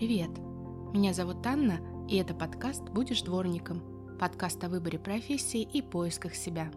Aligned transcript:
Привет! 0.00 0.30
Меня 0.94 1.12
зовут 1.12 1.46
Анна, 1.46 1.78
и 2.08 2.16
это 2.16 2.32
подкаст 2.32 2.88
«Будешь 2.88 3.20
дворником» 3.20 3.82
подкаст 4.18 4.64
о 4.64 4.70
выборе 4.70 4.98
профессии 4.98 5.60
и 5.60 5.82
поисках 5.82 6.34
себя. 6.34 6.70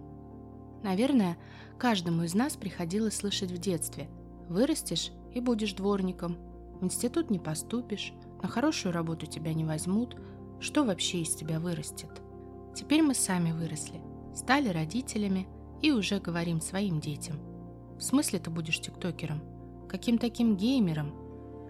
Наверное, 0.83 1.37
каждому 1.77 2.23
из 2.23 2.33
нас 2.33 2.57
приходилось 2.57 3.15
слышать 3.15 3.49
в 3.49 3.57
детстве 3.59 4.09
«Вырастешь 4.49 5.13
и 5.33 5.39
будешь 5.39 5.71
дворником», 5.71 6.35
«В 6.81 6.83
институт 6.83 7.29
не 7.31 7.39
поступишь», 7.39 8.11
«На 8.41 8.49
хорошую 8.49 8.91
работу 8.91 9.25
тебя 9.25 9.53
не 9.53 9.63
возьмут», 9.63 10.17
«Что 10.59 10.83
вообще 10.83 11.21
из 11.21 11.33
тебя 11.33 11.61
вырастет?» 11.61 12.21
Теперь 12.75 13.03
мы 13.03 13.13
сами 13.13 13.53
выросли, 13.53 14.01
стали 14.35 14.67
родителями 14.67 15.47
и 15.81 15.93
уже 15.93 16.19
говорим 16.19 16.59
своим 16.59 16.99
детям. 16.99 17.37
В 17.97 18.01
смысле 18.01 18.39
ты 18.39 18.49
будешь 18.49 18.81
тиктокером? 18.81 19.41
Каким 19.87 20.17
таким 20.17 20.57
геймером? 20.57 21.22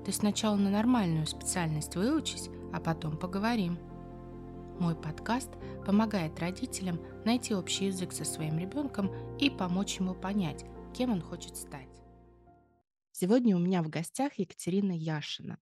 Ты 0.06 0.12
сначала 0.12 0.56
на 0.56 0.70
нормальную 0.70 1.26
специальность 1.26 1.96
выучись, 1.96 2.50
а 2.74 2.80
потом 2.80 3.18
поговорим. 3.18 3.80
Мой 4.80 4.96
подкаст 4.96 5.50
помогает 5.86 6.40
родителям 6.40 7.00
найти 7.26 7.54
общий 7.56 7.86
язык 7.86 8.12
со 8.12 8.26
своим 8.26 8.58
ребенком 8.58 9.12
и 9.38 9.50
помочь 9.50 10.00
ему 10.00 10.14
понять, 10.14 10.66
кем 10.94 11.12
он 11.12 11.22
хочет 11.22 11.56
стать. 11.56 11.88
Сегодня 13.12 13.56
у 13.56 13.60
меня 13.60 13.84
в 13.84 13.90
гостях 13.90 14.34
Екатерина 14.40 14.92
Яшина. 14.92 15.60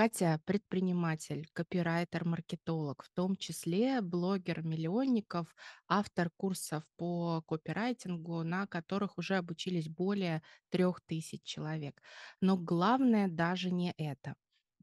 Катя– 0.00 0.40
предприниматель, 0.46 1.46
копирайтер, 1.52 2.24
маркетолог, 2.24 3.02
в 3.04 3.10
том 3.10 3.36
числе 3.36 4.00
блогер 4.00 4.62
миллионников, 4.62 5.54
автор 5.88 6.30
курсов 6.38 6.84
по 6.96 7.42
копирайтингу, 7.42 8.42
на 8.42 8.66
которых 8.66 9.18
уже 9.18 9.36
обучились 9.36 9.90
более 9.90 10.42
трех 10.70 11.02
тысяч 11.02 11.42
человек. 11.42 12.00
Но 12.40 12.56
главное 12.56 13.28
даже 13.28 13.70
не 13.70 13.92
это. 13.98 14.36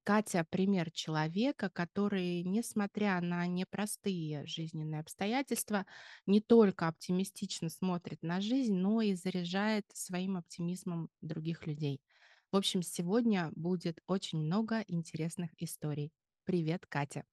Катя– 0.04 0.46
пример 0.48 0.92
человека, 0.92 1.72
который, 1.72 2.44
несмотря 2.44 3.20
на 3.20 3.48
непростые 3.48 4.46
жизненные 4.46 5.02
обстоятельства, 5.02 5.88
не 6.28 6.42
только 6.42 6.88
оптимистично 6.88 7.70
смотрит 7.70 8.22
на 8.22 8.40
жизнь, 8.40 8.76
но 8.76 9.02
и 9.02 9.16
заряжает 9.16 9.86
своим 9.96 10.38
оптимизмом 10.38 11.10
других 11.22 11.66
людей. 11.66 12.02
В 12.52 12.56
общем, 12.56 12.82
сегодня 12.82 13.52
будет 13.56 14.02
очень 14.08 14.40
много 14.40 14.84
интересных 14.88 15.52
историй. 15.58 16.12
Привет, 16.46 16.86
Катя. 16.88 17.26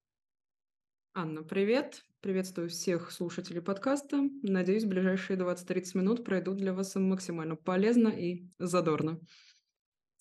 Анна, 1.15 1.45
привет. 1.45 2.03
Приветствую 2.21 2.69
всех 2.69 3.13
слушателей 3.13 3.63
подкаста. 3.63 4.29
Надеюсь, 4.43 4.85
ближайшие 4.85 5.37
20-30 5.37 5.95
минут 5.95 6.25
пройдут 6.25 6.57
для 6.57 6.73
вас 6.73 6.97
максимально 6.97 7.55
полезно 7.55 8.09
и 8.09 8.49
задорно. 8.59 9.21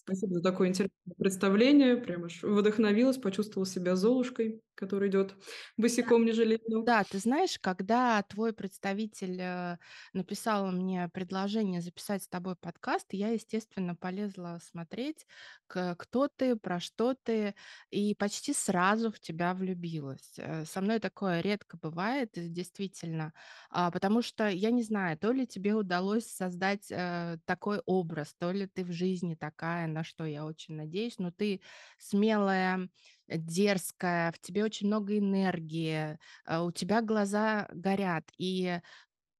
Спасибо 0.05 0.33
за 0.35 0.41
такое 0.41 0.67
интересное 0.69 1.15
представление. 1.17 1.95
Прям 1.97 2.25
аж 2.25 2.43
вдохновилась, 2.43 3.17
почувствовала 3.17 3.65
себя 3.65 3.95
Золушкой, 3.95 4.61
которая 4.75 5.09
идет 5.09 5.35
босиком, 5.77 6.25
не 6.25 6.33
жалея 6.33 6.59
Да, 6.85 7.05
ты 7.05 7.17
знаешь, 7.19 7.59
когда 7.61 8.21
твой 8.23 8.51
представитель 8.51 9.39
э, 9.39 9.77
написал 10.11 10.69
мне 10.73 11.07
предложение 11.07 11.79
записать 11.79 12.23
с 12.23 12.27
тобой 12.27 12.57
подкаст, 12.57 13.07
я, 13.13 13.29
естественно, 13.29 13.95
полезла 13.95 14.59
смотреть, 14.61 15.25
кто 15.67 16.27
ты, 16.27 16.57
про 16.57 16.81
что 16.81 17.13
ты, 17.15 17.55
и 17.89 18.13
почти 18.15 18.53
сразу 18.53 19.11
в 19.13 19.19
тебя 19.21 19.53
влюбилась. 19.53 20.33
Э, 20.37 20.65
Со 20.65 20.81
мной 20.81 20.99
такое 20.99 21.39
редко 21.39 21.77
бывает, 21.81 22.31
действительно, 22.35 23.33
а, 23.69 23.89
потому 23.89 24.21
что, 24.21 24.49
я 24.49 24.69
не 24.71 24.83
знаю, 24.83 25.17
то 25.17 25.31
ли 25.31 25.47
тебе 25.47 25.73
удалось 25.75 26.25
создать 26.27 26.91
э, 26.91 27.37
такой 27.45 27.81
образ, 27.85 28.35
то 28.37 28.51
ли 28.51 28.67
ты 28.67 28.83
в 28.83 28.91
жизни 28.91 29.35
такая, 29.35 29.87
на 29.93 30.03
что 30.03 30.25
я 30.25 30.45
очень 30.45 30.75
надеюсь, 30.75 31.19
но 31.19 31.31
ты 31.31 31.61
смелая, 31.97 32.89
дерзкая, 33.27 34.31
в 34.31 34.39
тебе 34.39 34.63
очень 34.63 34.87
много 34.87 35.17
энергии, 35.17 36.17
а, 36.45 36.63
у 36.63 36.71
тебя 36.71 37.01
глаза 37.01 37.67
горят, 37.71 38.31
и 38.37 38.79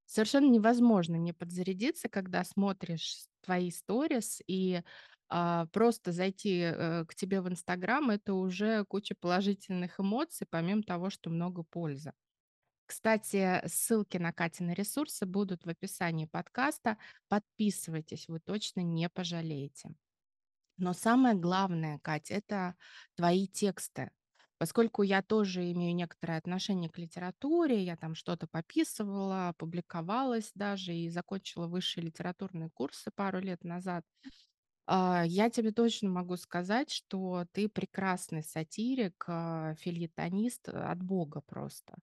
совершенно 0.05 0.49
невозможно 0.49 1.15
не 1.15 1.33
подзарядиться, 1.33 2.09
когда 2.09 2.43
смотришь 2.43 3.25
твои 3.41 3.71
сторис, 3.71 4.41
и 4.47 4.81
а, 5.29 5.65
просто 5.67 6.11
зайти 6.11 6.59
э, 6.59 7.05
к 7.05 7.15
тебе 7.15 7.41
в 7.41 7.49
Инстаграм, 7.49 8.09
это 8.11 8.35
уже 8.35 8.85
куча 8.85 9.15
положительных 9.19 9.99
эмоций, 9.99 10.45
помимо 10.49 10.83
того, 10.83 11.09
что 11.09 11.29
много 11.29 11.63
пользы. 11.63 12.13
Кстати, 12.85 13.61
ссылки 13.67 14.17
на 14.17 14.31
Катины 14.33 14.73
ресурсы 14.73 15.25
будут 15.25 15.65
в 15.65 15.69
описании 15.69 16.25
подкаста. 16.25 16.97
Подписывайтесь, 17.29 18.27
вы 18.27 18.39
точно 18.39 18.81
не 18.81 19.09
пожалеете. 19.09 19.95
Но 20.77 20.93
самое 20.93 21.35
главное, 21.35 21.99
Катя, 21.99 22.33
это 22.35 22.75
твои 23.15 23.47
тексты. 23.47 24.11
Поскольку 24.57 25.01
я 25.03 25.21
тоже 25.21 25.71
имею 25.71 25.95
некоторое 25.95 26.37
отношение 26.37 26.89
к 26.89 26.97
литературе, 26.97 27.83
я 27.83 27.97
там 27.97 28.15
что-то 28.15 28.47
пописывала, 28.47 29.53
публиковалась 29.57 30.51
даже 30.55 30.93
и 30.95 31.09
закончила 31.09 31.67
высшие 31.67 32.05
литературные 32.05 32.69
курсы 32.69 33.11
пару 33.13 33.39
лет 33.39 33.63
назад. 33.63 34.05
А, 34.85 35.23
я 35.25 35.49
тебе 35.49 35.71
точно 35.71 36.09
могу 36.09 36.35
сказать, 36.37 36.91
что 36.91 37.45
ты 37.53 37.69
прекрасный 37.69 38.43
сатирик, 38.43 39.23
а, 39.27 39.75
фельетонист 39.75 40.69
от 40.69 41.01
Бога 41.01 41.41
просто. 41.41 41.95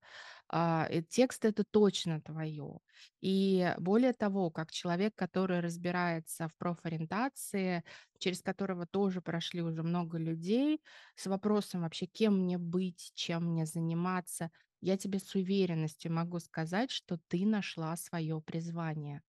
А, 0.49 0.89
текст 1.11 1.45
это 1.45 1.65
точно 1.65 2.21
твое. 2.23 2.79
И 3.21 3.75
более 3.79 4.13
того, 4.15 4.51
как 4.51 4.71
человек, 4.73 5.15
который 5.15 5.61
разбирается 5.61 6.49
в 6.49 6.57
профориентации, 6.57 7.85
через 8.19 8.43
которого 8.43 8.87
тоже 8.87 9.21
прошли 9.21 9.63
уже 9.63 9.83
много 9.83 10.19
людей, 10.19 10.81
с 11.17 11.27
вопросом 11.27 11.83
вообще, 11.83 12.07
кем 12.07 12.39
мне 12.45 12.57
быть, 12.59 13.13
чем 13.15 13.53
мне 13.53 13.67
заниматься, 13.67 14.51
я 14.81 14.97
тебе 14.97 15.19
с 15.19 15.35
уверенностью 15.35 16.13
могу 16.13 16.39
сказать, 16.41 16.91
что 16.91 17.19
ты 17.29 17.45
нашла 17.47 17.95
свое 17.97 18.41
призвание. 18.41 19.21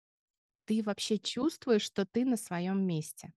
Ты 0.66 0.82
вообще 0.82 1.18
чувствуешь, 1.18 1.82
что 1.82 2.06
ты 2.06 2.24
на 2.24 2.36
своем 2.36 2.86
месте? 2.86 3.32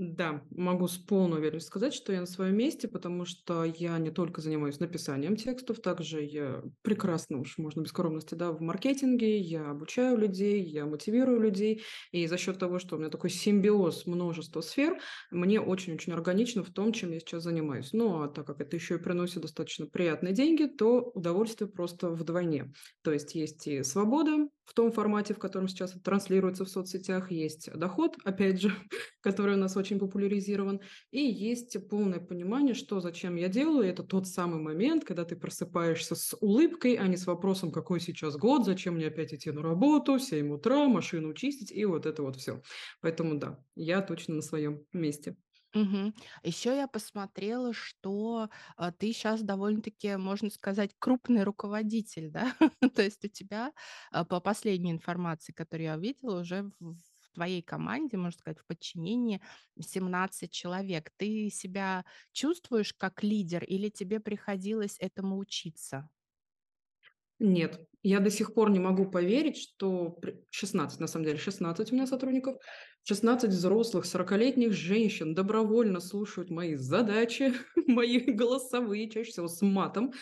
Да, 0.00 0.44
могу 0.52 0.86
с 0.86 0.96
полной 0.96 1.38
уверенностью 1.38 1.70
сказать, 1.70 1.92
что 1.92 2.12
я 2.12 2.20
на 2.20 2.26
своем 2.26 2.56
месте, 2.56 2.86
потому 2.86 3.24
что 3.24 3.64
я 3.64 3.98
не 3.98 4.12
только 4.12 4.40
занимаюсь 4.40 4.78
написанием 4.78 5.34
текстов, 5.34 5.80
также 5.80 6.22
я 6.22 6.62
прекрасно, 6.82 7.40
уж 7.40 7.58
можно 7.58 7.80
без 7.80 7.88
скромности, 7.88 8.36
да, 8.36 8.52
в 8.52 8.60
маркетинге, 8.60 9.38
я 9.40 9.70
обучаю 9.70 10.16
людей, 10.16 10.62
я 10.62 10.86
мотивирую 10.86 11.40
людей, 11.40 11.82
и 12.12 12.28
за 12.28 12.38
счет 12.38 12.60
того, 12.60 12.78
что 12.78 12.94
у 12.94 13.00
меня 13.00 13.10
такой 13.10 13.30
симбиоз 13.30 14.06
множества 14.06 14.60
сфер, 14.60 15.00
мне 15.32 15.60
очень-очень 15.60 16.12
органично 16.12 16.62
в 16.62 16.70
том, 16.70 16.92
чем 16.92 17.10
я 17.10 17.18
сейчас 17.18 17.42
занимаюсь. 17.42 17.92
Ну, 17.92 18.22
а 18.22 18.28
так 18.28 18.46
как 18.46 18.60
это 18.60 18.76
еще 18.76 18.94
и 18.94 18.98
приносит 18.98 19.42
достаточно 19.42 19.86
приятные 19.86 20.32
деньги, 20.32 20.66
то 20.66 21.10
удовольствие 21.12 21.68
просто 21.68 22.10
вдвойне. 22.10 22.72
То 23.02 23.12
есть 23.12 23.34
есть 23.34 23.66
и 23.66 23.82
свобода 23.82 24.46
в 24.68 24.74
том 24.74 24.92
формате, 24.92 25.32
в 25.32 25.38
котором 25.38 25.66
сейчас 25.66 25.92
это 25.92 26.02
транслируется 26.02 26.66
в 26.66 26.68
соцсетях, 26.68 27.30
есть 27.30 27.72
доход, 27.72 28.18
опять 28.22 28.60
же, 28.60 28.70
который 29.22 29.54
у 29.54 29.58
нас 29.58 29.78
очень 29.78 29.98
популяризирован, 29.98 30.80
и 31.10 31.20
есть 31.22 31.88
полное 31.88 32.20
понимание, 32.20 32.74
что 32.74 33.00
зачем 33.00 33.36
я 33.36 33.48
делаю. 33.48 33.88
Это 33.88 34.02
тот 34.02 34.28
самый 34.28 34.60
момент, 34.60 35.06
когда 35.06 35.24
ты 35.24 35.36
просыпаешься 35.36 36.14
с 36.14 36.36
улыбкой, 36.42 36.96
а 36.96 37.06
не 37.08 37.16
с 37.16 37.26
вопросом, 37.26 37.72
какой 37.72 37.98
сейчас 37.98 38.36
год, 38.36 38.66
зачем 38.66 38.96
мне 38.96 39.06
опять 39.06 39.32
идти 39.32 39.50
на 39.50 39.62
работу, 39.62 40.18
7 40.18 40.52
утра, 40.52 40.86
машину 40.86 41.32
чистить 41.32 41.72
и 41.72 41.86
вот 41.86 42.04
это 42.04 42.22
вот 42.22 42.36
все. 42.36 42.60
Поэтому 43.00 43.38
да, 43.38 43.58
я 43.74 44.02
точно 44.02 44.34
на 44.34 44.42
своем 44.42 44.84
месте. 44.92 45.34
Мгм. 45.74 46.14
Еще 46.42 46.74
я 46.76 46.88
посмотрела, 46.88 47.72
что 47.74 48.48
а, 48.76 48.90
ты 48.90 49.12
сейчас 49.12 49.42
довольно-таки, 49.42 50.16
можно 50.16 50.48
сказать, 50.50 50.92
крупный 50.98 51.42
руководитель, 51.44 52.30
да? 52.30 52.54
То 52.94 53.02
есть 53.02 53.22
у 53.24 53.28
тебя, 53.28 53.72
а, 54.10 54.24
по 54.24 54.40
последней 54.40 54.90
информации, 54.92 55.52
которую 55.52 55.86
я 55.86 55.96
увидела, 55.96 56.40
уже 56.40 56.70
в 56.80 56.96
в 57.28 57.34
твоей 57.38 57.62
команде, 57.62 58.16
можно 58.16 58.36
сказать, 58.40 58.58
в 58.58 58.66
подчинении 58.66 59.40
17 59.80 60.50
человек. 60.50 61.10
Ты 61.18 61.50
себя 61.50 62.04
чувствуешь 62.32 62.94
как 62.94 63.22
лидер 63.22 63.62
или 63.62 63.90
тебе 63.90 64.18
приходилось 64.18 64.96
этому 64.98 65.36
учиться? 65.38 66.08
Нет, 67.38 67.80
я 68.02 68.20
до 68.20 68.30
сих 68.30 68.54
пор 68.54 68.70
не 68.70 68.78
могу 68.78 69.10
поверить, 69.10 69.56
что 69.56 70.10
при 70.10 70.40
16, 70.50 71.00
на 71.00 71.06
самом 71.06 71.24
деле, 71.26 71.38
16 71.38 71.92
у 71.92 71.94
меня 71.94 72.06
сотрудников, 72.06 72.56
16 73.04 73.50
взрослых, 73.50 74.04
40-летних 74.06 74.72
женщин 74.72 75.34
добровольно 75.34 76.00
слушают 76.00 76.50
мои 76.50 76.74
задачи, 76.76 77.52
мои 77.86 78.18
голосовые, 78.18 79.10
чаще 79.10 79.30
всего 79.30 79.48
с 79.48 79.62
матом, 79.62 80.12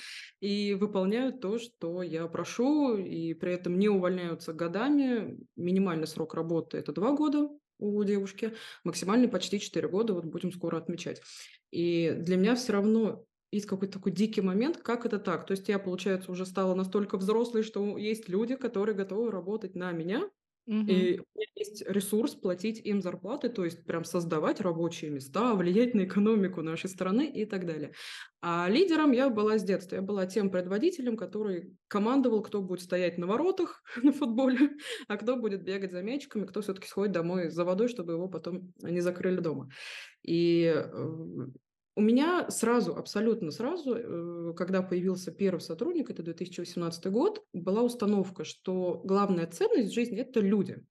и 0.40 0.74
выполняют 0.74 1.40
то, 1.40 1.58
что 1.58 2.02
я 2.02 2.26
прошу, 2.28 2.96
и 2.96 3.34
при 3.34 3.52
этом 3.52 3.78
не 3.78 3.88
увольняются 3.88 4.52
годами. 4.52 5.38
Минимальный 5.56 6.06
срок 6.06 6.34
работы– 6.34 6.78
это 6.78 6.92
2 6.92 7.12
года 7.12 7.48
у 7.78 8.02
девушки, 8.04 8.54
максимальный 8.84 9.28
почти 9.28 9.60
4 9.60 9.86
года, 9.88 10.14
вот 10.14 10.24
будем 10.24 10.50
скоро 10.50 10.78
отмечать. 10.78 11.20
И 11.70 12.14
для 12.16 12.36
меня 12.36 12.54
все 12.54 12.72
равно 12.72 13.25
есть 13.50 13.66
какой-то 13.66 13.94
такой 13.94 14.12
дикий 14.12 14.40
момент, 14.40 14.78
как 14.78 15.06
это 15.06 15.18
так? 15.18 15.46
То 15.46 15.52
есть 15.52 15.68
я, 15.68 15.78
получается, 15.78 16.30
уже 16.32 16.46
стала 16.46 16.74
настолько 16.74 17.16
взрослой, 17.16 17.62
что 17.62 17.96
есть 17.96 18.28
люди, 18.28 18.56
которые 18.56 18.94
готовы 18.96 19.30
работать 19.30 19.74
на 19.74 19.92
меня, 19.92 20.28
Мгм. 20.66 20.88
И 20.88 21.18
у 21.20 21.24
меня 21.34 21.46
есть 21.54 21.88
ресурс 21.88 22.34
платить 22.34 22.84
им 22.84 23.00
зарплаты, 23.00 23.48
то 23.48 23.64
есть 23.64 23.84
прям 23.84 24.04
создавать 24.04 24.60
рабочие 24.60 25.12
места, 25.12 25.54
влиять 25.54 25.94
на 25.94 26.04
экономику 26.04 26.60
нашей 26.60 26.90
страны 26.90 27.30
и 27.30 27.44
так 27.44 27.66
далее. 27.66 27.92
А 28.40 28.68
лидером 28.68 29.12
я 29.12 29.30
была 29.30 29.58
с 29.58 29.62
детства. 29.62 29.94
Я 29.94 30.02
была 30.02 30.26
тем 30.26 30.50
предводителем, 30.50 31.16
который 31.16 31.76
командовал, 31.86 32.42
кто 32.42 32.62
будет 32.62 32.80
стоять 32.80 33.16
на 33.16 33.28
воротах 33.28 33.82
на 34.02 34.12
футболе, 34.12 34.70
а 35.06 35.16
кто 35.16 35.36
будет 35.36 35.62
бегать 35.62 35.92
за 35.92 36.02
мячиками, 36.02 36.46
кто 36.46 36.62
все-таки 36.62 36.88
сходит 36.88 37.12
домой 37.12 37.50
за 37.50 37.64
водой, 37.64 37.86
чтобы 37.86 38.14
его 38.14 38.28
потом 38.28 38.72
не 38.82 39.00
закрыли 39.00 39.38
дома. 39.38 39.70
И 40.22 40.64
э, 40.64 41.46
у 41.96 42.02
меня 42.02 42.50
сразу, 42.50 42.94
абсолютно 42.94 43.50
сразу, 43.50 43.94
э, 43.96 44.52
когда 44.54 44.82
появился 44.82 45.32
первый 45.32 45.60
сотрудник, 45.60 46.10
это 46.10 46.22
2018 46.22 47.06
год, 47.06 47.42
была 47.54 47.82
установка, 47.82 48.44
что 48.44 49.00
главная 49.02 49.46
ценность 49.46 49.90
в 49.90 49.94
жизни– 49.94 50.20
это 50.20 50.40
люди. 50.40 50.84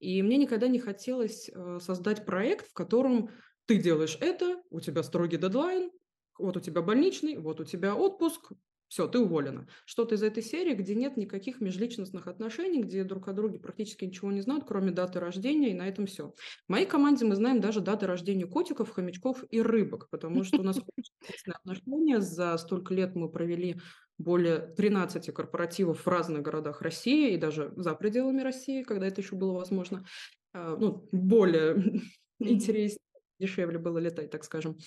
И 0.00 0.22
мне 0.22 0.36
никогда 0.36 0.68
не 0.68 0.78
хотелось 0.78 1.48
э, 1.48 1.78
создать 1.80 2.26
проект, 2.26 2.68
в 2.68 2.74
котором 2.74 3.30
ты 3.64 3.78
делаешь 3.78 4.18
это, 4.20 4.62
у 4.68 4.80
тебя 4.80 5.02
строгий 5.02 5.38
дедлайн, 5.38 5.90
вот 6.38 6.58
у 6.58 6.60
тебя 6.60 6.82
больничный, 6.82 7.38
вот 7.38 7.60
у 7.60 7.64
тебя 7.64 7.94
отпуск, 7.94 8.52
все, 8.94 9.08
ты 9.08 9.18
уволена. 9.18 9.66
Что-то 9.86 10.14
из 10.14 10.22
этой 10.22 10.40
серии, 10.40 10.72
где 10.72 10.94
нет 10.94 11.16
никаких 11.16 11.60
межличностных 11.60 12.28
отношений, 12.28 12.80
где 12.80 13.02
друг 13.02 13.26
о 13.26 13.32
друге 13.32 13.58
практически 13.58 14.04
ничего 14.04 14.30
не 14.30 14.40
знают, 14.40 14.66
кроме 14.68 14.92
даты 14.92 15.18
рождения, 15.18 15.72
и 15.72 15.74
на 15.74 15.88
этом 15.88 16.06
все. 16.06 16.28
В 16.28 16.68
моей 16.68 16.86
команде 16.86 17.24
мы 17.24 17.34
знаем 17.34 17.60
даже 17.60 17.80
даты 17.80 18.06
рождения 18.06 18.46
котиков, 18.46 18.90
хомячков 18.90 19.42
и 19.50 19.60
рыбок, 19.60 20.06
потому 20.10 20.44
что 20.44 20.60
у 20.60 20.62
нас 20.62 20.78
отношения. 21.48 22.20
За 22.20 22.56
столько 22.56 22.94
лет 22.94 23.16
мы 23.16 23.28
провели 23.28 23.80
более 24.16 24.60
13 24.60 25.34
корпоративов 25.34 26.06
в 26.06 26.08
разных 26.08 26.42
городах 26.42 26.80
России 26.80 27.34
и 27.34 27.36
даже 27.36 27.72
за 27.74 27.96
пределами 27.96 28.42
России, 28.42 28.84
когда 28.84 29.08
это 29.08 29.22
еще 29.22 29.34
было 29.34 29.54
возможно. 29.54 30.04
А, 30.52 30.76
ну, 30.76 31.08
более 31.10 32.00
интереснее, 32.38 33.00
дешевле 33.40 33.80
было 33.80 33.98
летать, 33.98 34.30
так 34.30 34.44
скажем. 34.44 34.78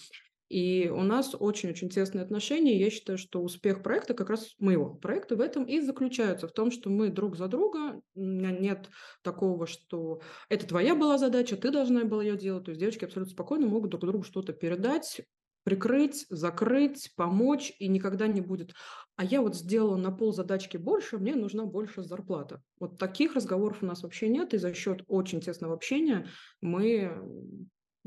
И 0.49 0.89
у 0.89 1.01
нас 1.01 1.35
очень-очень 1.37 1.89
тесные 1.89 2.23
отношения. 2.23 2.79
Я 2.79 2.89
считаю, 2.89 3.17
что 3.17 3.41
успех 3.41 3.83
проекта, 3.83 4.13
как 4.13 4.29
раз 4.29 4.55
моего 4.59 4.93
проекта, 4.93 5.35
в 5.35 5.41
этом 5.41 5.65
и 5.65 5.81
заключается, 5.81 6.47
в 6.47 6.53
том, 6.53 6.71
что 6.71 6.89
мы 6.89 7.09
друг 7.09 7.35
за 7.35 7.47
друга, 7.47 8.01
нет 8.15 8.89
такого, 9.23 9.67
что 9.67 10.21
это 10.49 10.65
твоя 10.65 10.95
была 10.95 11.17
задача, 11.17 11.57
ты 11.57 11.71
должна 11.71 12.05
была 12.05 12.23
ее 12.23 12.37
делать. 12.37 12.65
То 12.65 12.71
есть 12.71 12.79
девочки 12.79 13.05
абсолютно 13.05 13.33
спокойно 13.33 13.67
могут 13.67 13.91
друг 13.91 14.05
другу 14.05 14.23
что-то 14.23 14.53
передать, 14.53 15.21
прикрыть, 15.63 16.25
закрыть, 16.29 17.11
помочь, 17.17 17.73
и 17.77 17.89
никогда 17.89 18.27
не 18.27 18.39
будет, 18.39 18.71
а 19.17 19.25
я 19.25 19.41
вот 19.41 19.53
сделала 19.53 19.97
на 19.97 20.11
пол 20.11 20.31
задачки 20.31 20.77
больше, 20.77 21.17
мне 21.17 21.35
нужна 21.35 21.65
больше 21.65 22.03
зарплата. 22.03 22.61
Вот 22.79 22.97
таких 22.97 23.35
разговоров 23.35 23.79
у 23.83 23.85
нас 23.85 24.01
вообще 24.01 24.29
нет, 24.29 24.53
и 24.53 24.57
за 24.57 24.73
счет 24.73 25.03
очень 25.07 25.41
тесного 25.41 25.73
общения 25.73 26.29
мы 26.61 27.11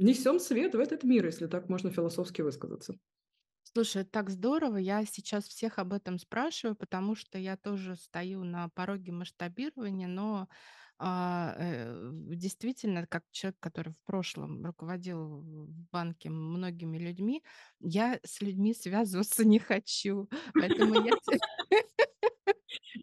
несем 0.00 0.38
свет 0.38 0.74
в 0.74 0.80
этот 0.80 1.04
мир, 1.04 1.26
если 1.26 1.46
так 1.46 1.68
можно 1.68 1.90
философски 1.90 2.42
высказаться. 2.42 2.94
Слушай, 3.72 4.04
так 4.04 4.30
здорово. 4.30 4.78
Я 4.78 5.04
сейчас 5.04 5.46
всех 5.46 5.78
об 5.78 5.92
этом 5.92 6.18
спрашиваю, 6.18 6.74
потому 6.74 7.14
что 7.14 7.38
я 7.38 7.56
тоже 7.56 7.94
стою 7.96 8.42
на 8.42 8.68
пороге 8.70 9.12
масштабирования, 9.12 10.08
но 10.08 10.48
а, 10.98 11.54
э, 11.56 12.10
действительно, 12.12 13.06
как 13.06 13.24
человек, 13.30 13.56
который 13.60 13.94
в 13.94 14.04
прошлом 14.04 14.64
руководил 14.64 15.40
в 15.40 15.70
банке 15.90 16.28
многими 16.28 16.98
людьми, 16.98 17.42
я 17.78 18.20
с 18.22 18.42
людьми 18.42 18.74
связываться 18.74 19.44
не 19.46 19.58
хочу. 19.58 20.28
Поэтому 20.54 20.94
я... 21.06 21.12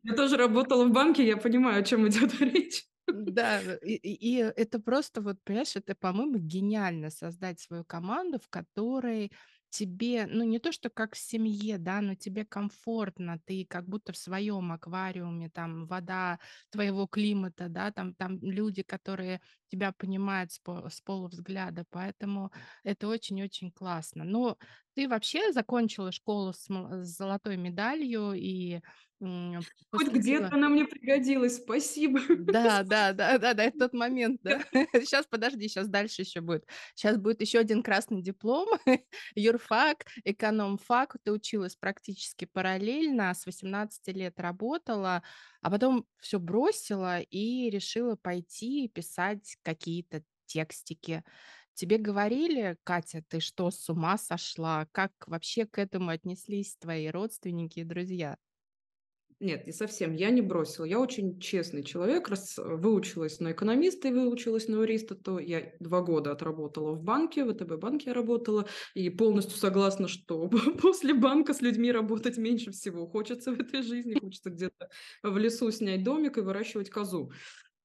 Я 0.04 0.16
тоже 0.16 0.38
работала 0.38 0.86
в 0.86 0.92
банке, 0.92 1.26
я 1.26 1.38
понимаю, 1.38 1.82
о 1.82 1.84
чем 1.84 2.08
идет 2.08 2.34
речь. 2.40 2.86
Да, 3.08 3.62
и, 3.84 4.36
это 4.56 4.80
просто 4.80 5.22
вот, 5.22 5.38
понимаешь, 5.44 5.76
это, 5.76 5.96
по-моему, 5.96 6.38
гениально 6.40 7.10
создать 7.10 7.60
свою 7.60 7.86
команду, 7.86 8.38
в 8.40 8.50
которой 8.50 9.32
тебе, 9.70 10.28
ну 10.28 10.46
не 10.46 10.60
то, 10.60 10.72
что 10.72 10.90
как 10.90 11.14
в 11.16 11.18
семье, 11.20 11.78
да, 11.78 12.00
но 12.02 12.16
тебе 12.16 12.46
комфортно, 12.46 13.38
ты 13.46 13.66
как 13.70 13.86
будто 13.86 14.14
в 14.14 14.18
своем 14.18 14.72
аквариуме, 14.72 15.50
там 15.50 15.88
вода 15.88 16.40
твоего 16.70 17.06
климата, 17.06 17.68
да, 17.68 17.92
там, 17.92 18.14
там 18.16 18.40
люди, 18.42 18.84
которые 18.84 19.42
тебя 19.70 19.92
понимают 19.92 20.54
с, 20.54 20.60
по, 20.60 20.90
с 20.90 21.02
полувзгляда, 21.02 21.84
поэтому 21.90 22.52
это 22.84 23.08
очень-очень 23.10 23.72
классно. 23.72 24.24
Но 24.24 24.58
ты 24.96 25.08
вообще 25.10 25.52
закончила 25.52 26.12
школу 26.14 26.54
с, 26.54 26.68
с 26.70 27.18
золотой 27.18 27.58
медалью 27.58 28.34
и 28.34 28.82
Хоть 29.20 30.10
где-то 30.10 30.50
она 30.52 30.70
мне 30.70 30.86
пригодилась, 30.86 31.58
спасибо. 31.58 32.20
Да, 32.30 32.84
да, 32.84 33.14
да, 33.14 33.38
да, 33.38 33.54
да, 33.54 33.64
это 33.64 33.80
тот 33.80 33.94
момент, 33.94 34.42
да. 34.44 34.60
Сейчас, 34.94 35.26
подожди, 35.30 35.68
сейчас 35.68 35.88
дальше 35.88 36.22
еще 36.22 36.42
будет. 36.42 36.68
Сейчас 36.94 37.18
будет 37.18 37.42
еще 37.42 37.60
один 37.60 37.82
красный 37.82 38.22
диплом, 38.22 38.68
юрфак, 39.36 40.06
экономфак. 40.24 41.18
Ты 41.24 41.32
училась 41.32 41.76
практически 41.76 42.46
параллельно, 42.46 43.34
с 43.34 43.46
18 43.46 44.08
лет 44.14 44.40
работала, 44.40 45.24
а 45.62 45.72
потом 45.72 46.06
все 46.20 46.40
бросила 46.40 47.20
и 47.20 47.70
решила 47.70 48.16
пойти 48.16 48.88
писать 48.88 49.58
какие-то 49.64 50.24
текстики. 50.46 51.24
Тебе 51.74 51.98
говорили, 51.98 52.78
Катя, 52.84 53.24
ты 53.28 53.40
что, 53.40 53.70
с 53.72 53.90
ума 53.90 54.18
сошла? 54.18 54.88
Как 54.92 55.12
вообще 55.28 55.66
к 55.66 55.78
этому 55.78 56.10
отнеслись 56.10 56.76
твои 56.78 57.08
родственники 57.08 57.80
и 57.80 57.84
друзья? 57.84 58.38
Нет, 59.40 59.68
не 59.68 59.72
совсем. 59.72 60.14
Я 60.14 60.32
не 60.32 60.42
бросила. 60.42 60.86
Я 60.86 61.00
очень 61.00 61.40
честный 61.40 61.84
человек. 61.84 62.28
Раз 62.28 62.58
э, 62.58 62.64
выучилась 62.64 63.40
на 63.40 63.52
экономиста 63.52 64.08
и 64.08 64.12
выучилась 64.12 64.68
на 64.68 64.78
юриста, 64.78 65.14
то 65.14 65.38
я 65.38 65.74
два 65.80 66.02
года 66.02 66.32
отработала 66.32 66.94
в 66.94 67.04
банке, 67.04 67.46
в 67.46 67.54
ВТБ 67.54 67.80
банке 67.80 68.10
я 68.10 68.14
работала, 68.16 68.68
и 68.96 69.12
полностью 69.12 69.56
согласна, 69.58 70.08
что 70.08 70.50
после 70.82 71.14
банка 71.14 71.54
с 71.54 71.62
людьми 71.62 71.92
работать 71.92 72.38
меньше 72.38 72.72
всего 72.72 73.06
хочется 73.06 73.52
в 73.52 73.60
этой 73.60 73.84
жизни. 73.84 74.20
Хочется 74.20 74.50
где-то 74.50 74.90
в 75.22 75.38
лесу 75.38 75.70
снять 75.70 76.04
домик 76.04 76.40
и 76.40 76.42
выращивать 76.42 76.90
козу. 76.90 77.32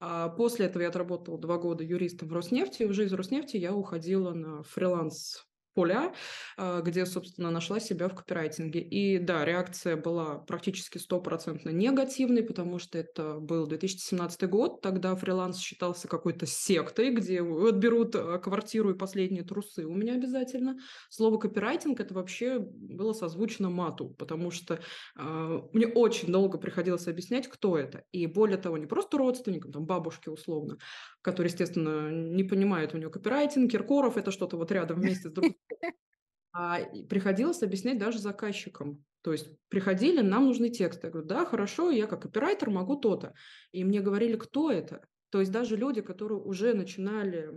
А 0.00 0.30
после 0.30 0.66
этого 0.66 0.82
я 0.82 0.88
отработала 0.88 1.38
два 1.38 1.58
года 1.58 1.84
юристом 1.84 2.28
в 2.28 2.32
Роснефти, 2.32 2.82
и 2.82 2.86
уже 2.86 3.04
из 3.04 3.12
Роснефти 3.12 3.58
я 3.58 3.74
уходила 3.74 4.32
на 4.32 4.62
фриланс 4.62 5.44
поля, 5.74 6.12
а, 6.56 6.80
где, 6.82 7.06
собственно, 7.06 7.50
нашла 7.50 7.80
себя 7.80 8.08
в 8.08 8.14
копирайтинге. 8.14 8.80
И 8.80 9.18
да, 9.18 9.44
реакция 9.44 9.96
была 9.96 10.38
практически 10.38 10.98
стопроцентно 10.98 11.70
негативной, 11.70 12.42
потому 12.42 12.78
что 12.78 12.98
это 12.98 13.38
был 13.38 13.66
2017 13.66 14.48
год, 14.48 14.80
тогда 14.80 15.14
фриланс 15.16 15.58
считался 15.58 16.08
какой-то 16.08 16.46
сектой, 16.46 17.14
где 17.14 17.42
отберут 17.42 18.14
а, 18.14 18.38
квартиру 18.38 18.90
и 18.90 18.98
последние 18.98 19.44
трусы 19.44 19.84
у 19.86 19.94
меня 19.94 20.14
обязательно. 20.14 20.78
Слово 21.10 21.38
копирайтинг 21.38 22.00
это 22.00 22.14
вообще 22.14 22.58
было 22.58 23.12
созвучно 23.12 23.70
мату, 23.70 24.10
потому 24.18 24.50
что 24.50 24.80
э, 25.16 25.60
мне 25.72 25.86
очень 25.86 26.30
долго 26.30 26.58
приходилось 26.58 27.06
объяснять, 27.08 27.48
кто 27.48 27.76
это. 27.76 28.04
И 28.12 28.26
более 28.26 28.58
того, 28.58 28.78
не 28.78 28.86
просто 28.86 29.18
родственникам, 29.18 29.72
там 29.72 29.84
бабушке 29.84 30.30
условно, 30.30 30.78
которые, 31.22 31.50
естественно, 31.50 32.10
не 32.10 32.44
понимают 32.44 32.94
у 32.94 32.98
него 32.98 33.10
копирайтинг, 33.10 33.70
Киркоров 33.70 34.16
это 34.16 34.30
что-то 34.30 34.56
вот 34.56 34.70
рядом 34.72 35.00
вместе 35.00 35.28
с 35.28 35.32
другом 35.32 35.56
а, 36.52 36.80
приходилось 37.08 37.62
объяснять 37.62 37.98
даже 37.98 38.18
заказчикам. 38.18 39.04
То 39.22 39.32
есть 39.32 39.48
приходили, 39.68 40.20
нам 40.20 40.46
нужны 40.46 40.68
тексты. 40.68 41.06
Я 41.06 41.10
говорю, 41.12 41.28
да, 41.28 41.44
хорошо, 41.44 41.90
я 41.90 42.06
как 42.06 42.26
оператор 42.26 42.70
могу 42.70 42.96
то-то. 42.96 43.34
И 43.70 43.84
мне 43.84 44.00
говорили, 44.00 44.36
кто 44.36 44.70
это? 44.70 45.06
То 45.32 45.40
есть 45.40 45.50
даже 45.50 45.76
люди, 45.76 46.02
которые 46.02 46.38
уже 46.38 46.74
начинали 46.74 47.50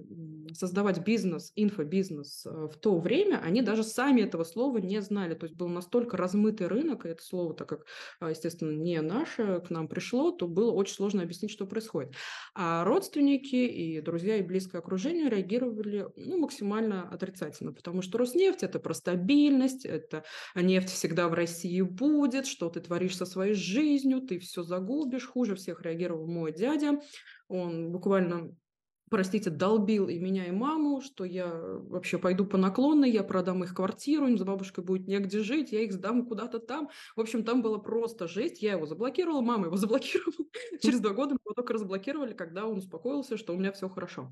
создавать 0.53 1.03
бизнес, 1.03 1.51
инфобизнес 1.57 2.45
э, 2.45 2.69
в 2.71 2.77
то 2.77 2.97
время, 2.97 3.41
они 3.43 3.61
даже 3.61 3.83
сами 3.83 4.21
этого 4.21 4.45
слова 4.45 4.77
не 4.77 5.01
знали. 5.01 5.35
То 5.35 5.45
есть 5.45 5.57
был 5.57 5.67
настолько 5.67 6.15
размытый 6.15 6.67
рынок, 6.67 7.05
и 7.05 7.09
это 7.09 7.21
слово, 7.21 7.53
так 7.53 7.67
как, 7.67 7.85
а, 8.21 8.29
естественно, 8.29 8.71
не 8.71 9.01
наше 9.01 9.59
к 9.59 9.69
нам 9.71 9.89
пришло, 9.89 10.31
то 10.31 10.47
было 10.47 10.71
очень 10.71 10.95
сложно 10.95 11.23
объяснить, 11.23 11.51
что 11.51 11.65
происходит. 11.65 12.13
А 12.53 12.85
родственники 12.85 13.55
и 13.55 13.99
друзья 13.99 14.37
и 14.37 14.41
близкое 14.41 14.77
окружение 14.77 15.29
реагировали 15.29 16.07
ну, 16.15 16.39
максимально 16.39 17.09
отрицательно, 17.09 17.73
потому 17.73 18.01
что 18.01 18.17
Роснефть– 18.17 18.59
это 18.63 18.79
про 18.79 18.93
стабильность, 18.93 19.85
это 19.85 20.23
нефть 20.55 20.91
всегда 20.91 21.27
в 21.27 21.33
России 21.33 21.81
будет, 21.81 22.47
что 22.47 22.69
ты 22.69 22.79
творишь 22.79 23.17
со 23.17 23.25
своей 23.25 23.53
жизнью, 23.53 24.21
ты 24.21 24.39
все 24.39 24.63
загубишь. 24.63 25.27
Хуже 25.27 25.55
всех 25.55 25.81
реагировал 25.81 26.25
мой 26.25 26.53
дядя, 26.53 27.01
он 27.47 27.91
буквально 27.91 28.55
простите, 29.09 29.49
долбил 29.49 30.07
и 30.07 30.19
меня, 30.19 30.45
и 30.45 30.51
маму, 30.51 31.01
что 31.01 31.25
я 31.25 31.47
вообще 31.47 32.17
пойду 32.17 32.45
по 32.45 32.57
наклонной, 32.57 33.11
я 33.11 33.23
продам 33.23 33.63
их 33.63 33.73
квартиру, 33.73 34.35
с 34.35 34.43
бабушкой 34.43 34.83
будет 34.83 35.07
негде 35.07 35.39
жить, 35.39 35.71
я 35.71 35.81
их 35.81 35.93
сдам 35.93 36.25
куда-то 36.25 36.59
там. 36.59 36.89
В 37.15 37.21
общем, 37.21 37.43
там 37.43 37.61
было 37.61 37.77
просто 37.77 38.27
жесть. 38.27 38.61
Я 38.61 38.73
его 38.73 38.85
заблокировала, 38.85 39.41
мама 39.41 39.67
его 39.67 39.77
заблокировала. 39.77 40.49
Через 40.81 40.99
два 40.99 41.13
года 41.13 41.31
мы 41.33 41.39
его 41.45 41.53
только 41.53 41.73
разблокировали, 41.73 42.33
когда 42.33 42.65
он 42.65 42.79
успокоился, 42.79 43.37
что 43.37 43.53
у 43.53 43.57
меня 43.57 43.71
все 43.71 43.89
хорошо. 43.89 44.31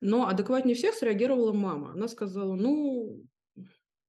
Но 0.00 0.26
адекватнее 0.26 0.74
всех 0.74 0.94
среагировала 0.94 1.52
мама. 1.52 1.92
Она 1.92 2.08
сказала, 2.08 2.54
ну, 2.54 3.24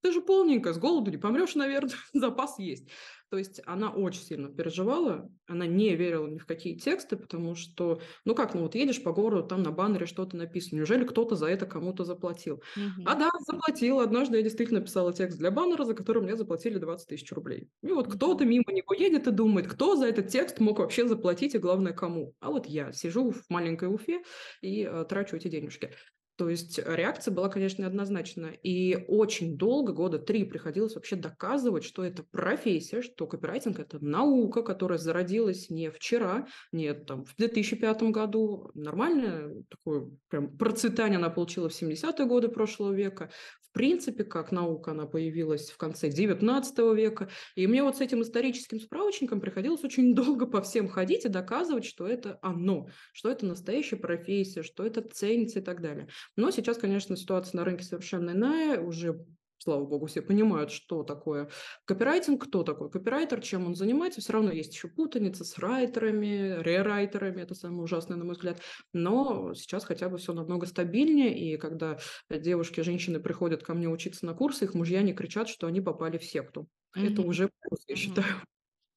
ты 0.01 0.11
же 0.11 0.21
полненькая, 0.21 0.73
с 0.73 0.77
голоду 0.77 1.11
не 1.11 1.17
помрешь, 1.17 1.55
наверное, 1.55 1.95
запас 2.13 2.59
есть. 2.59 2.87
То 3.29 3.37
есть 3.37 3.59
она 3.65 3.91
очень 3.91 4.21
сильно 4.21 4.49
переживала, 4.49 5.29
она 5.47 5.65
не 5.65 5.95
верила 5.95 6.27
ни 6.27 6.37
в 6.37 6.45
какие 6.45 6.77
тексты, 6.77 7.17
потому 7.17 7.55
что, 7.55 7.99
ну 8.23 8.35
как, 8.35 8.53
ну 8.53 8.61
вот 8.61 8.75
едешь 8.75 9.03
по 9.03 9.11
городу, 9.11 9.47
там 9.47 9.63
на 9.63 9.71
баннере 9.71 10.05
что-то 10.05 10.37
написано, 10.37 10.77
неужели 10.77 11.05
кто-то 11.05 11.35
за 11.35 11.47
это 11.47 11.65
кому-то 11.65 12.03
заплатил? 12.05 12.61
А 13.03 13.15
Мгм. 13.15 13.15
да, 13.15 13.29
заплатил. 13.47 13.99
Однажды 13.99 14.37
я 14.37 14.43
действительно 14.43 14.81
писала 14.81 15.13
текст 15.13 15.37
для 15.37 15.51
баннера, 15.51 15.83
за 15.85 15.93
который 15.93 16.21
мне 16.23 16.35
заплатили 16.35 16.77
20 16.77 17.09
тысяч 17.09 17.31
рублей. 17.31 17.69
И 17.81 17.91
вот 17.91 18.11
кто-то 18.13 18.45
мимо 18.45 18.71
него 18.71 18.93
едет 18.93 19.27
и 19.27 19.31
думает, 19.31 19.67
кто 19.67 19.95
за 19.95 20.05
этот 20.07 20.27
текст 20.29 20.59
мог 20.59 20.79
вообще 20.79 21.07
заплатить 21.07 21.55
и, 21.55 21.59
главное, 21.59 21.93
кому. 21.93 22.35
А 22.39 22.49
вот 22.51 22.67
я 22.67 22.91
сижу 22.91 23.31
в 23.31 23.43
маленькой 23.49 23.93
Уфе 23.93 24.21
и 24.61 24.83
э, 24.83 25.05
трачу 25.07 25.35
эти 25.35 25.47
денежки. 25.47 25.91
То 26.37 26.49
есть 26.49 26.79
э, 26.79 26.83
реакция 26.87 27.33
была, 27.33 27.49
конечно, 27.49 27.81
неоднозначная. 27.81 28.51
И 28.63 29.05
очень 29.07 29.57
долго, 29.57 29.93
года 29.93 30.19
три, 30.19 30.43
приходилось 30.43 30.95
вообще 30.95 31.15
доказывать, 31.15 31.83
что 31.83 32.03
это 32.03 32.23
профессия, 32.23 33.01
что 33.01 33.25
копирайтинг– 33.25 33.79
это 33.79 34.03
наука, 34.03 34.61
которая 34.61 34.97
зародилась 34.97 35.69
не 35.69 35.89
вчера, 35.89 36.47
не 36.71 36.93
там, 36.93 37.23
в 37.23 37.35
2005 37.37 38.03
году. 38.03 38.69
Нормальное 38.73 39.63
такое 39.69 40.11
прям 40.29 40.57
процветание 40.57 41.17
она 41.17 41.29
получила 41.29 41.69
в 41.69 41.81
70-е 41.81 42.25
годы 42.25 42.49
прошлого 42.49 42.93
века. 42.93 43.29
В 43.61 43.71
принципе, 43.71 44.23
как 44.23 44.51
наука 44.51 44.91
она 44.91 45.05
появилась 45.05 45.69
в 45.69 45.77
конце 45.77 46.09
19 46.09 46.77
века. 46.95 47.29
И 47.55 47.67
мне 47.67 47.83
вот 47.83 47.97
с 47.97 48.01
этим 48.01 48.21
историческим 48.21 48.79
справочником 48.79 49.39
приходилось 49.39 49.83
очень 49.83 50.15
долго 50.15 50.47
по 50.47 50.61
всем 50.61 50.87
ходить 50.89 51.25
и 51.25 51.29
доказывать, 51.29 51.85
что 51.85 52.07
это 52.07 52.39
оно, 52.41 52.87
что 53.13 53.29
это 53.29 53.45
настоящая 53.45 53.97
профессия, 53.97 54.63
что 54.63 54.85
это 54.85 55.01
ценится 55.01 55.59
и 55.59 55.61
так 55.61 55.81
далее. 55.81 56.07
Но 56.35 56.51
сейчас, 56.51 56.77
конечно, 56.77 57.15
ситуация 57.17 57.57
на 57.59 57.65
рынке 57.65 57.83
совершенно 57.83 58.31
иная. 58.31 58.79
Уже, 58.79 59.25
слава 59.57 59.85
богу, 59.85 60.05
все 60.07 60.21
понимают, 60.21 60.71
что 60.71 61.03
такое 61.03 61.49
копирайтинг, 61.85 62.43
кто 62.45 62.63
такой 62.63 62.89
копирайтер, 62.91 63.41
чем 63.41 63.65
он 63.65 63.75
занимается. 63.75 64.21
Все 64.21 64.33
равно 64.33 64.51
есть 64.51 64.73
еще 64.73 64.87
путаница 64.87 65.43
с 65.43 65.57
райтерами, 65.57 66.61
рерайтерами. 66.61 67.41
Это 67.41 67.55
самое 67.55 67.83
ужасное, 67.83 68.17
на 68.17 68.25
мой 68.25 68.33
взгляд. 68.35 68.61
Но 68.93 69.53
сейчас 69.53 69.85
хотя 69.85 70.09
бы 70.09 70.17
все 70.17 70.33
намного 70.33 70.65
стабильнее. 70.67 71.37
И 71.37 71.57
когда 71.57 71.97
девушки, 72.29 72.81
женщины 72.81 73.19
приходят 73.19 73.63
ко 73.63 73.73
мне 73.73 73.87
учиться 73.89 74.25
на 74.25 74.33
курсы, 74.33 74.65
их 74.65 74.73
мужья 74.73 75.01
не 75.01 75.13
кричат, 75.13 75.47
что 75.49 75.67
они 75.67 75.81
попали 75.81 76.17
в 76.17 76.23
секту. 76.23 76.67
Это 76.93 77.21
Мгм. 77.21 77.23
уже 77.23 77.49
плюс, 77.61 77.83
я 77.87 77.95
Мгм. 77.95 77.95
считаю. 77.95 78.35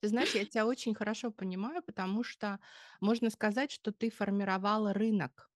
Ты 0.01 0.09
знаешь, 0.09 0.35
я 0.35 0.45
тебя 0.45 0.67
очень 0.67 0.95
хорошо 0.95 1.31
понимаю, 1.31 1.83
потому 1.83 2.23
что 2.23 2.59
можно 3.01 3.29
сказать, 3.29 3.71
что 3.71 3.91
ты 3.93 4.09
формировала 4.11 4.93
рынок, 4.93 5.51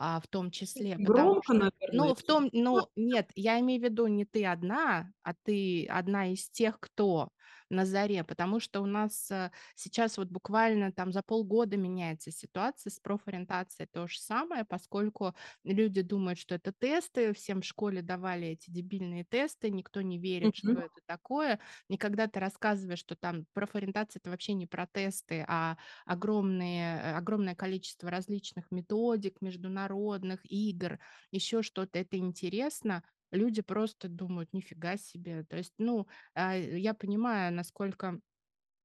а, 0.00 0.20
в 0.20 0.28
том 0.28 0.52
числе, 0.52 0.94
Громко, 0.96 1.42
что, 1.42 1.54
наверное, 1.54 1.90
ну, 1.92 2.14
в 2.14 2.22
том, 2.22 2.48
ну, 2.52 2.86
нет, 2.94 3.30
я 3.34 3.58
имею 3.58 3.80
в 3.80 3.84
виду 3.84 4.06
не 4.06 4.24
ты 4.24 4.46
одна, 4.46 5.12
а 5.24 5.34
ты 5.34 5.86
одна 5.86 6.32
из 6.32 6.48
тех, 6.50 6.78
кто 6.78 7.30
на 7.70 7.84
заре, 7.86 8.24
потому 8.24 8.60
что 8.60 8.80
у 8.80 8.86
нас 8.86 9.30
э, 9.30 9.50
сейчас 9.74 10.16
вот 10.18 10.28
буквально 10.28 10.92
там 10.92 11.12
за 11.12 11.22
полгода 11.22 11.76
меняется 11.76 12.30
ситуация 12.30 12.90
с 12.90 12.98
профориентацией, 13.00 13.88
то 13.92 14.06
же 14.06 14.18
самое, 14.20 14.64
поскольку 14.64 15.34
люди 15.64 16.02
думают, 16.02 16.38
что 16.38 16.54
это 16.54 16.72
тесты, 16.72 17.32
всем 17.34 17.60
в 17.60 17.64
школе 17.64 18.02
давали 18.02 18.48
эти 18.48 18.70
дебильные 18.70 19.24
тесты, 19.24 19.70
никто 19.70 20.00
не 20.02 20.18
верит, 20.18 20.56
что 20.56 20.72
Мгм. 20.72 20.80
это 20.80 21.00
такое, 21.06 21.60
и 21.88 21.96
когда 21.96 22.26
ты 22.26 22.40
рассказываешь, 22.40 22.98
что 23.00 23.16
там 23.16 23.46
профориентация- 23.52 24.20
это 24.20 24.30
вообще 24.30 24.54
не 24.54 24.66
про 24.66 24.86
тесты, 24.86 25.44
а 25.48 25.76
огромные 26.06 26.98
э, 27.00 27.12
огромное 27.16 27.54
количество 27.54 28.10
различных 28.10 28.70
методик, 28.70 29.40
международных 29.40 30.40
игр, 30.50 30.98
еще 31.30 31.62
что-то, 31.62 31.98
это 31.98 32.16
интересно, 32.18 33.02
люди 33.32 33.62
просто 33.62 34.08
думают: 34.08 34.52
"Нифига 34.52 34.96
себе". 34.96 35.44
То 35.44 35.56
есть, 35.56 35.74
ну, 35.78 36.06
а, 36.34 36.54
я 36.56 36.94
понимаю, 36.94 37.52
насколько 37.54 38.20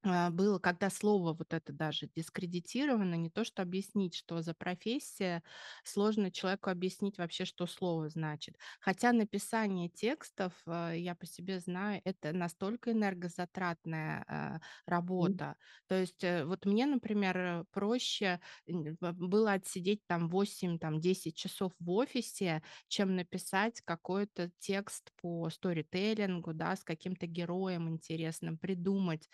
было, 0.04 0.60
когда 0.60 0.90
слово 0.90 1.34
вот 1.34 1.54
это 1.54 1.72
даже 1.72 2.10
дискредитировано, 2.14 3.16
не 3.16 3.30
то 3.30 3.44
что 3.44 3.62
объяснить, 3.62 4.16
что 4.16 4.42
за 4.42 4.54
профессия, 4.54 5.44
сложно 5.84 6.30
человеку 6.32 6.70
объяснить 6.70 7.18
вообще, 7.18 7.46
что 7.46 7.68
слово 7.68 8.10
значит. 8.10 8.58
Хотя 8.80 9.14
написание 9.14 9.90
текстов, 9.90 10.54
а, 10.66 10.92
я 10.92 11.16
по 11.16 11.26
себе 11.26 11.60
знаю, 11.60 12.02
это 12.04 12.34
настолько 12.34 12.92
энергозатратная 12.92 14.26
а, 14.28 14.60
работа. 14.86 15.56
То 15.88 15.96
есть 15.96 16.24
э, 16.24 16.46
вот 16.46 16.66
мне, 16.66 16.86
например, 16.86 17.38
э, 17.38 17.66
проще 17.72 18.40
было 18.68 19.54
отсидеть 19.54 20.06
там 20.08 20.28
8, 20.30 20.80
там 20.80 21.00
10 21.00 21.36
часов 21.36 21.72
в 21.80 21.90
офисе, 21.92 22.62
чем 22.88 23.16
написать 23.16 23.82
какой-то 23.82 24.52
текст 24.60 25.12
по 25.22 25.50
сторителлингу, 25.50 26.54
да, 26.54 26.76
с 26.76 26.84
каким-то 26.84 27.28
героем 27.28 27.90
интересным, 27.90 28.58
придумать 28.58 29.30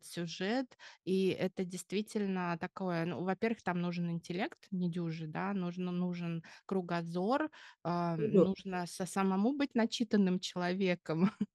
этот 0.00 0.06
сюжет. 0.06 0.76
И 1.04 1.28
это 1.28 1.64
действительно 1.64 2.56
такое, 2.60 3.04
ну, 3.06 3.22
во-первых, 3.24 3.62
там 3.62 3.80
нужен 3.80 4.10
интеллект 4.10 4.66
недюжий, 4.70 5.26
да, 5.28 5.52
нужно, 5.54 5.92
нужен 5.92 6.42
кругозор, 6.66 7.50
а, 7.82 8.16
Мгм. 8.16 8.46
нужно 8.46 8.86
со 8.86 9.06
самому 9.06 9.56
быть 9.56 9.74
начитанным 9.74 10.40
человеком. 10.40 11.30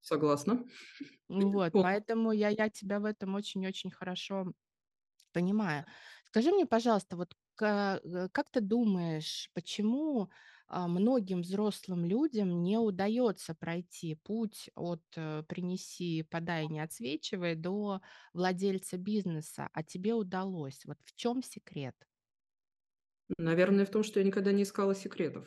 Согласна. 0.00 0.64
Вот, 1.28 1.74
поэтому 1.80 2.32
я, 2.32 2.48
я 2.48 2.68
тебя 2.68 2.98
в 3.00 3.04
этом 3.04 3.34
очень-очень 3.36 3.90
хорошо 3.90 4.52
понимаю. 5.32 5.86
Скажи 6.26 6.52
мне, 6.52 6.66
пожалуйста, 6.66 7.16
вот 7.16 7.34
э, 7.62 8.28
как 8.32 8.50
ты 8.50 8.60
думаешь, 8.60 9.50
почему 9.54 10.30
многим 10.70 11.42
взрослым 11.42 12.04
людям 12.04 12.62
не 12.62 12.78
удается 12.78 13.54
пройти 13.54 14.14
путь 14.14 14.70
от 14.74 15.02
э, 15.16 15.42
«принеси, 15.48 16.22
подай, 16.22 16.66
не 16.68 16.80
отсвечивай» 16.80 17.56
до 17.56 18.00
владельца 18.32 18.96
бизнеса, 18.96 19.68
а 19.72 19.82
тебе 19.82 20.14
удалось? 20.14 20.84
Вот 20.84 20.98
в 21.04 21.14
чем 21.16 21.42
секрет? 21.42 21.96
Наверное, 23.38 23.84
в 23.84 23.90
том, 23.90 24.02
что 24.02 24.20
я 24.20 24.26
никогда 24.26 24.52
не 24.52 24.62
искала 24.62 24.94
секретов. 24.94 25.46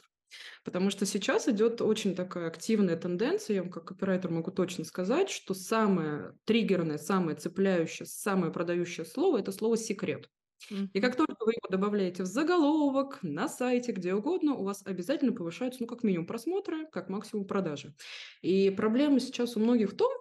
Потому 0.64 0.90
что 0.90 1.06
сейчас 1.06 1.48
идет 1.48 1.82
очень 1.82 2.16
такая 2.16 2.48
активная 2.48 2.98
тенденция, 2.98 3.56
я 3.56 3.64
вам 3.64 3.72
как 3.72 3.86
копирайтер 3.86 4.32
могу 4.32 4.52
точно 4.52 4.84
сказать, 4.84 5.30
что 5.30 5.54
самое 5.54 6.34
триггерное, 6.46 6.98
самое 6.98 7.38
цепляющее, 7.38 8.06
самое 8.06 8.52
продающее 8.52 9.06
слово– 9.06 9.40
это 9.40 9.52
слово 9.52 9.78
«секрет». 9.78 10.30
И 10.70 11.00
как 11.02 11.16
только 11.16 11.36
вы 11.46 11.54
его 11.54 11.68
добавляете 11.70 12.24
в 12.24 12.26
заголовок, 12.26 13.20
на 13.22 13.48
сайте, 13.48 13.92
где 13.92 14.14
угодно, 14.14 14.54
у 14.54 14.64
вас 14.64 14.82
обязательно 14.86 15.34
повышаются, 15.34 15.82
ну, 15.82 15.88
как 15.88 16.04
минимум, 16.04 16.28
просмотры, 16.28 16.88
как 16.92 17.10
максимум 17.10 17.46
продажи. 17.46 17.94
И 18.42 18.70
проблема 18.70 19.20
сейчас 19.20 19.56
у 19.58 19.60
многих 19.60 19.92
в 19.92 19.98
том, 19.98 20.12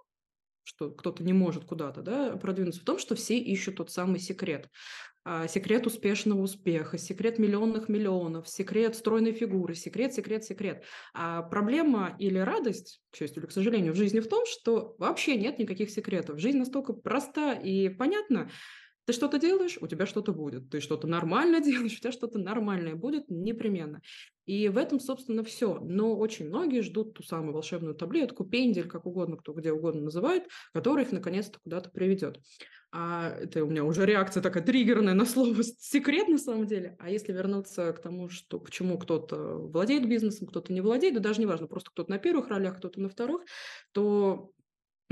что 0.65 0.91
кто-то 0.91 1.25
не 1.25 1.33
может 1.33 1.65
куда-то 1.65 2.03
да, 2.03 2.37
продвинуться, 2.37 2.81
в 2.81 2.85
том, 2.85 2.99
что 2.99 3.15
все 3.15 3.39
ищут 3.39 3.77
тот 3.77 3.91
самый 3.91 4.21
секрет. 4.21 4.69
А, 5.25 5.47
секрет 5.47 5.87
успешного 5.87 6.41
успеха, 6.41 6.99
секрет 6.99 7.39
миллионных 7.39 7.89
миллионов, 7.89 8.49
секрет 8.49 8.97
стройной 8.97 9.33
фигуры, 9.33 9.75
секрет, 9.75 10.13
секрет, 10.15 10.45
секрет. 10.45 10.85
А 11.15 11.43
проблема 11.43 12.17
или 12.19 12.39
радость, 12.39 13.01
к 13.11 13.17
счастью 13.17 13.43
или 13.43 13.49
к 13.49 13.53
сожалению, 13.53 13.93
в 13.93 13.97
жизни 13.97 14.19
в 14.19 14.29
том, 14.29 14.45
что 14.47 14.97
вообще 14.99 15.37
нет 15.37 15.59
никаких 15.59 15.91
секретов. 15.91 16.41
Жизнь 16.41 16.59
настолько 16.59 16.93
проста 16.93 17.53
и 17.53 17.89
понятна, 17.89 18.51
ты 19.05 19.13
что-то 19.13 19.39
делаешь, 19.39 19.79
у 19.81 19.87
тебя 19.87 20.07
что-то 20.07 20.33
будет. 20.33 20.71
Ты 20.71 20.81
что-то 20.81 21.07
нормально 21.07 21.61
делаешь, 21.65 21.95
у 21.95 22.01
тебя 22.01 22.13
что-то 22.13 22.39
нормальное 22.39 22.95
будет 22.95 23.25
непременно. 23.29 24.01
И 24.45 24.69
в 24.69 24.77
этом, 24.77 25.01
собственно, 25.01 25.45
все. 25.45 25.79
Но 25.81 26.17
очень 26.17 26.49
многие 26.49 26.83
ждут 26.83 27.15
ту 27.15 27.23
самую 27.23 27.55
волшебную 27.55 27.95
таблетку, 27.95 28.45
пендель, 28.45 28.89
как 28.89 29.07
угодно, 29.07 29.37
кто 29.37 29.53
где 29.53 29.73
угодно 29.73 30.03
называет, 30.03 30.45
которая 30.73 31.05
их 31.05 31.13
наконец-то 31.13 31.59
куда-то 31.63 31.91
приведет. 31.91 32.41
А 32.95 33.31
это 33.41 33.65
у 33.65 33.69
меня 33.69 33.85
уже 33.85 34.05
реакция 34.05 34.43
такая 34.43 34.63
триггерная 34.63 35.15
на 35.15 35.25
слово 35.25 35.63
секрет 35.79 36.29
на 36.29 36.39
самом 36.39 36.67
деле. 36.67 36.97
А 36.99 37.09
если 37.09 37.33
вернуться 37.33 37.93
к 37.93 38.03
тому, 38.03 38.29
что 38.29 38.61
почему 38.61 38.99
кто-то 38.99 39.57
владеет 39.57 40.07
бизнесом, 40.07 40.47
кто-то 40.47 40.73
не 40.73 40.83
владеет, 40.83 41.15
да 41.15 41.21
даже 41.21 41.41
не 41.41 41.47
важно, 41.47 41.67
просто 41.67 41.91
кто-то 41.91 42.11
на 42.11 42.19
первых 42.19 42.49
ролях, 42.49 42.77
кто-то 42.77 43.01
на 43.01 43.09
вторых, 43.09 43.43
то 43.93 44.51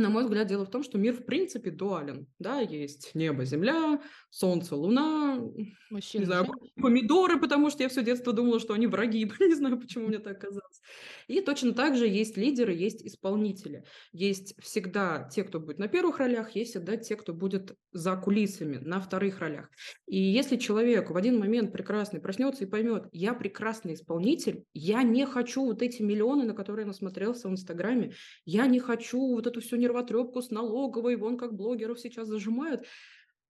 на 0.00 0.11
мой 0.11 0.25
взгляд, 0.25 0.47
дело 0.49 0.64
в 0.66 0.71
том, 0.71 0.83
что 0.83 0.99
мир 0.99 1.14
в 1.14 1.25
принципе 1.25 1.71
дуален. 1.71 2.26
Да, 2.38 2.61
есть 2.61 3.14
небо, 3.14 3.45
земля, 3.45 4.00
солнце, 4.30 4.76
луна, 4.76 5.38
не 5.38 5.76
Мужчина, 5.90 6.25
знаю, 6.25 6.45
женщина. 6.47 6.83
помидоры, 6.83 7.40
потому 7.40 7.71
что 7.71 7.83
я 7.83 7.88
все 7.88 8.02
детство 8.02 8.33
думала, 8.33 8.61
что 8.61 8.75
они 8.75 8.87
враги. 8.87 9.25
Не 9.40 9.54
знаю, 9.54 9.78
почему 9.80 10.07
мне 10.07 10.19
так 10.19 10.40
казалось. 10.40 10.80
И 11.26 11.40
точно 11.40 11.73
так 11.73 11.97
же 11.97 12.07
есть 12.07 12.37
лидеры, 12.37 12.73
есть 12.73 13.04
исполнители. 13.04 13.85
Есть 14.12 14.54
всегда 14.62 15.28
те, 15.33 15.42
кто 15.42 15.59
будет 15.59 15.78
на 15.78 15.88
первых 15.88 16.19
ролях, 16.19 16.54
есть 16.54 16.71
всегда 16.71 16.97
те, 16.97 17.16
кто 17.16 17.35
будет 17.35 17.76
за 17.92 18.16
кулисами, 18.16 18.76
на 18.76 19.00
вторых 19.00 19.40
ролях. 19.40 19.69
И 20.07 20.16
если 20.16 20.57
человек 20.57 21.11
в 21.11 21.16
один 21.16 21.38
момент 21.38 21.73
прекрасный 21.73 22.21
проснется 22.21 22.64
и 22.64 22.69
поймет, 22.69 23.09
я 23.12 23.35
прекрасный 23.35 23.95
исполнитель, 23.95 24.64
я 24.73 25.02
не 25.02 25.26
хочу 25.26 25.64
вот 25.64 25.83
эти 25.83 26.02
миллионы, 26.02 26.45
на 26.45 26.54
которые 26.54 26.85
я 26.85 26.88
насмотрелся 26.88 27.49
в 27.49 27.52
Инстаграме, 27.52 28.12
я 28.45 28.66
не 28.66 28.78
хочу 28.78 29.19
вот 29.19 29.47
эту 29.47 29.61
всю 29.61 29.76
нервотрепку 29.91 30.41
с 30.41 30.51
налоговой, 30.51 31.17
вон 31.17 31.37
как 31.37 31.55
блогеров 31.55 32.01
сейчас 32.01 32.29
зажимают. 32.29 32.87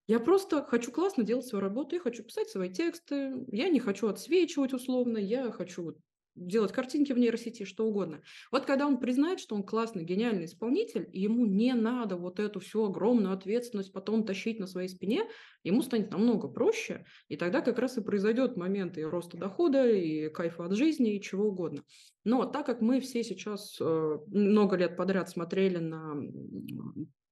Я 0.07 0.19
просто 0.19 0.63
хочу 0.63 0.91
классно 0.91 1.23
делать 1.23 1.45
свою 1.45 1.61
работу, 1.61 1.95
я 1.95 2.01
хочу 2.01 2.23
писать 2.23 2.49
свои 2.49 2.69
тексты, 2.69 3.33
я 3.47 3.69
не 3.69 3.79
хочу 3.79 4.07
отсвечивать 4.07 4.73
условно, 4.73 5.17
я 5.17 5.51
хочу 5.51 5.95
делать 6.35 6.71
картинки 6.71 7.11
в 7.13 7.17
нейросети, 7.17 7.63
что 7.63 7.85
угодно. 7.85 8.21
Вот 8.51 8.65
когда 8.65 8.87
он 8.87 8.99
признает, 8.99 9.39
что 9.39 9.55
он 9.55 9.63
классный, 9.63 10.03
гениальный 10.03 10.45
исполнитель, 10.45 11.09
и 11.11 11.21
ему 11.21 11.45
не 11.45 11.73
надо 11.73 12.15
вот 12.15 12.39
эту 12.39 12.59
всю 12.59 12.85
огромную 12.85 13.33
ответственность 13.33 13.93
потом 13.93 14.25
тащить 14.25 14.59
на 14.59 14.67
своей 14.67 14.87
спине, 14.87 15.27
ему 15.63 15.81
станет 15.81 16.11
намного 16.11 16.47
проще, 16.47 17.05
и 17.27 17.35
тогда 17.35 17.61
как 17.61 17.79
раз 17.79 17.97
и 17.97 18.01
произойдет 18.01 18.57
момент 18.57 18.97
и 18.97 19.03
роста 19.03 19.37
дохода, 19.37 19.89
и 19.89 20.29
кайфа 20.29 20.65
от 20.65 20.73
жизни, 20.73 21.15
и 21.15 21.21
чего 21.21 21.47
угодно. 21.47 21.83
Но 22.23 22.45
так 22.45 22.65
как 22.65 22.81
мы 22.81 22.99
все 22.99 23.23
сейчас 23.23 23.77
э, 23.79 24.17
много 24.27 24.75
лет 24.75 24.95
подряд 24.95 25.29
смотрели 25.29 25.77
на 25.77 26.15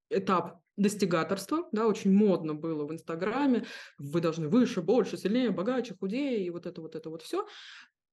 этап 0.10 0.60
достигаторства, 0.80 1.68
да, 1.72 1.88
очень 1.88 2.12
модно 2.12 2.56
было 2.56 2.86
в 2.86 2.94
Инстаграме, 2.94 3.66
вы 3.98 4.22
должны 4.22 4.48
выше, 4.48 4.82
больше, 4.82 5.18
сильнее, 5.18 5.52
богаче, 5.52 5.96
худее, 6.00 6.46
и 6.46 6.50
вот 6.50 6.66
это 6.66 6.82
вот 6.82 6.96
это 6.96 7.10
вот 7.10 7.22
все. 7.22 7.46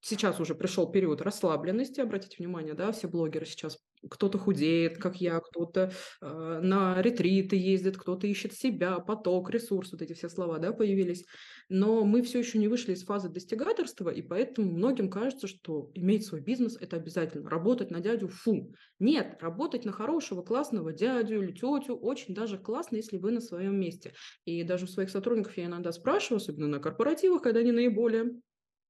Сейчас 0.00 0.38
уже 0.41 0.55
пришел 0.55 0.91
период 0.91 1.21
расслабленности, 1.21 2.00
обратите 2.00 2.37
внимание, 2.38 2.75
да, 2.75 2.93
все 2.93 3.09
блогеры 3.09 3.47
сейчас 3.47 3.79
кто-то 4.09 4.38
худеет, 4.38 4.99
как 4.99 5.21
я, 5.21 5.41
кто-то 5.41 5.93
э, 6.21 6.61
на 6.62 7.00
ретриты 7.00 7.57
ездит, 7.57 7.97
кто-то 7.97 8.26
ищет 8.26 8.53
себя, 8.53 8.99
поток, 8.99 9.50
ресурс, 9.50 9.93
вот 9.93 10.03
эти 10.03 10.12
все 10.12 10.29
слова, 10.29 10.59
да, 10.59 10.73
появились. 10.73 11.25
Но 11.69 12.05
мы 12.05 12.23
все 12.23 12.38
еще 12.38 12.59
не 12.59 12.69
вышли 12.69 12.93
из 12.93 13.05
фазы 13.05 13.29
достигаторства, 13.29 14.11
и 14.11 14.23
поэтому 14.23 14.71
многим 14.71 15.11
кажется, 15.11 15.49
что 15.49 15.91
иметь 15.95 16.25
свой 16.26 16.41
бизнес– 16.41 16.76
это 16.81 16.97
обязательно. 16.97 17.49
Работать 17.49 17.91
на 17.91 18.00
дядю– 18.00 18.29
фу. 18.29 18.73
Нет, 18.99 19.38
работать 19.41 19.85
на 19.85 19.93
хорошего, 19.93 20.43
классного 20.43 20.93
дядю 20.93 21.43
или 21.43 21.53
тетю 21.53 21.97
очень 21.97 22.35
даже 22.35 22.59
классно, 22.59 22.97
если 22.97 23.17
вы 23.17 23.33
на 23.33 23.41
своем 23.41 23.79
месте. 23.79 24.12
И 24.45 24.62
даже 24.62 24.85
у 24.85 24.88
своих 24.88 25.11
сотрудников 25.11 25.57
я 25.57 25.67
иногда 25.67 25.91
спрашиваю, 25.91 26.37
особенно 26.37 26.69
на 26.69 26.79
корпоративах, 26.79 27.43
когда 27.43 27.61
они 27.61 27.73
наиболее 27.73 28.41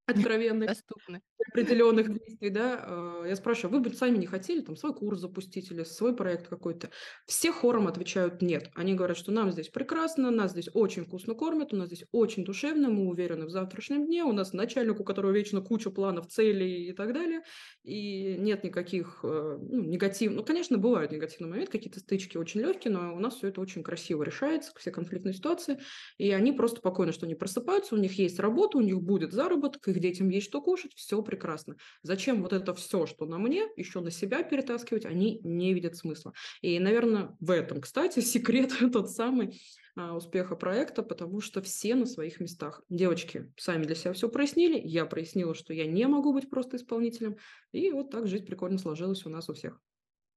откровенные 0.07 0.69
Доступны. 0.69 1.23
определенных 1.51 2.09
действий, 2.09 2.51
да, 2.51 2.81
а, 2.83 3.25
я 3.27 3.37
спрашиваю, 3.37 3.79
вы 3.79 3.89
бы 3.89 3.95
сами 3.95 4.17
не 4.19 4.27
хотели 4.27 4.61
там 4.61 4.77
свой 4.77 4.95
курс 4.95 5.21
запустить 5.21 5.71
или 5.71 5.85
свой 5.85 6.15
проект 6.15 6.49
какой-то? 6.49 6.91
Все 7.27 7.53
хором 7.53 7.89
отвечают 7.89 8.43
нет. 8.43 8.71
Они 8.75 8.95
говорят, 8.95 9.17
что 9.17 9.33
нам 9.33 9.53
здесь 9.53 9.69
прекрасно, 9.69 10.31
нас 10.31 10.53
здесь 10.53 10.69
очень 10.73 11.05
вкусно 11.05 11.35
кормят, 11.35 11.73
у 11.73 11.77
нас 11.77 11.89
здесь 11.89 12.05
очень 12.13 12.45
душевно, 12.45 12.89
мы 12.89 13.09
уверены 13.09 13.47
в 13.47 13.51
завтрашнем 13.51 14.07
дне, 14.07 14.25
у 14.25 14.33
нас 14.33 14.53
начальник, 14.53 15.01
у 15.01 15.05
которого 15.05 15.33
вечно 15.33 15.61
куча 15.61 15.91
планов, 15.91 16.29
целей 16.29 16.89
и 16.89 16.93
так 16.93 17.13
далее, 17.13 17.43
и 17.83 18.37
нет 18.39 18.65
никаких 18.65 19.21
э, 19.23 19.59
ну, 19.61 19.83
негативных, 19.85 20.39
ну, 20.39 20.45
конечно, 20.45 20.79
бывают 20.79 21.13
негативные 21.13 21.51
моменты, 21.51 21.73
какие-то 21.73 22.01
стычки 22.01 22.37
очень 22.37 22.61
легкие, 22.61 22.93
но 22.93 23.15
у 23.15 23.19
нас 23.19 23.37
все 23.37 23.49
это 23.49 23.61
очень 23.61 23.83
красиво 23.83 24.23
решается, 24.23 24.73
все 24.77 24.91
конфликтные 24.91 25.35
ситуации, 25.35 25.81
и 26.19 26.31
они 26.31 26.53
просто 26.53 26.79
спокойно, 26.79 27.13
что 27.13 27.27
они 27.27 27.35
просыпаются, 27.35 27.95
у 27.95 27.99
них 27.99 28.19
есть 28.19 28.39
работа, 28.39 28.79
у 28.79 28.83
них 28.83 29.01
будет 29.03 29.33
заработок, 29.33 29.87
их 29.89 29.96
детям 30.00 30.29
есть 30.29 30.47
что 30.47 30.61
кушать, 30.61 30.93
все 30.95 31.23
прекрасно. 31.23 31.76
Зачем 32.03 32.43
вот 32.43 32.53
это 32.53 32.75
все, 32.75 33.07
что 33.07 33.26
на 33.26 33.38
мне, 33.38 33.65
еще 33.76 34.00
на 34.00 34.11
себя 34.11 34.43
перетаскивать, 34.43 35.05
они 35.05 35.41
не 35.43 35.75
видят 35.75 35.97
смысла. 35.97 36.33
И, 36.61 36.79
наверное, 36.79 37.37
в 37.41 37.50
этом, 37.50 37.81
кстати, 37.81 38.21
секрет 38.21 38.73
тот 38.93 39.11
самый 39.11 39.61
а, 39.97 40.15
успеха 40.15 40.57
проекта, 40.57 41.03
потому 41.03 41.41
что 41.41 41.62
все 41.62 41.95
на 41.95 42.07
своих 42.07 42.41
местах. 42.41 42.83
Девочки 42.88 43.53
сами 43.57 43.85
для 43.85 43.95
себя 43.95 44.12
все 44.12 44.29
прояснили, 44.29 44.81
я 44.85 45.07
прояснила, 45.07 45.55
что 45.55 45.73
я 45.73 45.87
не 45.87 46.07
могу 46.07 46.33
быть 46.33 46.50
просто 46.50 46.76
исполнителем, 46.76 47.37
и 47.73 47.91
вот 47.91 48.11
так 48.11 48.26
жизнь 48.26 48.47
прикольно 48.47 48.79
сложилась 48.79 49.25
у 49.25 49.31
нас 49.31 49.49
у 49.49 49.55
всех. 49.55 49.81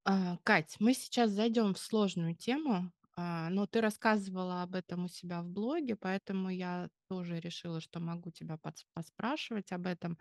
А, 0.05 0.37
Кать, 0.43 0.77
мы 0.79 0.93
сейчас 0.93 1.31
зайдем 1.31 1.73
в 1.73 1.79
сложную 1.79 2.35
тему, 2.35 2.91
но 3.49 3.65
ты 3.67 3.81
рассказывала 3.81 4.63
об 4.63 4.75
этом 4.75 5.05
у 5.05 5.07
себя 5.07 5.41
в 5.41 5.47
блоге, 5.49 5.95
поэтому 5.95 6.49
я 6.49 6.89
тоже 7.09 7.39
решила, 7.39 7.81
что 7.81 7.99
могу 7.99 8.31
тебя 8.31 8.57
поспрашивать 8.93 9.71
об 9.71 9.87
этом. 9.87 10.17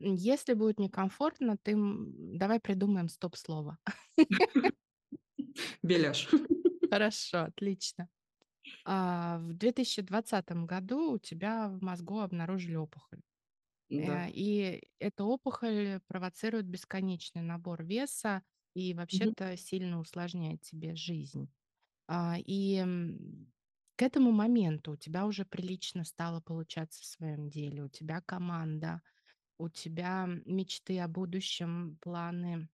Если 0.00 0.54
будет 0.54 0.78
некомфортно, 0.80 1.58
ты 1.62 1.74
давай 1.76 2.60
придумаем 2.60 3.08
стоп-слово. 3.08 3.78
Беляш. 5.82 6.28
Хорошо, 6.90 7.44
отлично. 7.44 8.08
А, 8.84 9.38
в 9.40 9.54
2020 9.54 10.66
году 10.66 11.12
у 11.14 11.18
тебя 11.18 11.68
в 11.68 11.82
мозгу 11.82 12.20
обнаружили 12.20 12.76
опухоль. 12.76 13.22
Да. 13.90 14.26
Э, 14.26 14.30
И 14.30 14.90
эта 15.00 15.24
опухоль 15.24 16.00
провоцирует 16.08 16.66
бесконечный 16.66 17.42
набор 17.42 17.84
веса 17.84 18.42
и 18.74 18.94
вообще-то 18.94 19.56
сильно 19.56 20.00
усложняет 20.00 20.62
тебе 20.62 20.96
жизнь. 20.96 21.52
А, 22.08 22.36
И 22.44 22.84
к 23.96 24.02
этому 24.02 24.30
моменту 24.32 24.92
у 24.92 24.96
тебя 24.96 25.26
уже 25.26 25.44
прилично 25.44 26.04
стало 26.04 26.40
получаться 26.40 27.02
в 27.02 27.06
своем 27.06 27.48
деле, 27.48 27.84
у 27.84 27.88
тебя 27.88 28.20
команда, 28.20 29.00
у 29.58 29.68
тебя 29.70 30.28
мечты 30.46 31.00
о 31.00 31.08
будущем, 31.08 31.98
планы 32.02 32.68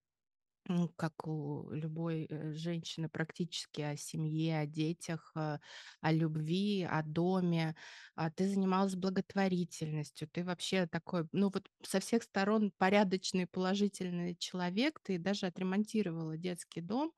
ну, 0.68 0.88
как 0.90 1.27
у 1.27 1.71
любой 1.73 2.27
э, 2.31 2.53
женщины, 2.55 3.09
практически 3.09 3.81
о 3.83 3.97
семье, 3.97 4.61
о 4.61 4.66
детях, 4.66 5.33
э, 5.37 5.59
о 6.01 6.12
любви, 6.12 6.85
о 6.85 7.03
доме. 7.03 7.77
А 8.16 8.31
ты 8.31 8.49
занималась 8.49 8.95
благотворительностью. 8.97 10.29
Ты 10.29 10.45
вообще 10.45 10.87
такой, 10.87 11.27
ну 11.33 11.51
вот 11.53 11.68
со 11.83 12.01
всех 12.01 12.23
сторон 12.23 12.73
порядочный, 12.79 13.47
положительный 13.47 14.37
человек. 14.37 15.01
Ты 15.03 15.18
даже 15.18 15.47
отремонтировала 15.47 16.37
детский 16.38 16.81
дом. 16.81 17.12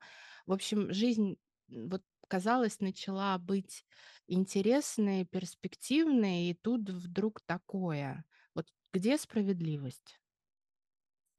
В 0.47 0.53
общем, 0.53 0.93
жизнь, 0.93 1.37
вот 1.67 2.01
казалось, 2.27 2.79
начала 2.79 3.37
быть 3.37 3.85
интересной, 4.27 5.25
перспективной, 5.25 6.49
и 6.49 6.53
тут 6.53 6.89
вдруг 6.89 7.41
такое. 7.41 8.25
Вот 8.53 8.67
где 8.93 9.17
справедливость? 9.17 10.19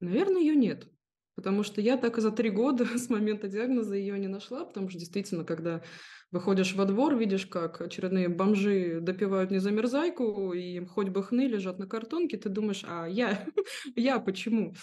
Наверное, 0.00 0.40
ее 0.40 0.54
нет. 0.54 0.88
Потому 1.34 1.62
что 1.62 1.82
я 1.82 1.98
так 1.98 2.16
и 2.16 2.20
за 2.22 2.32
три 2.32 2.50
года 2.50 2.84
с 2.98 3.10
момента 3.10 3.48
диагноза 3.48 3.94
ее 3.94 4.18
не 4.18 4.28
нашла, 4.28 4.64
потому 4.64 4.88
что 4.88 4.98
действительно, 4.98 5.44
когда 5.44 5.82
выходишь 6.30 6.74
во 6.74 6.84
двор, 6.84 7.16
видишь, 7.16 7.46
как 7.46 7.80
очередные 7.80 8.28
бомжи 8.28 8.98
допивают 9.00 9.50
незамерзайку, 9.50 10.52
и 10.52 10.84
хоть 10.86 11.08
бы 11.08 11.22
хны 11.22 11.42
лежат 11.42 11.78
на 11.78 11.86
картонке, 11.86 12.36
ты 12.36 12.48
думаешь, 12.48 12.84
а 12.86 13.06
я, 13.06 13.46
я 13.96 14.18
почему? 14.18 14.74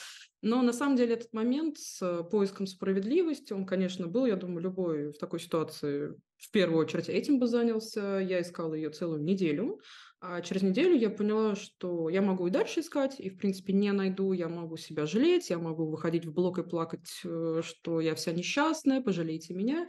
Но 0.41 0.61
на 0.61 0.73
самом 0.73 0.97
деле 0.97 1.13
этот 1.13 1.31
момент 1.33 1.77
с 1.77 2.23
поиском 2.23 2.67
справедливости, 2.67 3.53
он, 3.53 3.65
конечно, 3.65 4.07
был, 4.07 4.25
я 4.25 4.35
думаю, 4.35 4.61
любой 4.61 5.11
в 5.11 5.17
такой 5.17 5.39
ситуации 5.39 6.15
в 6.37 6.51
первую 6.51 6.81
очередь 6.81 7.07
этим 7.07 7.39
бы 7.39 7.47
занялся. 7.47 8.19
Я 8.19 8.41
искала 8.41 8.73
ее 8.73 8.89
целую 8.89 9.23
неделю, 9.23 9.79
а 10.19 10.41
через 10.41 10.61
неделю 10.61 10.97
я 10.97 11.09
поняла, 11.09 11.55
что 11.55 12.09
я 12.09 12.21
могу 12.21 12.47
и 12.47 12.49
дальше 12.49 12.81
искать, 12.81 13.19
и, 13.19 13.29
в 13.29 13.37
принципе, 13.37 13.71
не 13.73 13.91
найду. 13.91 14.33
Я 14.33 14.49
могу 14.49 14.75
себя 14.75 15.05
жалеть, 15.05 15.49
я 15.49 15.59
могу 15.59 15.89
выходить 15.89 16.25
в 16.25 16.33
блог 16.33 16.59
и 16.59 16.63
плакать, 16.63 17.09
э, 17.23 17.61
что 17.63 18.01
я 18.01 18.15
вся 18.15 18.31
несчастная, 18.33 19.01
пожалейте 19.01 19.53
меня. 19.53 19.87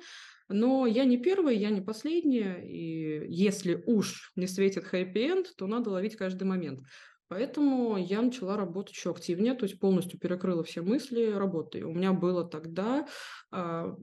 Но 0.48 0.87
я 0.87 1.04
не 1.04 1.16
первая, 1.16 1.54
я 1.54 1.70
не 1.70 1.80
последняя, 1.80 2.62
и 2.62 3.26
если 3.33 3.83
уж 3.87 4.33
не 4.37 4.46
светит 4.46 4.85
хэппи-энд, 4.85 5.57
то 5.57 5.66
надо 5.66 5.90
ловить 5.90 6.16
каждый 6.16 6.44
момент. 6.44 6.80
Поэтому 7.28 7.96
я 7.96 8.20
начала 8.20 8.57
работать 8.57 8.94
еще 8.94 9.11
активнее, 9.11 9.54
то 9.54 9.64
есть 9.64 9.80
полностью 9.80 10.20
перекрыла 10.20 10.62
все 10.62 10.83
мысли 10.83 11.33
работой. 11.33 11.83
У 11.83 11.92
меня 11.92 12.12
было 12.12 12.44
тогда 12.46 13.09
а, 13.50 13.96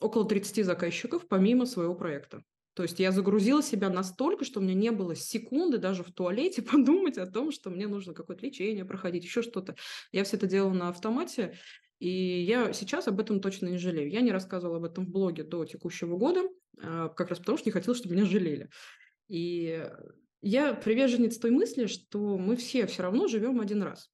около 0.00 0.26
30 0.26 0.64
заказчиков 0.64 1.28
помимо 1.28 1.66
своего 1.66 1.94
проекта. 1.94 2.42
То 2.74 2.84
есть 2.84 3.00
я 3.00 3.10
загрузила 3.10 3.60
себя 3.62 3.90
настолько, 3.90 4.44
что 4.44 4.60
у 4.60 4.62
меня 4.62 4.74
не 4.74 4.92
было 4.92 5.16
секунды 5.16 5.78
даже 5.78 6.04
в 6.04 6.12
туалете 6.12 6.62
подумать 6.72 7.18
о 7.18 7.26
том, 7.26 7.50
что 7.50 7.70
мне 7.70 7.86
нужно 7.88 8.14
какое-то 8.14 8.46
лечение 8.46 8.84
проходить, 8.84 9.24
еще 9.24 9.42
что-то. 9.42 9.74
Я 10.12 10.24
все 10.24 10.36
это 10.36 10.46
делала 10.46 10.72
на 10.72 10.88
автомате, 10.88 11.54
и 11.98 12.42
я 12.42 12.72
сейчас 12.72 13.08
об 13.08 13.20
этом 13.20 13.40
точно 13.40 13.68
не 13.68 13.78
жалею. 13.78 14.10
Я 14.10 14.20
не 14.20 14.32
рассказывала 14.32 14.78
об 14.78 14.84
этом 14.84 15.06
в 15.06 15.10
блоге 15.10 15.42
до 15.42 15.64
текущего 15.64 16.16
года, 16.16 16.42
а, 16.80 17.08
как 17.08 17.30
раз 17.30 17.38
потому, 17.38 17.58
что 17.58 17.68
не 17.68 17.72
хотела, 17.72 17.96
чтобы 17.96 18.14
меня 18.14 18.24
жалели. 18.24 18.70
И 19.28 19.84
я 20.40 20.74
приверженец 20.74 21.38
той 21.38 21.50
мысли, 21.50 21.86
что 21.86 22.38
мы 22.38 22.56
все 22.56 22.86
все 22.86 23.02
равно 23.02 23.26
живем 23.26 23.60
один 23.60 23.82
раз. 23.82 24.10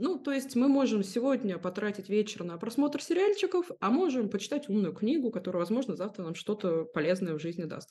Ну, 0.00 0.16
то 0.16 0.30
есть 0.32 0.54
мы 0.54 0.68
можем 0.68 1.02
сегодня 1.02 1.58
потратить 1.58 2.08
вечер 2.08 2.44
на 2.44 2.56
просмотр 2.56 3.02
сериальчиков, 3.02 3.68
а 3.80 3.90
можем 3.90 4.30
почитать 4.30 4.68
умную 4.68 4.94
книгу, 4.94 5.32
которая, 5.32 5.60
возможно, 5.60 5.96
завтра 5.96 6.22
нам 6.22 6.36
что-то 6.36 6.84
полезное 6.84 7.34
в 7.34 7.40
жизни 7.40 7.64
даст. 7.64 7.90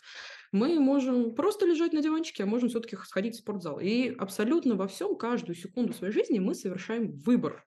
Мы 0.54 0.80
можем 0.80 1.36
просто 1.36 1.66
лежать 1.66 1.92
на 1.92 2.02
диванчике, 2.02 2.44
а 2.44 2.46
можем 2.46 2.70
все-таки 2.70 2.96
сходить 2.96 3.36
в 3.36 3.40
спортзал. 3.40 3.80
И 3.82 4.16
абсолютно 4.16 4.76
во 4.76 4.88
всем, 4.88 5.18
каждую 5.18 5.56
секунду 5.56 5.94
своей 5.94 6.14
жизни 6.14 6.40
мы 6.40 6.56
совершаем 6.56 7.12
выбор. 7.12 7.66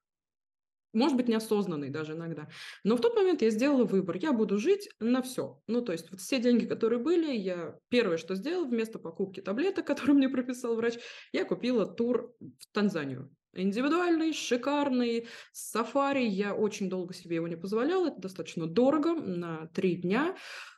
Может 0.93 1.17
быть, 1.17 1.29
неосознанный 1.29 1.91
даже 1.91 2.13
иногда. 2.13 2.49
Но 2.85 2.97
в 2.97 3.01
тот 3.01 3.15
момент 3.15 3.43
я 3.43 3.51
сделала 3.51 3.85
выбор. 3.85 4.17
Я 4.17 4.33
буду 4.33 4.59
жить 4.59 4.89
на 4.99 5.23
все. 5.23 5.61
Ну, 5.67 5.83
то 5.83 5.93
есть 5.93 6.11
вот 6.11 6.21
все 6.21 6.41
деньги, 6.41 6.67
которые 6.67 6.99
были, 6.99 7.33
я 7.33 7.79
первое, 7.89 8.17
что 8.17 8.35
сделала, 8.35 8.67
вместо 8.67 8.99
покупки 8.99 9.41
таблеток, 9.41 9.87
которые 9.87 10.17
мне 10.17 10.29
прописал 10.29 10.75
врач, 10.77 10.95
я 11.33 11.45
купила 11.45 11.87
тур 11.87 12.35
в 12.41 12.73
Танзанию. 12.73 13.31
Индивидуальный, 13.53 14.33
шикарный, 14.33 15.27
сафари. 15.53 16.25
Я 16.25 16.55
очень 16.55 16.89
долго 16.89 17.13
себе 17.15 17.37
его 17.37 17.49
не 17.49 17.57
позволяла. 17.57 18.09
Это 18.09 18.21
достаточно 18.21 18.67
дорого, 18.67 19.15
на 19.15 19.67
три 19.75 19.97
дня. 19.97 20.37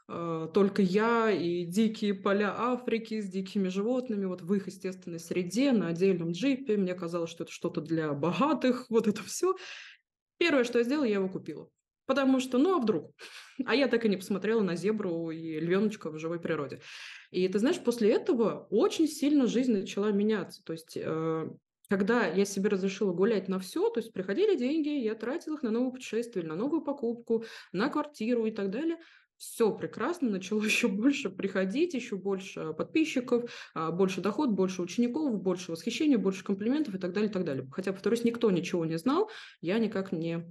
э, 0.09 0.49
только 0.55 0.81
я 0.83 1.31
и 1.31 1.65
дикие 1.67 2.15
поля 2.15 2.55
Африки 2.57 3.21
с 3.21 3.29
дикими 3.29 3.69
животными, 3.69 4.25
вот 4.25 4.43
в 4.43 4.55
их 4.55 4.67
естественной 4.69 5.21
среде, 5.21 5.73
на 5.73 5.89
отдельном 5.89 6.33
джипе. 6.33 6.77
Мне 6.79 6.95
казалось, 6.95 7.31
что 7.31 7.45
это 7.45 7.53
что-то 7.53 7.81
для 7.83 8.13
богатых, 8.15 8.87
вот 8.91 9.07
это 9.07 9.23
все. 9.23 9.55
Первое, 10.43 10.65
что 10.65 10.79
я 10.79 10.85
сделала, 10.85 11.05
я 11.05 11.15
его 11.15 11.29
купила. 11.29 11.69
Потому 12.05 12.41
что, 12.41 12.59
ну 12.59 12.75
а 12.75 12.81
вдруг? 12.81 13.13
А 13.65 13.77
я 13.77 13.87
так 13.87 14.05
и 14.05 14.09
не 14.09 14.17
посмотрела 14.17 14.61
на 14.61 14.75
зебру 14.75 15.31
и 15.31 15.61
львеночка 15.61 16.11
в 16.11 16.19
живой 16.19 16.41
природе. 16.41 16.81
И 17.31 17.47
ты 17.47 17.61
знаешь, 17.61 17.79
после 17.79 18.11
этого 18.11 18.67
очень 18.71 19.07
сильно 19.07 19.47
жизнь 19.47 19.73
начала 19.73 20.11
меняться. 20.11 20.61
То 20.65 20.73
есть 20.73 20.97
э, 20.97 21.49
когда 21.89 22.27
я 22.27 22.45
себе 22.45 22.71
разрешила 22.71 23.13
гулять 23.13 23.47
на 23.47 23.61
все, 23.61 23.89
то 23.89 24.01
есть 24.01 24.13
приходили 24.13 24.57
деньги, 24.57 24.89
я 24.89 25.15
тратила 25.15 25.55
их 25.55 25.63
на 25.63 25.71
новое 25.71 25.93
путешествие, 25.93 26.45
на 26.45 26.57
новую 26.57 26.83
покупку, 26.83 27.45
на 27.71 27.89
квартиру 27.89 28.45
и 28.47 28.51
так 28.51 28.71
далее. 28.71 28.99
Все 29.43 29.73
прекрасно, 29.73 30.31
начало 30.31 30.63
еще 30.65 30.87
больше 30.87 31.29
приходить, 31.29 31.95
еще 31.95 32.15
больше 32.15 32.73
подписчиков, 32.75 33.51
а, 33.75 33.91
больше 33.91 34.21
доход, 34.21 34.51
больше 34.51 34.83
учеников, 34.83 35.43
больше 35.43 35.73
восхищения, 35.73 36.17
больше 36.17 36.45
комплиментов 36.45 36.95
и 36.95 36.99
так 36.99 37.13
далее, 37.13 37.29
и 37.29 37.33
так 37.33 37.45
далее. 37.45 37.69
Хотя, 37.73 37.93
повторюсь, 37.93 38.23
никто 38.23 38.53
ничего 38.53 38.85
не 38.85 38.99
знал, 38.99 39.31
я 39.61 39.81
никак 39.81 40.13
не 40.13 40.47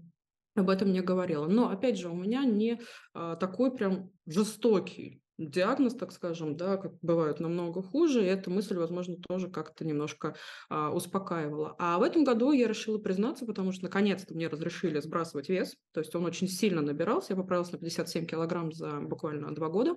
об 0.55 0.69
этом 0.69 0.91
не 0.91 0.99
говорила. 0.99 1.47
Но, 1.47 1.69
опять 1.69 1.97
же, 1.97 2.09
у 2.09 2.15
меня 2.15 2.43
не 2.43 2.81
а, 3.13 3.37
такой 3.37 3.73
прям 3.73 4.11
жестокий 4.25 5.21
диагноз, 5.49 5.95
так 5.95 6.11
скажем, 6.11 6.55
да, 6.57 6.77
как 6.77 6.93
бывают 7.01 7.39
намного 7.39 7.81
хуже, 7.81 8.23
и 8.23 8.27
эта 8.27 8.49
мысль, 8.49 8.77
возможно, 8.77 9.15
тоже 9.27 9.49
как-то 9.49 9.85
немножко 9.85 10.35
а, 10.69 10.91
успокаивала. 10.91 11.75
А 11.79 11.97
в 11.97 12.03
этом 12.03 12.23
году 12.23 12.51
я 12.51 12.67
решила 12.67 12.97
признаться, 12.97 13.45
потому 13.45 13.71
что 13.71 13.83
наконец-то 13.83 14.33
мне 14.33 14.47
разрешили 14.47 14.99
сбрасывать 14.99 15.49
вес, 15.49 15.75
то 15.93 15.99
есть 15.99 16.13
он 16.15 16.25
очень 16.25 16.47
сильно 16.47 16.81
набирался, 16.81 17.33
я 17.33 17.37
поправилась 17.37 17.71
на 17.71 17.79
57 17.79 18.25
килограмм 18.25 18.71
за 18.71 19.01
буквально 19.01 19.53
два 19.53 19.69
года, 19.69 19.95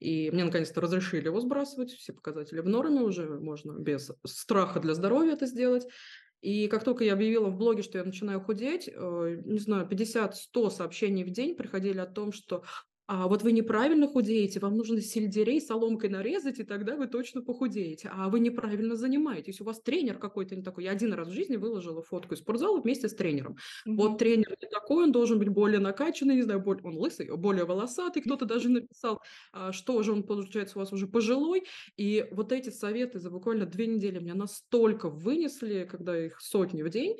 и 0.00 0.30
мне 0.30 0.44
наконец-то 0.44 0.80
разрешили 0.80 1.26
его 1.26 1.40
сбрасывать, 1.40 1.92
все 1.92 2.12
показатели 2.12 2.60
в 2.60 2.68
норме 2.68 3.00
уже, 3.00 3.28
можно 3.38 3.72
без 3.72 4.10
страха 4.26 4.80
для 4.80 4.94
здоровья 4.94 5.32
это 5.32 5.46
сделать. 5.46 5.86
И 6.44 6.68
как 6.68 6.84
только 6.84 7.04
я 7.04 7.14
объявила 7.14 7.48
в 7.48 7.56
блоге, 7.56 7.82
что 7.82 7.96
я 7.96 8.04
начинаю 8.04 8.38
худеть, 8.38 8.86
э, 8.86 9.40
не 9.46 9.58
знаю, 9.58 9.88
50-100 9.88 10.68
сообщений 10.68 11.24
в 11.24 11.30
день 11.30 11.56
приходили 11.56 11.98
о 11.98 12.06
том, 12.06 12.32
что 12.32 12.64
а 13.06 13.28
вот 13.28 13.42
вы 13.42 13.52
неправильно 13.52 14.08
худеете, 14.08 14.60
вам 14.60 14.76
нужно 14.76 15.00
сельдерей 15.02 15.60
соломкой 15.60 16.08
нарезать, 16.08 16.58
и 16.58 16.64
тогда 16.64 16.96
вы 16.96 17.06
точно 17.06 17.42
похудеете. 17.42 18.10
А 18.10 18.30
вы 18.30 18.40
неправильно 18.40 18.96
занимаетесь, 18.96 19.60
у 19.60 19.64
вас 19.64 19.80
тренер 19.82 20.18
какой-то 20.18 20.56
не 20.56 20.62
такой. 20.62 20.84
Я 20.84 20.92
один 20.92 21.12
раз 21.12 21.28
в 21.28 21.32
жизни 21.32 21.56
выложила 21.56 22.02
фотку 22.02 22.34
из 22.34 22.40
спортзала 22.40 22.80
вместе 22.80 23.08
с 23.08 23.14
тренером. 23.14 23.56
Угу. 23.84 23.96
Вот 23.96 24.18
тренер 24.18 24.56
не 24.60 24.68
такой, 24.68 25.04
он 25.04 25.12
должен 25.12 25.38
быть 25.38 25.48
более 25.48 25.80
накачанный, 25.80 26.36
не 26.36 26.42
знаю, 26.42 26.60
более, 26.60 26.82
он 26.84 26.96
лысый, 26.96 27.30
более 27.36 27.66
волосатый. 27.66 28.22
Кто-то 28.22 28.46
даже 28.46 28.70
написал, 28.70 29.20
а, 29.52 29.72
что 29.72 30.02
же 30.02 30.12
он, 30.12 30.22
получается, 30.22 30.78
у 30.78 30.80
вас 30.80 30.92
уже 30.92 31.06
пожилой. 31.06 31.64
И 31.98 32.26
вот 32.30 32.52
эти 32.52 32.70
советы 32.70 33.18
за 33.18 33.30
буквально 33.30 33.66
две 33.66 33.86
недели 33.86 34.18
меня 34.18 34.34
настолько 34.34 35.10
вынесли, 35.10 35.86
когда 35.90 36.18
их 36.18 36.40
сотни 36.40 36.82
в 36.82 36.88
день, 36.88 37.16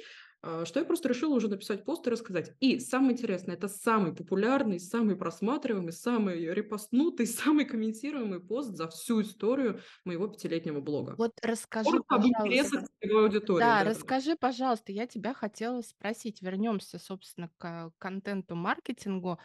что 0.65 0.81
я 0.81 0.85
просто 0.85 1.09
решила 1.09 1.35
уже 1.35 1.49
написать 1.49 1.85
пост 1.85 2.07
и 2.07 2.11
рассказать. 2.11 2.53
И 2.61 2.79
самое 2.79 3.13
интересное, 3.13 3.55
это 3.55 3.69
самый 3.69 4.15
популярный, 4.15 4.79
самый 4.79 5.17
просматриваемый, 5.17 5.93
самый 5.93 6.53
репостнутый, 6.53 7.27
самый 7.27 7.65
комментируемый 7.65 8.41
пост 8.41 8.71
за 8.71 8.89
всю 8.89 9.23
историю 9.23 9.81
моего 10.05 10.29
пятилетнего 10.29 10.81
блога. 10.81 11.15
Вот 11.17 11.33
расскажи, 11.43 11.99
пожалуйста. 12.07 12.87
Аудитории, 13.05 13.61
да, 13.61 13.85
да, 13.85 13.91
расскажи, 13.91 14.31
да. 14.31 14.37
пожалуйста, 14.41 14.93
я 14.93 15.07
тебя 15.07 15.35
хотела 15.35 15.83
спросить, 15.83 16.43
вернемся, 16.43 16.99
собственно, 16.99 17.51
к 17.59 17.93
контенту, 17.99 18.55
маркетингу. 18.55 19.39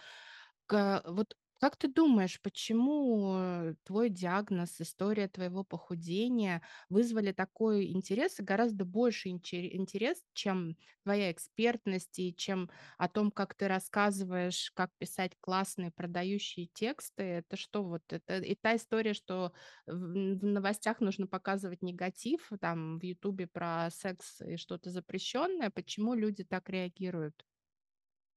К, 0.65 1.03
вот 1.05 1.35
как 1.59 1.75
ты 1.77 1.87
думаешь, 1.89 2.41
почему 2.41 3.33
э, 3.37 3.75
твой 3.83 4.09
диагноз, 4.09 4.79
история 4.81 5.27
твоего 5.27 5.63
похудения 5.63 6.61
вызвали 6.89 7.31
такой 7.33 7.87
интерес 7.91 8.39
и 8.39 8.43
гораздо 8.43 8.85
больше 8.85 9.29
интерес, 9.29 10.23
чем 10.33 10.77
твоя 11.03 11.31
экспертность 11.31 12.17
и 12.19 12.33
чем 12.35 12.69
о 12.97 13.09
том, 13.09 13.31
как 13.31 13.55
ты 13.55 13.67
рассказываешь, 13.67 14.71
как 14.75 14.91
писать 14.97 15.33
классные 15.41 15.91
продающие 15.91 16.67
тексты? 16.67 17.23
Это 17.23 17.57
что 17.57 17.83
вот? 17.83 18.03
Это 18.11 18.37
и 18.39 18.55
та 18.55 18.75
история, 18.75 19.13
что 19.13 19.51
в, 19.85 19.91
в 19.93 20.43
новостях 20.45 21.01
нужно 21.01 21.27
показывать 21.27 21.81
негатив, 21.81 22.49
там 22.61 22.99
в 22.99 23.03
Ютубе 23.03 23.47
про 23.47 23.89
секс 23.91 24.41
и 24.41 24.55
что-то 24.57 24.89
запрещенное. 24.91 25.69
Почему 25.69 26.13
люди 26.13 26.43
так 26.43 26.69
реагируют? 26.69 27.48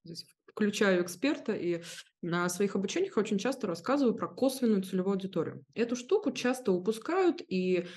Здесь 0.03 0.25
включаю 0.47 1.03
эксперта 1.03 1.53
и 1.53 1.83
на 2.21 2.47
своих 2.49 2.75
обучениях 2.75 3.17
очень 3.17 3.37
часто 3.37 3.67
рассказываю 3.67 4.15
про 4.15 4.27
косвенную 4.27 4.83
целевую 4.83 5.13
аудиторию. 5.13 5.65
Эту 5.73 5.95
штуку 5.95 6.31
часто 6.31 6.71
упускают, 6.71 7.41
и 7.47 7.87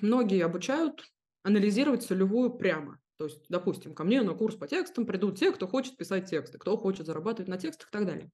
многие 0.00 0.44
обучают 0.44 1.04
анализировать 1.42 2.04
целевую 2.04 2.50
прямо. 2.54 2.98
То 3.22 3.26
есть, 3.26 3.38
допустим, 3.48 3.94
ко 3.94 4.02
мне 4.02 4.20
на 4.22 4.34
курс 4.34 4.56
по 4.56 4.66
текстам 4.66 5.06
придут 5.06 5.38
те, 5.38 5.52
кто 5.52 5.68
хочет 5.68 5.96
писать 5.96 6.28
тексты, 6.28 6.58
кто 6.58 6.76
хочет 6.76 7.06
зарабатывать 7.06 7.46
на 7.46 7.56
текстах 7.56 7.88
и 7.88 7.92
так 7.92 8.04
далее. 8.04 8.32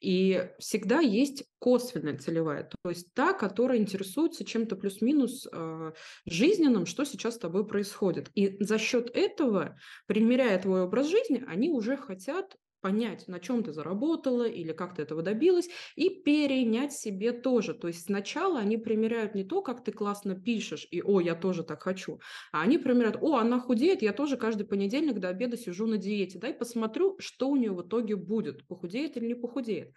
И 0.00 0.50
всегда 0.58 1.00
есть 1.00 1.44
косвенная 1.58 2.16
целевая, 2.16 2.62
то 2.62 2.88
есть 2.88 3.12
та, 3.12 3.34
которая 3.34 3.76
интересуется 3.76 4.46
чем-то 4.46 4.76
плюс-минус 4.76 5.46
э, 5.52 5.92
жизненным, 6.24 6.86
что 6.86 7.04
сейчас 7.04 7.34
с 7.34 7.38
тобой 7.38 7.66
происходит. 7.66 8.30
И 8.34 8.56
за 8.64 8.78
счет 8.78 9.10
этого, 9.12 9.78
примеряя 10.06 10.58
твой 10.58 10.84
образ 10.84 11.08
жизни, 11.08 11.44
они 11.46 11.68
уже 11.68 11.98
хотят 11.98 12.56
понять, 12.80 13.28
на 13.28 13.40
чем 13.40 13.62
ты 13.62 13.72
заработала 13.72 14.48
или 14.48 14.72
как 14.72 14.94
ты 14.94 15.02
этого 15.02 15.22
добилась, 15.22 15.68
и 15.96 16.08
перенять 16.22 16.92
себе 16.92 17.32
тоже. 17.32 17.74
То 17.74 17.88
есть 17.88 18.06
сначала 18.06 18.58
они 18.60 18.76
примеряют 18.76 19.34
не 19.34 19.44
то, 19.44 19.62
как 19.62 19.84
ты 19.84 19.92
классно 19.92 20.34
пишешь, 20.34 20.86
и 20.90 21.02
«О, 21.02 21.20
я 21.20 21.34
тоже 21.34 21.64
так 21.64 21.82
хочу», 21.82 22.20
а 22.52 22.62
они 22.62 22.78
примеряют 22.78 23.16
«О, 23.20 23.36
она 23.36 23.60
худеет, 23.60 24.02
я 24.02 24.12
тоже 24.12 24.36
каждый 24.36 24.66
понедельник 24.66 25.18
до 25.18 25.28
обеда 25.28 25.56
сижу 25.56 25.86
на 25.86 25.98
диете, 25.98 26.38
дай 26.38 26.54
посмотрю, 26.54 27.16
что 27.18 27.48
у 27.48 27.56
нее 27.56 27.72
в 27.72 27.82
итоге 27.82 28.16
будет, 28.16 28.66
похудеет 28.66 29.16
или 29.16 29.26
не 29.26 29.34
похудеет». 29.34 29.94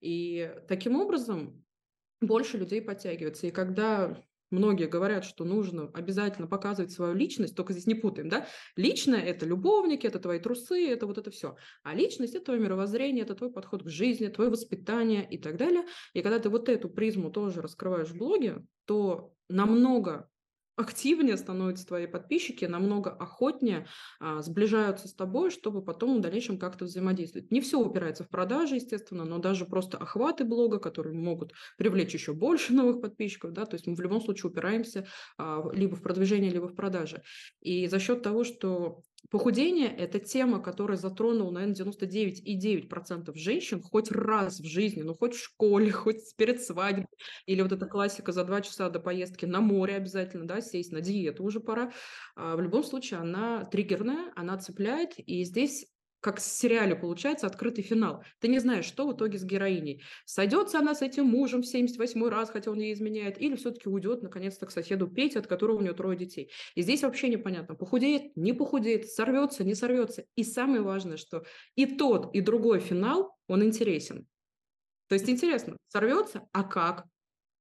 И 0.00 0.52
таким 0.68 0.96
образом 0.96 1.64
больше 2.20 2.58
людей 2.58 2.82
подтягивается. 2.82 3.46
И 3.46 3.50
когда 3.50 4.22
Многие 4.50 4.86
говорят, 4.86 5.24
что 5.24 5.44
нужно 5.44 5.90
обязательно 5.92 6.46
показывать 6.46 6.92
свою 6.92 7.14
личность, 7.14 7.56
только 7.56 7.72
здесь 7.72 7.86
не 7.86 7.94
путаем, 7.94 8.28
да? 8.28 8.46
Личное– 8.76 9.20
это 9.24 9.44
любовники, 9.44 10.06
это 10.06 10.20
твои 10.20 10.38
трусы, 10.38 10.88
это 10.88 11.06
вот 11.06 11.18
это 11.18 11.30
все. 11.30 11.56
А 11.82 11.94
личность– 11.94 12.34
это 12.36 12.46
твое 12.46 12.60
мировоззрение, 12.60 13.24
это 13.24 13.34
твой 13.34 13.52
подход 13.52 13.82
к 13.82 13.88
жизни, 13.88 14.28
твое 14.28 14.50
воспитание 14.50 15.26
и 15.28 15.38
так 15.38 15.56
далее. 15.56 15.84
И 16.12 16.22
когда 16.22 16.38
ты 16.38 16.48
вот 16.48 16.68
эту 16.68 16.88
призму 16.88 17.30
тоже 17.30 17.60
раскрываешь 17.60 18.08
в 18.08 18.16
блоге, 18.16 18.64
то 18.84 19.32
намного 19.48 20.28
активнее 20.76 21.36
становятся 21.36 21.86
твои 21.86 22.06
подписчики, 22.06 22.66
намного 22.66 23.10
охотнее 23.10 23.86
а, 24.20 24.42
сближаются 24.42 25.08
с 25.08 25.14
тобой, 25.14 25.50
чтобы 25.50 25.82
потом 25.82 26.18
в 26.18 26.20
дальнейшем 26.20 26.58
как-то 26.58 26.84
взаимодействовать. 26.84 27.50
Не 27.50 27.60
все 27.60 27.80
упирается 27.80 28.24
в 28.24 28.28
продажи, 28.28 28.76
естественно, 28.76 29.24
но 29.24 29.38
даже 29.38 29.64
просто 29.64 29.96
охваты 29.96 30.44
блога, 30.44 30.78
которые 30.78 31.14
могут 31.14 31.52
привлечь 31.78 32.14
еще 32.14 32.34
больше 32.34 32.72
новых 32.74 33.00
подписчиков, 33.00 33.52
да, 33.52 33.64
то 33.64 33.74
есть 33.74 33.86
мы 33.86 33.94
в 33.94 34.00
любом 34.00 34.20
случае 34.20 34.50
упираемся 34.50 35.06
а, 35.38 35.62
либо 35.72 35.96
в 35.96 36.02
продвижение, 36.02 36.50
либо 36.50 36.68
в 36.68 36.74
продажи. 36.74 37.22
И 37.60 37.86
за 37.88 37.98
счет 37.98 38.22
того, 38.22 38.44
что 38.44 39.02
Похудение– 39.30 39.94
это 39.98 40.18
тема, 40.18 40.60
которая 40.60 40.96
затронула, 40.96 41.50
наверное, 41.50 41.74
99,9% 41.74 43.32
женщин 43.34 43.82
хоть 43.82 44.10
раз 44.10 44.60
в 44.60 44.66
жизни, 44.66 45.02
ну, 45.02 45.14
хоть 45.14 45.34
в 45.34 45.42
школе, 45.42 45.90
хоть 45.92 46.36
перед 46.36 46.62
свадьбой, 46.62 47.06
или 47.46 47.62
вот 47.62 47.72
эта 47.72 47.86
классика 47.86 48.32
за 48.32 48.44
два 48.44 48.60
часа 48.60 48.88
до 48.90 49.00
поездки 49.00 49.44
на 49.44 49.60
море 49.60 49.96
обязательно, 49.96 50.46
да, 50.46 50.60
сесть 50.60 50.92
на 50.92 51.00
диету 51.00 51.44
уже 51.44 51.60
пора. 51.60 51.92
А 52.36 52.56
в 52.56 52.60
любом 52.60 52.84
случае 52.84 53.20
она 53.20 53.64
триггерная, 53.64 54.32
она 54.36 54.58
цепляет, 54.58 55.14
и 55.16 55.44
здесь 55.44 55.86
как 56.20 56.38
в 56.38 56.42
сериале 56.42 56.96
получается 56.96 57.46
открытый 57.46 57.84
финал. 57.84 58.24
Ты 58.40 58.48
не 58.48 58.58
знаешь, 58.58 58.84
что 58.84 59.06
в 59.06 59.14
итоге 59.14 59.38
с 59.38 59.44
героиней. 59.44 60.02
Сойдется 60.24 60.78
она 60.78 60.94
с 60.94 61.02
этим 61.02 61.26
мужем 61.26 61.62
в 61.62 61.66
78 61.66 62.28
раз, 62.28 62.50
хотя 62.50 62.70
он 62.70 62.78
ей 62.80 62.92
изменяет, 62.92 63.40
или 63.40 63.56
все-таки 63.56 63.88
уйдет 63.88 64.22
наконец-то 64.22 64.66
к 64.66 64.70
соседу 64.70 65.08
Пете, 65.08 65.38
от 65.38 65.46
которого 65.46 65.78
у 65.78 65.80
нее 65.80 65.94
трое 65.94 66.16
детей. 66.16 66.50
И 66.74 66.82
здесь 66.82 67.02
вообще 67.02 67.28
непонятно, 67.28 67.74
похудеет, 67.74 68.36
не 68.36 68.52
похудеет, 68.52 69.08
сорвется, 69.08 69.64
не 69.64 69.74
сорвется. 69.74 70.24
И 70.34 70.44
самое 70.44 70.82
важное, 70.82 71.16
что 71.16 71.44
и 71.74 71.86
тот, 71.86 72.34
и 72.34 72.40
другой 72.40 72.80
финал, 72.80 73.36
он 73.46 73.62
интересен. 73.62 74.26
То 75.08 75.14
есть 75.14 75.28
интересно, 75.28 75.76
сорвется, 75.88 76.48
а 76.52 76.64
как? 76.64 77.06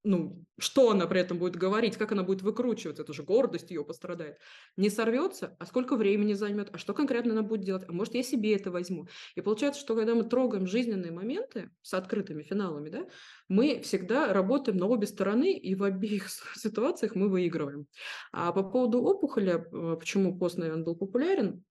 Ну, 0.05 0.45
что 0.57 0.91
она 0.91 1.07
при 1.07 1.19
этом 1.19 1.37
будет 1.37 1.55
говорить, 1.55 1.97
как 1.97 2.11
она 2.11 2.23
будет 2.23 2.41
выкручиваться, 2.41 3.03
это 3.03 3.13
же 3.13 3.23
гордость 3.23 3.71
ее 3.71 3.83
пострадает. 3.83 4.37
Не 4.77 4.89
сорвется, 4.89 5.55
а 5.59 5.65
сколько 5.65 5.95
времени 5.95 6.33
займет, 6.33 6.69
а 6.71 6.77
что 6.77 6.93
конкретно 6.93 7.33
она 7.33 7.41
будет 7.41 7.61
делать, 7.61 7.83
а 7.87 7.91
может 7.91 8.13
я 8.13 8.23
себе 8.23 8.55
это 8.55 8.71
возьму. 8.71 9.07
И 9.35 9.41
получается, 9.41 9.81
что 9.81 9.95
когда 9.95 10.15
мы 10.15 10.23
трогаем 10.23 10.67
жизненные 10.67 11.11
моменты 11.11 11.71
с 11.81 11.93
открытыми 11.93 12.43
финалами, 12.43 12.89
да, 12.89 13.07
мы 13.49 13.81
всегда 13.81 14.31
работаем 14.31 14.77
на 14.77 14.87
обе 14.87 15.07
стороны, 15.07 15.53
и 15.53 15.75
в 15.75 15.83
обеих 15.83 16.29
ситуациях 16.55 17.15
мы 17.15 17.27
выигрываем. 17.27 17.87
А 18.31 18.51
по 18.51 18.63
поводу 18.63 19.01
опухоли, 19.01 19.53
э, 19.53 19.97
почему 19.97 20.37
пост, 20.37 20.57
наверное, 20.57 20.85
был 20.85 20.95
популярен, 20.95 21.63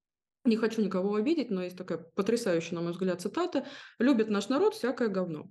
не 0.44 0.56
хочу 0.56 0.82
никого 0.82 1.14
обидеть, 1.14 1.50
но 1.50 1.62
есть 1.62 1.78
такая 1.78 1.98
потрясающая, 2.14 2.74
на 2.74 2.82
мой 2.82 2.92
взгляд, 2.92 3.20
цитата. 3.22 3.66
«Любит 3.98 4.28
наш 4.28 4.48
народ 4.50 4.74
всякое 4.74 5.08
говно». 5.08 5.48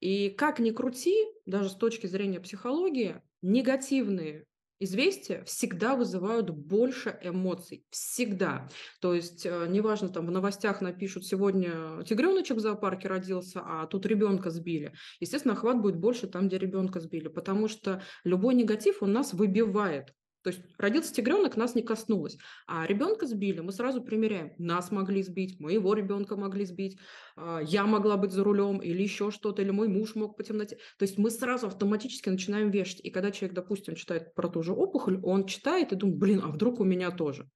И 0.00 0.30
как 0.30 0.58
ни 0.58 0.70
крути, 0.70 1.14
даже 1.46 1.68
с 1.68 1.74
точки 1.74 2.06
зрения 2.06 2.40
психологии, 2.40 3.22
негативные 3.42 4.46
известия 4.80 5.44
всегда 5.44 5.94
вызывают 5.94 6.50
больше 6.50 7.18
эмоций. 7.22 7.84
Всегда. 7.90 8.68
То 9.00 9.14
есть, 9.14 9.44
э, 9.44 9.66
неважно, 9.68 10.08
там 10.08 10.26
в 10.26 10.30
новостях 10.30 10.80
напишут, 10.80 11.26
сегодня 11.26 12.02
тигреночек 12.04 12.56
в 12.56 12.60
зоопарке 12.60 13.06
родился, 13.06 13.60
а 13.62 13.86
тут 13.86 14.06
ребенка 14.06 14.50
сбили. 14.50 14.94
Естественно, 15.20 15.54
охват 15.54 15.80
будет 15.80 15.96
больше 15.96 16.26
там, 16.26 16.48
где 16.48 16.58
ребенка 16.58 16.98
сбили, 17.00 17.28
потому 17.28 17.68
что 17.68 18.02
любой 18.24 18.54
негатив, 18.54 19.02
он 19.02 19.12
нас 19.12 19.34
выбивает. 19.34 20.14
То 20.42 20.50
есть 20.50 20.62
родился 20.78 21.12
тигренок, 21.12 21.56
нас 21.56 21.74
не 21.74 21.82
коснулось. 21.82 22.38
А 22.66 22.86
ребенка 22.86 23.26
сбили, 23.26 23.60
мы 23.60 23.72
сразу 23.72 24.02
примеряем. 24.02 24.52
Нас 24.58 24.90
могли 24.90 25.22
сбить, 25.22 25.60
моего 25.60 25.94
ребенка 25.94 26.36
могли 26.36 26.64
сбить, 26.64 26.98
а, 27.36 27.60
я 27.60 27.84
могла 27.84 28.16
быть 28.16 28.32
за 28.32 28.42
рулем 28.42 28.78
или 28.78 29.02
еще 29.02 29.30
что-то, 29.30 29.62
или 29.62 29.70
мой 29.70 29.88
муж 29.88 30.14
мог 30.14 30.36
по 30.36 30.42
темноте. 30.42 30.76
То 30.98 31.04
есть 31.04 31.18
мы 31.18 31.30
сразу 31.30 31.66
автоматически 31.66 32.28
начинаем 32.28 32.70
вешать. 32.70 33.00
И 33.00 33.10
когда 33.10 33.30
человек, 33.30 33.54
допустим, 33.54 33.94
читает 33.94 34.34
про 34.34 34.48
ту 34.48 34.62
же 34.62 34.72
опухоль, 34.72 35.20
он 35.22 35.46
читает 35.46 35.92
и 35.92 35.96
думает, 35.96 36.18
блин, 36.18 36.40
а 36.42 36.48
вдруг 36.48 36.80
у 36.80 36.84
меня 36.84 37.10
тоже? 37.10 37.48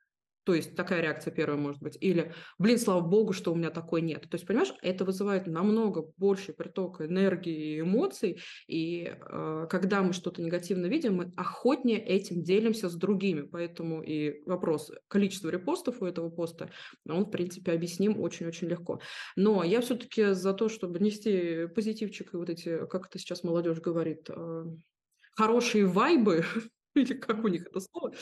То 0.44 0.54
есть 0.54 0.76
такая 0.76 1.00
реакция 1.00 1.32
первая 1.32 1.58
может 1.58 1.80
быть. 1.82 1.96
Или, 2.00 2.34
блин, 2.58 2.78
слава 2.78 3.00
богу, 3.00 3.32
что 3.32 3.52
у 3.52 3.56
меня 3.56 3.70
такой 3.70 4.02
нет. 4.02 4.22
То 4.22 4.34
есть, 4.34 4.46
понимаешь, 4.46 4.74
это 4.82 5.04
вызывает 5.04 5.46
намного 5.46 6.02
больше 6.16 6.52
приток 6.52 7.00
энергии 7.00 7.76
и 7.76 7.80
эмоций. 7.80 8.40
И 8.66 9.10
э, 9.10 9.66
когда 9.70 10.02
мы 10.02 10.12
что-то 10.12 10.42
негативно 10.42 10.86
видим, 10.86 11.16
мы 11.16 11.32
охотнее 11.36 11.98
этим 11.98 12.42
делимся 12.42 12.88
с 12.88 12.94
другими. 12.94 13.42
Поэтому 13.42 14.02
и 14.02 14.42
вопрос 14.46 14.90
количества 15.08 15.48
репостов 15.48 16.02
у 16.02 16.06
этого 16.06 16.30
поста, 16.30 16.70
он, 17.08 17.24
в 17.24 17.30
принципе, 17.30 17.72
объясним 17.72 18.20
очень-очень 18.20 18.68
легко. 18.68 19.00
Но 19.36 19.64
я 19.64 19.80
все-таки 19.80 20.32
за 20.32 20.52
то, 20.52 20.68
чтобы 20.68 20.98
нести 21.00 21.66
позитивчик 21.74 22.34
и 22.34 22.36
вот 22.36 22.50
эти, 22.50 22.86
как 22.86 23.06
это 23.06 23.18
сейчас 23.18 23.44
молодежь 23.44 23.80
говорит, 23.80 24.28
э, 24.28 24.64
хорошие 25.32 25.86
вайбы, 25.86 26.44
или 26.94 27.14
как 27.14 27.44
у 27.44 27.48
них 27.48 27.66
это 27.66 27.80
слово, 27.80 28.14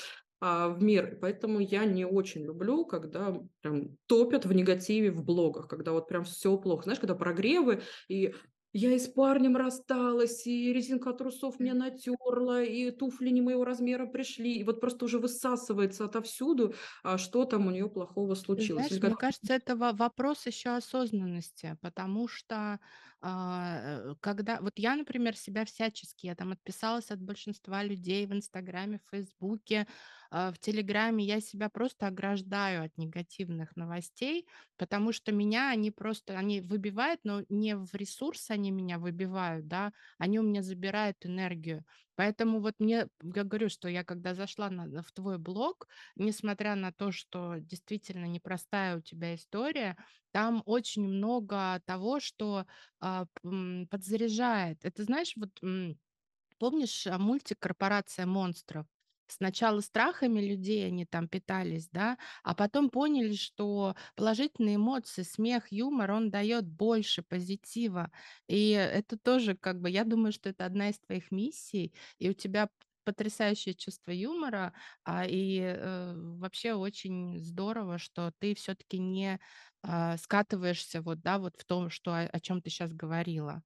а, 0.42 0.68
в 0.68 0.82
мир. 0.82 1.18
Поэтому 1.20 1.60
я 1.60 1.84
не 1.84 2.04
очень 2.04 2.42
люблю, 2.44 2.84
когда 2.84 3.40
прям 3.60 3.96
топят 4.06 4.44
в 4.44 4.52
негативе 4.52 5.12
в 5.12 5.24
блогах, 5.24 5.68
когда 5.68 5.92
вот 5.92 6.08
прям 6.08 6.24
все 6.24 6.56
плохо. 6.58 6.82
Знаешь, 6.84 6.98
когда 7.00 7.14
прогревы, 7.14 7.82
и 8.08 8.34
я 8.74 8.92
и 8.92 8.98
с 8.98 9.06
парнем 9.06 9.56
рассталась, 9.56 10.46
и 10.46 10.72
резинка 10.72 11.12
трусов 11.12 11.60
мне 11.60 11.74
натерла, 11.74 12.62
и 12.62 12.90
туфли 12.90 13.28
не 13.28 13.40
моего 13.42 13.64
размера 13.64 14.06
пришли. 14.06 14.54
И 14.56 14.64
вот 14.64 14.80
просто 14.80 15.04
уже 15.04 15.18
высасывается 15.18 16.06
отовсюду, 16.06 16.74
а 17.04 17.18
что 17.18 17.44
там 17.44 17.66
у 17.66 17.70
нее 17.70 17.88
плохого 17.88 18.34
случилось. 18.34 18.90
знаешь, 18.90 19.00
мне 19.00 19.16
кажется, 19.16 19.54
это 19.54 19.76
во- 19.76 19.92
вопрос 19.92 20.46
еще 20.46 20.70
осознанности, 20.76 21.78
потому 21.80 22.28
что 22.28 22.80
а, 23.22 24.10
э, 24.10 24.14
когда 24.20 24.60
вот 24.60 24.74
я, 24.78 24.94
например, 24.96 25.36
себя 25.36 25.64
всячески, 25.64 26.26
я 26.26 26.34
там 26.34 26.52
отписалась 26.52 27.10
от 27.10 27.20
большинства 27.22 27.82
людей 27.82 28.26
в 28.26 28.32
Инстаграме, 28.32 28.98
в 28.98 29.10
Фейсбуке, 29.10 29.86
в 30.32 30.58
Телеграме, 30.58 31.24
я 31.24 31.40
себя 31.40 31.68
просто 31.68 32.06
ограждаю 32.06 32.84
от 32.84 32.96
негативных 32.96 33.76
новостей, 33.76 34.46
потому 34.78 35.12
что 35.12 35.30
меня 35.32 35.70
они 35.70 35.90
просто, 35.90 36.38
они 36.38 36.60
выбивают, 36.60 37.20
но 37.24 37.42
не 37.48 37.76
в 37.76 37.94
ресурс 37.94 38.50
они 38.50 38.70
меня 38.70 38.98
выбивают, 38.98 39.68
да, 39.68 39.92
они 40.18 40.38
у 40.38 40.42
меня 40.42 40.62
забирают 40.62 41.18
энергию. 41.26 41.84
Поэтому 42.14 42.60
вот 42.60 42.74
мне, 42.78 43.08
я 43.22 43.44
говорю, 43.44 43.68
что 43.68 43.88
я 43.88 44.04
когда 44.04 44.34
зашла 44.34 44.70
на, 44.70 45.02
в 45.02 45.12
твой 45.12 45.38
блог, 45.38 45.88
несмотря 46.16 46.74
на 46.76 46.92
то, 46.92 47.12
что 47.12 47.56
действительно 47.58 48.26
непростая 48.26 48.96
у 48.98 49.00
тебя 49.00 49.34
история, 49.34 49.96
там 50.30 50.62
очень 50.66 51.02
много 51.06 51.80
того, 51.84 52.20
что 52.20 52.66
а, 53.00 53.26
подзаряжает. 53.90 54.84
Это 54.84 55.04
знаешь, 55.04 55.34
вот 55.36 55.50
помнишь 56.58 57.06
а, 57.06 57.18
мультик 57.18 57.58
«Корпорация 57.58 58.24
монстров»? 58.26 58.86
Сначала 59.26 59.80
страхами 59.80 60.40
людей 60.40 60.86
они 60.86 61.06
там 61.06 61.28
питались, 61.28 61.88
да, 61.90 62.18
а 62.42 62.54
потом 62.54 62.90
поняли, 62.90 63.34
что 63.34 63.94
положительные 64.16 64.76
эмоции, 64.76 65.22
смех, 65.22 65.72
юмор, 65.72 66.10
он 66.12 66.30
дает 66.30 66.66
больше 66.68 67.22
позитива. 67.22 68.10
И 68.48 68.70
это 68.70 69.18
тоже, 69.18 69.56
как 69.56 69.80
бы, 69.80 69.90
я 69.90 70.04
думаю, 70.04 70.32
что 70.32 70.50
это 70.50 70.66
одна 70.66 70.90
из 70.90 70.98
твоих 70.98 71.30
миссий, 71.30 71.94
и 72.18 72.28
у 72.30 72.32
тебя 72.34 72.68
потрясающее 73.04 73.74
чувство 73.74 74.12
юмора, 74.12 74.72
а, 75.04 75.24
и 75.26 75.58
э, 75.60 76.14
вообще 76.16 76.74
очень 76.74 77.36
здорово, 77.40 77.98
что 77.98 78.32
ты 78.38 78.54
все-таки 78.54 78.98
не 78.98 79.40
а, 79.82 80.16
скатываешься 80.18 81.02
вот, 81.02 81.20
да, 81.20 81.38
вот 81.38 81.54
в 81.58 81.64
том, 81.64 81.90
что 81.90 82.12
о, 82.14 82.20
о 82.28 82.40
чем 82.40 82.62
ты 82.62 82.70
сейчас 82.70 82.92
говорила. 82.92 83.62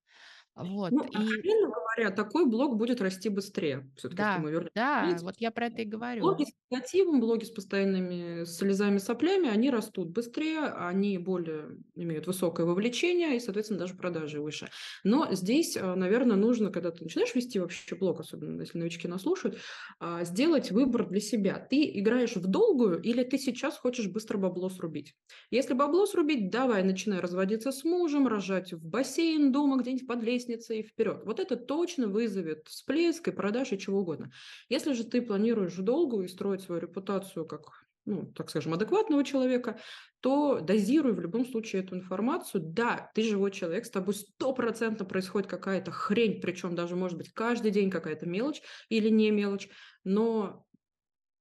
Вот, 0.54 0.94
Ну, 0.94 1.04
и 1.04 1.44
откровенно 1.44 1.68
говоря, 1.96 2.14
такой 2.14 2.46
блог 2.46 2.76
будет 2.76 3.00
расти 3.00 3.28
быстрее. 3.28 3.90
Все-таки, 3.96 4.22
да, 4.22 4.38
мы 4.38 4.50
вернемся 4.50 4.70
да, 4.74 5.00
принципу, 5.00 5.26
вот 5.26 5.34
я 5.38 5.50
про 5.50 5.66
это 5.66 5.82
и 5.82 5.84
говорю. 5.84 6.22
блоги 6.22 6.44
с 6.44 6.52
негативом, 6.70 7.20
блоги 7.20 7.44
с 7.44 7.50
постоянными 7.50 8.44
слезами, 8.44 8.98
соплями, 8.98 9.48
они 9.48 9.70
растут 9.70 10.10
быстрее, 10.10 10.60
они 10.66 11.18
более 11.18 11.78
имеют 11.94 12.26
высокое 12.26 12.66
вовлечение 12.66 13.36
и, 13.36 13.40
соответственно, 13.40 13.80
даже 13.80 13.94
продажи 13.94 14.40
выше. 14.40 14.68
Но 15.04 15.32
здесь, 15.32 15.76
наверное, 15.76 16.36
нужно, 16.36 16.70
когда 16.70 16.90
ты 16.90 17.04
начинаешь 17.04 17.34
вести 17.34 17.58
вообще 17.58 17.94
блог, 17.96 18.20
особенно 18.20 18.60
если 18.60 18.78
новички 18.78 19.08
нас 19.08 19.22
слушают, 19.22 19.58
а, 19.98 20.24
сделать 20.24 20.70
выбор 20.70 21.08
для 21.08 21.20
себя. 21.20 21.66
Ты 21.70 21.84
играешь 21.98 22.36
в 22.36 22.46
долгую 22.46 23.00
или 23.02 23.22
ты 23.22 23.38
сейчас 23.38 23.76
хочешь 23.76 24.08
быстро 24.08 24.38
бабло 24.38 24.68
срубить? 24.68 25.14
Если 25.50 25.74
бабло 25.74 26.06
срубить, 26.06 26.50
давай, 26.50 26.82
начинай 26.82 27.20
разводиться 27.20 27.72
с 27.72 27.84
мужем, 27.84 28.26
рожать 28.26 28.72
в 28.72 28.84
бассейн 28.84 29.52
дома 29.52 29.76
где-нибудь 29.80 30.06
под 30.06 30.22
лестницей 30.22 30.80
и 30.80 30.82
вперед. 30.82 31.22
Вот 31.24 31.40
это 31.40 31.56
точно 31.86 32.08
вызовет 32.08 32.66
всплеск 32.66 33.28
и 33.28 33.30
продаж 33.30 33.68
чего 33.68 34.00
угодно. 34.00 34.32
Если 34.68 34.92
же 34.92 35.04
ты 35.04 35.22
планируешь 35.22 35.74
в 35.74 35.82
долгую 35.82 36.24
и 36.24 36.28
строить 36.28 36.62
свою 36.62 36.80
репутацию 36.80 37.46
как 37.46 37.86
ну, 38.08 38.32
так 38.36 38.50
скажем, 38.50 38.72
адекватного 38.72 39.24
человека, 39.24 39.80
то 40.20 40.60
дозируй 40.60 41.12
в 41.12 41.20
любом 41.20 41.44
случае 41.44 41.82
эту 41.82 41.96
информацию. 41.96 42.62
Да, 42.64 43.10
ты 43.14 43.22
живой 43.22 43.50
человек, 43.50 43.84
с 43.84 43.90
тобой 43.90 44.14
стопроцентно 44.14 45.04
происходит 45.04 45.48
какая-то 45.48 45.90
хрень, 45.90 46.40
причем 46.40 46.76
даже, 46.76 46.94
может 46.94 47.18
быть, 47.18 47.32
каждый 47.32 47.72
день 47.72 47.90
какая-то 47.90 48.26
мелочь 48.26 48.62
или 48.90 49.08
не 49.08 49.32
мелочь, 49.32 49.68
но 50.04 50.66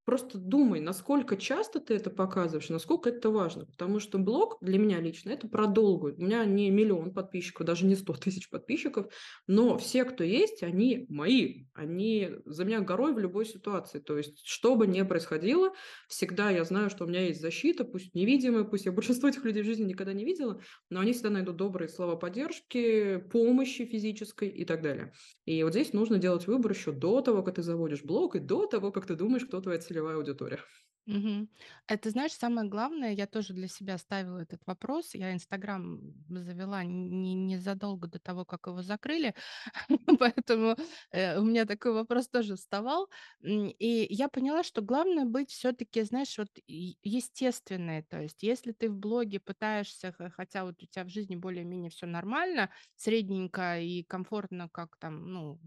Просто 0.06 0.38
думай, 0.38 0.80
насколько 0.80 1.36
часто 1.36 1.80
ты 1.80 1.96
это 1.96 2.12
показываешь, 2.12 2.70
насколько 2.70 3.10
это 3.10 3.32
важно. 3.32 3.65
Потому 3.65 4.00
что 4.00 4.20
блог 4.20 4.58
для 4.62 4.78
меня 4.78 5.02
лично 5.02 5.32
это 5.32 5.48
про. 5.48 5.65
У 5.65 6.22
меня 6.22 6.46
не 6.46 6.70
миллион 6.70 7.12
подписчиков, 7.12 7.65
даже 7.65 7.86
не 7.86 7.96
сто 7.96 8.13
тысяч 8.13 8.50
подписчиков, 8.50 9.12
но 9.48 9.78
все, 9.78 10.06
кто 10.06 10.24
есть, 10.24 10.62
они 10.63 11.06
мои. 11.10 11.65
Они 11.74 12.30
за 12.46 12.65
меня 12.65 12.82
горой 12.82 13.13
в 13.13 13.20
любой 13.20 13.46
ситуации. 13.46 14.00
То 14.00 14.18
есть, 14.18 14.46
что 14.46 14.76
бы 14.76 14.86
ни 14.88 15.02
происходило, 15.02 15.74
всегда 16.08 16.52
я 16.52 16.63
знаю, 16.63 16.89
что 16.89 17.06
у 17.06 17.08
меня 17.08 17.22
есть 17.22 17.41
защита, 17.41 17.84
пусть 17.84 18.13
невидимая, 18.13 18.63
пусть 18.63 18.86
я 18.86 18.91
большинство 18.91 19.28
этих 19.28 19.44
людей 19.44 19.63
в 19.63 19.65
жизни 19.65 19.86
никогда 19.86 20.13
не 20.13 20.24
видела, 20.24 20.62
но 20.89 21.00
они 21.00 21.13
всегда 21.13 21.32
найдут 21.32 21.58
добрые 21.58 21.89
слова 21.89 22.15
поддержки, 22.15 23.18
помощи 23.32 23.86
физической 23.86 24.50
и 24.50 24.65
так 24.65 24.82
далее. 24.82 25.13
И 25.46 25.63
вот 25.63 25.74
здесь 25.74 25.94
нужно 25.94 26.20
делать 26.20 26.48
выбор 26.48 26.72
еще 26.72 26.91
до 26.91 27.22
того, 27.22 27.44
как 27.44 27.56
ты 27.56 27.63
заводишь 27.63 28.04
блог, 28.04 28.36
и 28.36 28.39
до 28.39 28.68
того, 28.68 28.91
как 28.91 29.08
ты 29.08 29.15
думаешь, 29.15 29.46
кто 29.46 29.62
твоя 29.62 29.80
целевая 29.95 30.15
аудитория. 30.17 30.60
Мгм. 31.08 31.49
Это, 31.88 32.10
знаешь, 32.10 32.31
самое 32.34 32.67
главное, 32.67 33.12
я 33.13 33.27
тоже 33.27 33.53
для 33.53 33.67
себя 33.67 33.99
ставила 33.99 34.39
этот 34.39 34.65
вопрос. 34.65 35.13
Я 35.13 35.34
Инстаграм 35.34 35.99
завела 36.29 36.84
не, 36.84 37.36
незадолго 37.36 38.08
до 38.08 38.17
того, 38.19 38.43
как 38.43 38.65
его 38.65 38.81
закрыли, 38.81 39.36
поэтому 40.19 40.75
э, 41.12 41.38
у 41.39 41.43
меня 41.45 41.65
такой 41.65 41.93
вопрос 41.93 42.27
тоже 42.29 42.55
вставал. 42.55 43.08
И 43.43 44.08
я 44.10 44.29
поняла, 44.29 44.63
что 44.63 44.81
главное 44.81 45.25
быть 45.25 45.51
все-таки, 45.51 46.01
знаешь, 46.01 46.36
вот 46.39 46.49
естественной. 46.67 48.01
То 48.01 48.21
есть, 48.21 48.41
если 48.41 48.71
ты 48.71 48.89
в 48.89 48.97
блоге 48.97 49.39
пытаешься, 49.39 50.12
хотя 50.36 50.65
вот 50.65 50.81
у 50.81 50.88
тебя 50.88 51.03
в 51.05 51.10
жизни 51.10 51.36
более-менее 51.36 51.91
все 51.91 52.08
нормально, 52.08 52.71
средненько 52.95 53.79
и 53.79 54.03
комфортно, 54.03 54.69
как 54.71 54.97
там, 54.97 55.27
ну, 55.31 55.60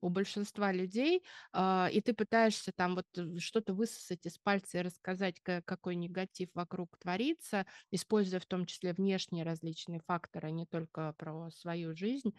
у 0.00 0.08
большинства 0.08 0.72
людей, 0.72 1.22
а, 1.52 1.88
и 1.92 2.00
ты 2.00 2.14
пытаешься 2.14 2.72
там 2.74 2.94
вот 2.96 3.06
э, 3.16 3.38
что-то 3.38 3.74
высосать 3.74 4.26
из 4.26 4.38
пальца 4.38 4.78
и 4.78 4.82
рассказать, 4.82 5.40
ка- 5.40 5.62
какой 5.64 5.96
негатив 5.96 6.50
вокруг 6.54 6.96
творится, 6.98 7.66
используя 7.90 8.40
в 8.40 8.46
том 8.46 8.66
числе 8.66 8.92
внешние 8.92 9.44
различные 9.44 10.00
факторы, 10.06 10.48
а 10.48 10.50
не 10.50 10.66
только 10.66 11.14
про 11.18 11.50
свою 11.50 11.94
жизнь, 11.94 12.34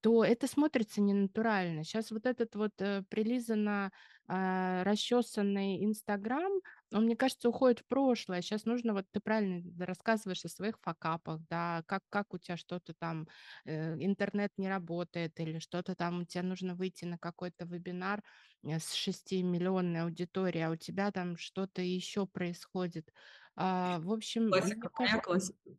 то 0.00 0.24
это 0.24 0.46
смотрится 0.46 1.00
ненатурально. 1.02 1.84
Сейчас 1.84 2.10
вот 2.10 2.24
этот 2.26 2.54
вот 2.56 2.72
э, 2.80 3.02
прилизанно 3.10 3.92
а, 4.26 4.82
расчесанный 4.84 5.84
Инстаграм, 5.84 6.52
он, 6.92 7.04
мне 7.04 7.16
кажется, 7.16 7.48
уходит 7.48 7.80
в 7.80 7.86
прошлое. 7.86 8.42
Сейчас 8.42 8.64
нужно, 8.64 8.92
вот 8.94 9.06
ты 9.10 9.20
правильно 9.20 9.62
рассказываешь 9.86 10.44
о 10.44 10.48
своих 10.48 10.78
факапах, 10.80 11.40
да, 11.48 11.82
как, 11.86 12.02
как 12.10 12.34
у 12.34 12.38
тебя 12.38 12.56
что-то 12.56 12.94
там, 12.94 13.28
э, 13.64 13.94
интернет 14.04 14.52
не 14.56 14.68
работает 14.68 15.38
или 15.40 15.58
что-то 15.58 15.94
там, 15.94 16.26
тебе 16.26 16.42
нужно 16.42 16.74
выйти 16.74 17.04
на 17.04 17.18
какой-то 17.18 17.64
вебинар 17.64 18.22
э, 18.64 18.78
с 18.80 18.92
6-миллионной 18.94 20.02
аудиторией, 20.02 20.66
а 20.66 20.70
у 20.70 20.76
тебя 20.76 21.10
там 21.12 21.36
что-то 21.36 21.82
еще 21.82 22.26
происходит. 22.26 23.12
А, 23.56 23.98
в 24.00 24.12
общем, 24.12 24.50
Классика, 24.50 24.88
кажется 24.90 25.18
классика. 25.20 25.70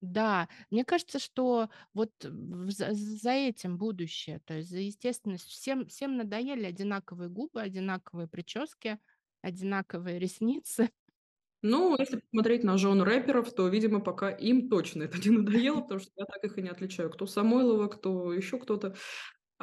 да, 0.00 0.48
мне 0.70 0.84
кажется, 0.84 1.18
что 1.20 1.68
вот 1.94 2.10
за 2.22 2.88
за 2.92 3.30
этим 3.30 3.78
будущее, 3.78 4.40
то 4.44 4.54
есть 4.54 4.68
за 4.70 4.78
естественность. 4.78 5.46
Всем 5.48 5.86
всем 5.86 6.16
надоели 6.16 6.64
одинаковые 6.64 7.30
губы, 7.30 7.60
одинаковые 7.62 8.26
прически, 8.28 8.98
одинаковые 9.42 10.18
ресницы. 10.18 10.90
Ну, 11.62 11.96
если 11.98 12.18
посмотреть 12.18 12.64
на 12.64 12.76
жен 12.76 13.02
рэперов, 13.02 13.52
то, 13.54 13.68
видимо, 13.68 14.00
пока 14.00 14.30
им 14.30 14.68
точно 14.68 15.04
это 15.04 15.18
не 15.18 15.36
надоело, 15.36 15.80
потому 15.82 16.00
что 16.00 16.10
я 16.16 16.24
так 16.24 16.42
их 16.44 16.58
и 16.58 16.62
не 16.62 16.68
отличаю. 16.68 17.10
Кто 17.10 17.26
Самойлова, 17.26 17.86
кто 17.86 18.32
еще 18.32 18.58
кто-то. 18.58 18.96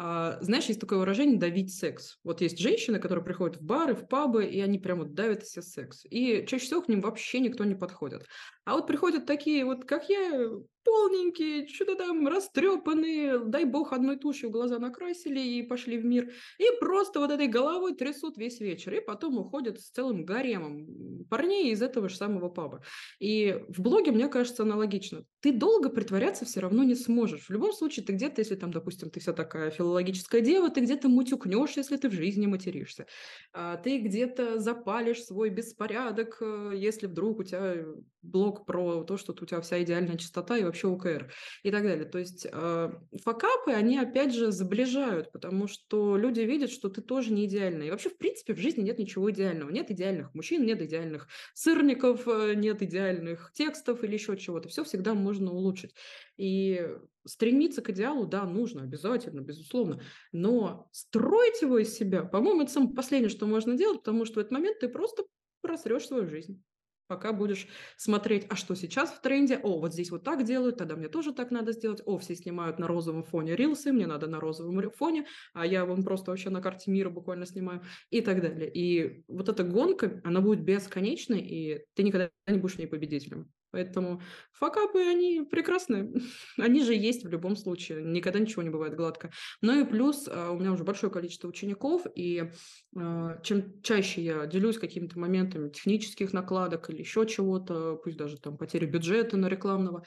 А, 0.01 0.37
знаешь, 0.39 0.67
есть 0.67 0.79
такое 0.79 0.99
выражение 0.99 1.37
«давить 1.37 1.75
секс». 1.75 2.19
Вот 2.23 2.39
есть 2.39 2.57
женщины, 2.57 2.99
которые 2.99 3.25
приходят 3.25 3.57
в 3.57 3.65
бары, 3.65 3.95
в 3.95 4.07
пабы, 4.07 4.45
и 4.45 4.61
они 4.61 4.79
прямо 4.79 5.03
вот 5.03 5.13
давят 5.13 5.43
все 5.43 5.61
секс. 5.61 6.05
И 6.09 6.45
чаще 6.47 6.63
всего 6.63 6.81
к 6.81 6.87
ним 6.87 7.01
вообще 7.01 7.41
никто 7.41 7.65
не 7.65 7.75
подходит. 7.75 8.25
А 8.63 8.75
вот 8.75 8.87
приходят 8.87 9.25
такие 9.25 9.65
вот, 9.65 9.83
как 9.83 10.07
я, 10.07 10.51
полненькие, 10.89 11.67
что-то 11.67 11.95
там 11.95 12.27
растрепанные, 12.27 13.39
дай 13.39 13.65
бог, 13.65 13.93
одной 13.93 14.17
тушью 14.17 14.49
глаза 14.49 14.79
накрасили 14.79 15.39
и 15.39 15.61
пошли 15.61 15.99
в 15.99 16.05
мир. 16.05 16.31
И 16.57 16.65
просто 16.79 17.19
вот 17.19 17.29
этой 17.29 17.47
головой 17.47 17.93
трясут 17.93 18.37
весь 18.37 18.59
вечер. 18.59 18.95
И 18.95 18.99
потом 18.99 19.37
уходят 19.37 19.79
с 19.79 19.91
целым 19.91 20.25
гаремом 20.25 21.25
парней 21.29 21.71
из 21.71 21.83
этого 21.83 22.09
же 22.09 22.15
самого 22.15 22.49
паба. 22.49 22.81
И 23.19 23.63
в 23.67 23.81
блоге, 23.81 24.11
мне 24.11 24.27
кажется, 24.29 24.63
аналогично. 24.63 25.25
Ты 25.41 25.51
долго 25.51 25.89
притворяться 25.89 26.45
все 26.45 26.59
равно 26.59 26.83
не 26.83 26.95
сможешь. 26.95 27.45
В 27.45 27.51
любом 27.51 27.71
случае, 27.71 28.05
ты 28.05 28.13
где-то, 28.13 28.41
если 28.41 28.55
там, 28.55 28.71
допустим, 28.71 29.11
ты 29.11 29.19
вся 29.19 29.33
такая 29.33 29.69
филологическая 29.69 30.41
дева, 30.41 30.71
ты 30.71 30.81
где-то 30.81 31.07
мутюкнешь, 31.07 31.77
если 31.77 31.97
ты 31.97 32.09
в 32.09 32.13
жизни 32.13 32.47
материшься. 32.47 33.05
А 33.53 33.77
ты 33.77 33.99
где-то 33.99 34.59
запалишь 34.59 35.23
свой 35.23 35.49
беспорядок, 35.49 36.37
э, 36.41 36.73
если 36.75 37.05
вдруг 37.05 37.39
у 37.39 37.43
тебя 37.43 37.85
блог 38.21 38.65
про 38.65 39.03
то, 39.03 39.17
что 39.17 39.33
у 39.33 39.45
тебя 39.45 39.61
вся 39.61 39.81
идеальная 39.83 40.17
чистота 40.17 40.57
и 40.57 40.63
вообще 40.63 40.87
ОКР 40.87 41.31
и 41.63 41.71
так 41.71 41.83
далее. 41.83 42.05
То 42.05 42.19
есть 42.19 42.45
э, 42.51 42.91
факапы, 43.23 43.71
они 43.71 43.97
опять 43.97 44.33
же 44.33 44.51
заближают, 44.51 45.31
потому 45.31 45.67
что 45.67 46.17
люди 46.17 46.41
видят, 46.41 46.69
что 46.69 46.89
ты 46.89 47.01
тоже 47.01 47.31
не 47.31 47.45
идеальный. 47.45 47.87
И 47.87 47.91
вообще, 47.91 48.09
в 48.09 48.17
принципе, 48.17 48.53
в 48.53 48.59
жизни 48.59 48.81
нет 48.81 48.99
ничего 48.99 49.31
идеального. 49.31 49.69
Нет 49.69 49.91
идеальных 49.91 50.33
мужчин, 50.33 50.65
нет 50.65 50.81
идеальных 50.81 51.27
сырников, 51.53 52.27
э, 52.27 52.53
нет 52.55 52.81
идеальных 52.81 53.51
текстов 53.53 54.03
или 54.03 54.13
еще 54.13 54.37
чего-то. 54.37 54.69
Все 54.69 54.83
всегда 54.83 55.13
можно 55.13 55.51
улучшить. 55.51 55.95
И 56.37 56.87
стремиться 57.25 57.81
к 57.81 57.89
идеалу, 57.89 58.25
да, 58.25 58.45
нужно, 58.45 58.83
обязательно, 58.83 59.41
безусловно. 59.41 60.01
Но 60.31 60.89
строить 60.91 61.61
его 61.61 61.77
из 61.77 61.93
себя, 61.93 62.23
по-моему, 62.23 62.63
это 62.63 62.71
самое 62.71 62.93
последнее, 62.93 63.29
что 63.29 63.45
можно 63.45 63.77
делать, 63.77 63.99
потому 63.99 64.25
что 64.25 64.35
в 64.35 64.39
этот 64.39 64.51
момент 64.51 64.79
ты 64.79 64.89
просто 64.89 65.23
просрешь 65.61 66.07
свою 66.07 66.27
жизнь 66.27 66.63
пока 67.09 67.33
будешь 67.33 67.67
смотреть, 67.97 68.45
а 68.49 68.55
что 68.55 68.75
сейчас 68.75 69.11
в 69.11 69.21
тренде, 69.21 69.57
о, 69.61 69.79
вот 69.79 69.93
здесь 69.93 70.11
вот 70.11 70.23
так 70.23 70.45
делают, 70.45 70.77
тогда 70.77 70.95
мне 70.95 71.09
тоже 71.09 71.33
так 71.33 71.51
надо 71.51 71.73
сделать, 71.73 72.01
о, 72.05 72.17
все 72.19 72.35
снимают 72.35 72.79
на 72.79 72.87
розовом 72.87 73.23
фоне 73.25 73.57
рилсы, 73.57 73.91
мне 73.91 74.07
надо 74.07 74.27
на 74.27 74.39
розовом 74.39 74.79
фоне, 74.91 75.25
а 75.53 75.65
я 75.65 75.85
вон 75.85 76.03
просто 76.03 76.31
вообще 76.31 76.49
на 76.49 76.61
карте 76.61 76.91
мира 76.91 77.09
буквально 77.09 77.45
снимаю 77.45 77.83
и 78.11 78.21
так 78.21 78.41
далее. 78.41 78.71
И 78.73 79.25
вот 79.27 79.49
эта 79.49 79.63
гонка, 79.65 80.21
она 80.23 80.39
будет 80.41 80.61
бесконечной, 80.63 81.41
и 81.41 81.85
ты 81.95 82.03
никогда 82.03 82.31
не 82.47 82.59
будешь 82.59 82.75
в 82.75 82.79
ней 82.79 82.87
победителем. 82.87 83.51
Поэтому 83.71 84.21
факапы, 84.51 84.99
они 84.99 85.41
прекрасные. 85.49 86.11
они 86.57 86.83
же 86.83 86.95
есть 86.95 87.23
в 87.23 87.29
любом 87.29 87.55
случае. 87.55 88.03
Никогда 88.03 88.39
ничего 88.39 88.63
не 88.63 88.69
бывает 88.69 88.95
гладко. 88.95 89.31
Ну 89.61 89.79
и 89.79 89.85
плюс 89.85 90.27
а, 90.27 90.51
у 90.51 90.59
меня 90.59 90.71
уже 90.71 90.83
большое 90.83 91.11
количество 91.11 91.47
учеников, 91.47 92.05
и 92.15 92.51
э, 92.95 93.39
чем 93.43 93.81
чаще 93.81 94.21
я 94.21 94.45
делюсь 94.45 94.77
какими-то 94.77 95.19
моментами 95.19 95.69
технических 95.69 96.33
накладок 96.33 96.89
или 96.89 96.99
еще 96.99 97.25
чего-то, 97.27 97.99
пусть 98.03 98.17
даже 98.17 98.37
там 98.37 98.57
потери 98.57 98.85
бюджета 98.85 99.37
на 99.37 99.47
рекламного, 99.47 100.03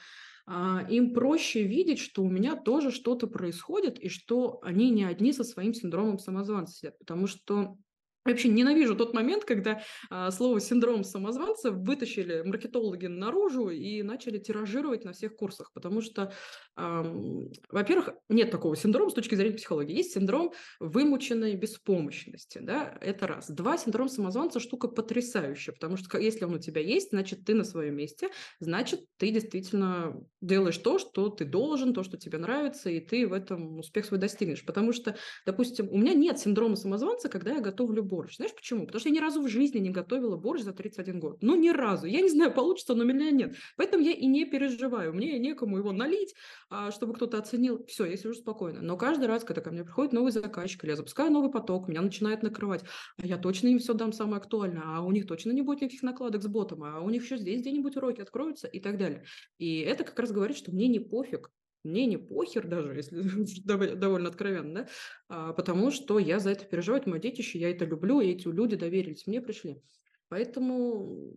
э, 0.47 0.79
им 0.89 1.13
проще 1.13 1.63
видеть, 1.63 1.99
что 1.99 2.23
у 2.23 2.29
меня 2.29 2.55
тоже 2.55 2.91
что-то 2.91 3.27
происходит, 3.27 3.99
и 3.99 4.09
что 4.09 4.59
они 4.61 4.89
не 4.89 5.05
одни 5.05 5.31
со 5.31 5.43
своим 5.43 5.73
синдромом 5.73 6.19
самозванца 6.19 6.73
сидят. 6.73 6.99
Потому 6.99 7.27
что 7.27 7.77
вообще 8.25 8.49
ненавижу 8.49 8.95
тот 8.95 9.13
момент, 9.13 9.45
когда 9.45 9.81
а, 10.09 10.31
слово 10.31 10.59
«синдром 10.59 11.03
самозванца» 11.03 11.71
вытащили 11.71 12.41
маркетологи 12.43 13.07
наружу 13.07 13.69
и 13.69 14.01
начали 14.03 14.37
тиражировать 14.37 15.03
на 15.03 15.13
всех 15.13 15.35
курсах, 15.35 15.71
потому 15.73 16.01
что, 16.01 16.33
ам, 16.75 17.49
во-первых, 17.69 18.09
нет 18.29 18.51
такого 18.51 18.75
синдрома 18.75 19.09
с 19.09 19.13
точки 19.13 19.35
зрения 19.35 19.55
психологии. 19.55 19.95
Есть 19.95 20.13
синдром 20.13 20.53
вымученной 20.79 21.55
беспомощности, 21.55 22.59
да, 22.61 22.97
это 23.01 23.27
раз. 23.27 23.49
Два, 23.49 23.77
синдром 23.77 24.09
самозванца– 24.09 24.59
штука 24.61 24.87
потрясающая, 24.87 25.73
потому 25.73 25.97
что 25.97 26.17
если 26.17 26.45
он 26.45 26.55
у 26.55 26.59
тебя 26.59 26.81
есть, 26.81 27.09
значит, 27.09 27.45
ты 27.45 27.53
на 27.53 27.63
своем 27.63 27.95
месте, 27.95 28.29
значит, 28.59 29.01
ты 29.17 29.31
действительно 29.31 30.15
делаешь 30.41 30.77
то, 30.77 30.99
что 30.99 31.29
ты 31.29 31.45
должен, 31.45 31.93
то, 31.93 32.03
что 32.03 32.17
тебе 32.17 32.37
нравится, 32.37 32.89
и 32.89 32.99
ты 32.99 33.27
в 33.27 33.33
этом 33.33 33.79
успех 33.79 34.05
свой 34.05 34.19
достигнешь. 34.19 34.65
Потому 34.65 34.93
что, 34.93 35.15
допустим, 35.45 35.89
у 35.89 35.97
меня 35.97 36.13
нет 36.13 36.39
синдрома 36.39 36.75
самозванца, 36.75 37.29
когда 37.29 37.55
я 37.55 37.61
готовлю 37.61 38.03
борщ. 38.13 38.35
Знаешь 38.35 38.53
почему? 38.55 38.85
Потому 38.85 38.99
что 38.99 39.09
я 39.09 39.15
ни 39.15 39.19
разу 39.19 39.41
в 39.41 39.47
жизни 39.47 39.79
не 39.79 39.89
готовила 39.89 40.37
борщ 40.37 40.61
за 40.61 40.71
31 40.71 41.19
год. 41.19 41.37
Ну, 41.41 41.55
ни 41.55 41.69
разу. 41.69 42.05
Я 42.05 42.21
не 42.21 42.29
знаю, 42.29 42.53
получится, 42.53 42.93
но 42.93 43.03
меня 43.03 43.31
нет. 43.31 43.55
Поэтому 43.75 44.03
я 44.03 44.11
и 44.11 44.25
не 44.27 44.45
переживаю. 44.45 45.13
Мне 45.13 45.39
некому 45.39 45.77
его 45.77 45.91
налить, 45.91 46.35
а, 46.69 46.91
чтобы 46.91 47.13
кто-то 47.13 47.37
оценил. 47.37 47.85
Все, 47.87 48.05
я 48.05 48.17
сижу 48.17 48.33
спокойно. 48.33 48.81
Но 48.81 48.97
каждый 48.97 49.25
раз, 49.25 49.43
когда 49.43 49.61
ко 49.61 49.71
мне 49.71 49.83
приходит 49.83 50.13
новый 50.13 50.31
заказчик, 50.31 50.83
или 50.83 50.91
я 50.91 50.95
запускаю 50.95 51.31
новый 51.31 51.51
поток, 51.51 51.87
меня 51.87 52.01
начинает 52.01 52.43
накрывать, 52.43 52.83
а 53.17 53.25
я 53.25 53.37
точно 53.37 53.69
им 53.69 53.79
все 53.79 53.93
дам 53.93 54.13
самое 54.13 54.37
актуальное, 54.37 54.83
а 54.85 55.01
у 55.01 55.11
них 55.11 55.25
точно 55.27 55.51
не 55.51 55.61
будет 55.61 55.81
никаких 55.81 56.03
накладок 56.03 56.43
с 56.43 56.47
ботом, 56.47 56.83
а 56.83 57.01
у 57.01 57.09
них 57.09 57.23
еще 57.23 57.37
здесь 57.37 57.61
где-нибудь 57.61 57.97
уроки 57.97 58.21
откроются 58.21 58.67
и 58.67 58.79
так 58.79 58.97
далее. 58.97 59.23
И 59.57 59.79
это 59.79 60.03
как 60.03 60.19
раз 60.19 60.31
говорит, 60.31 60.57
что 60.57 60.71
мне 60.71 60.87
не 60.87 60.99
пофиг, 60.99 61.49
мне 61.83 62.05
не 62.05 62.17
похер 62.17 62.67
даже, 62.67 62.93
если 62.93 63.21
довольно 63.95 64.29
откровенно, 64.29 64.73
да, 64.73 64.87
а, 65.29 65.53
потому 65.53 65.91
что 65.91 66.19
я 66.19 66.39
за 66.39 66.51
это 66.51 66.65
переживаю, 66.65 67.01
это 67.01 67.09
мое 67.09 67.19
детище, 67.19 67.59
я 67.59 67.69
это 67.69 67.85
люблю, 67.85 68.21
и 68.21 68.29
эти 68.29 68.47
люди 68.47 68.75
доверились 68.75 69.27
мне, 69.27 69.41
пришли. 69.41 69.81
Поэтому, 70.29 71.33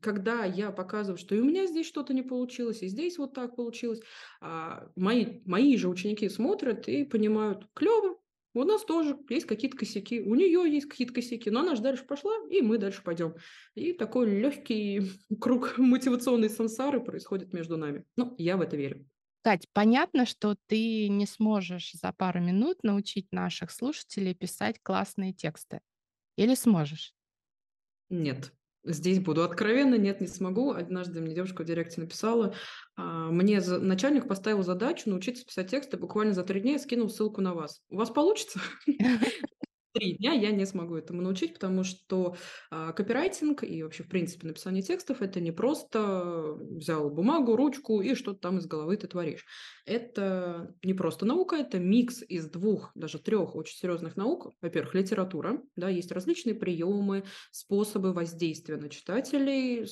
когда 0.00 0.44
я 0.44 0.72
показываю, 0.72 1.18
что 1.18 1.34
и 1.34 1.40
у 1.40 1.44
меня 1.44 1.66
здесь 1.66 1.86
что-то 1.86 2.12
не 2.12 2.22
получилось, 2.22 2.82
и 2.82 2.88
здесь 2.88 3.18
вот 3.18 3.34
так 3.34 3.56
получилось, 3.56 4.00
а, 4.40 4.90
мои, 4.96 5.40
мои 5.44 5.76
же 5.76 5.88
ученики 5.88 6.28
смотрят 6.28 6.88
и 6.88 7.04
понимают, 7.04 7.68
клево, 7.74 8.16
у 8.52 8.64
нас 8.64 8.84
тоже 8.84 9.16
есть 9.28 9.46
какие-то 9.46 9.76
косяки, 9.76 10.20
у 10.20 10.34
нее 10.34 10.64
есть 10.68 10.88
какие-то 10.88 11.14
косяки, 11.14 11.50
но 11.50 11.60
она 11.60 11.76
же 11.76 11.82
дальше 11.82 12.04
пошла, 12.04 12.32
и 12.50 12.62
мы 12.62 12.78
дальше 12.78 13.02
пойдем. 13.04 13.34
И 13.74 13.92
такой 13.92 14.28
легкий 14.28 15.02
круг 15.40 15.78
мотивационной 15.78 16.50
сансары 16.50 17.00
происходит 17.00 17.52
между 17.52 17.76
нами. 17.76 18.04
Ну, 18.16 18.34
я 18.38 18.56
в 18.56 18.60
это 18.62 18.76
верю. 18.76 19.06
Кать, 19.42 19.66
понятно, 19.72 20.26
что 20.26 20.56
ты 20.66 21.08
не 21.08 21.26
сможешь 21.26 21.92
за 21.92 22.12
пару 22.12 22.40
минут 22.40 22.82
научить 22.82 23.26
наших 23.32 23.70
слушателей 23.70 24.34
писать 24.34 24.76
классные 24.82 25.32
тексты. 25.32 25.80
Или 26.36 26.54
сможешь? 26.54 27.14
Нет. 28.10 28.52
Здесь 28.84 29.18
буду 29.18 29.42
откровенно, 29.42 29.96
нет, 29.96 30.20
не 30.20 30.26
смогу. 30.26 30.72
Однажды 30.72 31.20
мне 31.20 31.34
девушка 31.34 31.62
в 31.62 31.66
директе 31.66 32.00
написала, 32.00 32.54
а, 32.96 33.30
мне 33.30 33.60
начальник 33.60 34.26
поставил 34.26 34.62
задачу 34.62 35.10
научиться 35.10 35.44
писать 35.44 35.70
тексты 35.70 35.96
буквально 35.96 36.32
за 36.32 36.44
три 36.44 36.60
дня 36.60 36.76
и 36.76 36.78
скинул 36.78 37.08
ссылку 37.10 37.40
на 37.40 37.54
вас. 37.54 37.82
У 37.90 37.96
вас 37.96 38.10
получится? 38.10 38.60
Три 39.92 40.14
дня 40.18 40.32
я 40.34 40.52
не 40.52 40.66
смогу 40.66 40.96
этому 40.96 41.20
научить, 41.20 41.54
потому 41.54 41.82
что 41.82 42.36
а, 42.70 42.92
копирайтинг 42.92 43.64
и 43.64 43.82
вообще, 43.82 44.04
в 44.04 44.08
принципе, 44.08 44.46
написание 44.46 44.82
текстов 44.82 45.20
это 45.20 45.40
не 45.40 45.50
просто 45.50 46.54
взял 46.58 47.10
бумагу, 47.10 47.56
ручку 47.56 48.00
и 48.00 48.14
что-то 48.14 48.38
там 48.38 48.58
из 48.58 48.66
головы 48.66 48.96
ты 48.96 49.08
творишь. 49.08 49.44
Это 49.86 50.72
не 50.84 50.94
просто 50.94 51.26
наука, 51.26 51.56
это 51.56 51.80
микс 51.80 52.22
из 52.22 52.48
двух, 52.48 52.92
даже 52.94 53.18
трех 53.18 53.56
очень 53.56 53.76
серьезных 53.76 54.16
наук. 54.16 54.52
Во-первых, 54.62 54.94
литература, 54.94 55.60
да, 55.74 55.88
есть 55.88 56.12
различные 56.12 56.54
приемы, 56.54 57.24
способы 57.50 58.12
воздействия 58.12 58.76
на 58.76 58.90
читателей, 58.90 59.86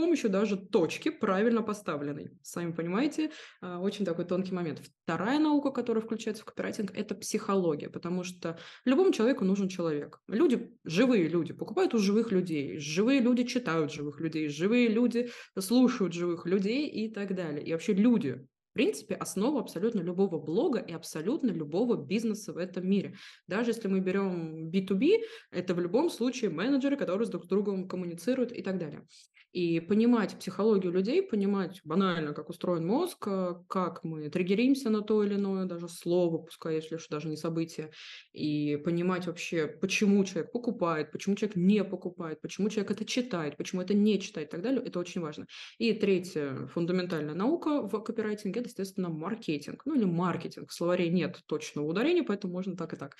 помощью 0.00 0.30
даже 0.30 0.56
точки 0.56 1.10
правильно 1.10 1.62
поставленной. 1.62 2.30
Сами 2.42 2.72
понимаете, 2.72 3.30
а, 3.60 3.80
очень 3.80 4.04
такой 4.04 4.24
тонкий 4.24 4.52
момент. 4.52 4.80
Вторая 5.04 5.38
наука, 5.38 5.70
которая 5.70 6.02
включается 6.02 6.42
в 6.42 6.46
копирайтинг, 6.46 6.92
это 6.94 7.14
психология, 7.14 7.88
потому 7.88 8.24
что 8.24 8.58
любому 8.84 9.12
человеку 9.12 9.44
нужен 9.44 9.68
человек. 9.68 10.20
Люди, 10.28 10.72
живые 10.84 11.28
люди, 11.28 11.52
покупают 11.52 11.94
у 11.94 11.98
живых 11.98 12.32
людей, 12.32 12.78
живые 12.78 13.20
люди 13.20 13.44
читают 13.44 13.92
живых 13.92 14.20
людей, 14.20 14.48
живые 14.48 14.88
люди 14.88 15.30
слушают 15.58 16.12
живых 16.12 16.46
людей 16.46 16.88
и 16.88 17.12
так 17.12 17.34
далее. 17.34 17.64
И 17.64 17.72
вообще 17.72 17.92
люди 17.92 18.46
принципе, 18.78 19.16
основа 19.16 19.58
абсолютно 19.58 20.02
любого 20.02 20.38
блога 20.38 20.78
и 20.78 20.92
абсолютно 20.92 21.50
любого 21.50 21.96
бизнеса 21.96 22.52
в 22.52 22.58
этом 22.58 22.88
мире. 22.88 23.16
Даже 23.48 23.70
если 23.70 23.88
мы 23.88 23.98
берем 23.98 24.70
B2B, 24.70 25.16
это 25.50 25.74
в 25.74 25.80
любом 25.80 26.08
случае 26.10 26.50
менеджеры, 26.50 26.96
которые 26.96 27.26
с 27.26 27.30
друг 27.30 27.44
с 27.44 27.48
другом 27.48 27.88
коммуницируют 27.88 28.52
и 28.52 28.62
так 28.62 28.78
далее. 28.78 29.04
И 29.52 29.80
понимать 29.80 30.38
психологию 30.38 30.92
людей, 30.92 31.22
понимать 31.22 31.80
банально, 31.82 32.34
как 32.34 32.50
устроен 32.50 32.86
мозг, 32.86 33.26
э, 33.26 33.54
как 33.66 34.04
мы 34.04 34.28
триггеримся 34.28 34.90
на 34.90 35.00
то 35.00 35.24
или 35.24 35.36
иное 35.36 35.64
даже 35.64 35.88
слово, 35.88 36.38
пускай 36.38 36.74
если 36.74 36.96
уж 36.96 37.08
даже 37.08 37.28
не 37.28 37.36
событие, 37.36 37.90
и 38.32 38.76
понимать 38.76 39.26
вообще, 39.26 39.66
почему 39.66 40.22
человек 40.24 40.52
покупает, 40.52 41.10
почему 41.12 41.34
человек 41.34 41.56
не 41.56 41.82
покупает, 41.82 42.42
почему 42.42 42.68
человек 42.68 42.90
это 42.90 43.06
читает, 43.06 43.56
почему 43.56 43.80
это 43.80 43.94
не 43.94 44.20
читает 44.20 44.48
и 44.48 44.50
так 44.50 44.62
далее, 44.62 44.82
это 44.84 44.98
очень 44.98 45.22
важно. 45.22 45.46
И 45.78 45.94
третья 45.94 46.66
фундаментальная 46.66 47.34
наука 47.34 47.88
в 47.88 47.98
копирайтинге– 48.00 48.60
естественно, 48.68 49.08
маркетинг. 49.08 49.82
Ну 49.84 49.94
или 49.96 50.04
маркетинг. 50.04 50.70
В 50.70 50.74
словаре 50.74 51.10
нет 51.10 51.40
точного 51.46 51.86
ударения, 51.86 52.22
поэтому 52.22 52.52
можно 52.52 52.76
так 52.76 52.92
и 52.92 52.96
так. 52.96 53.16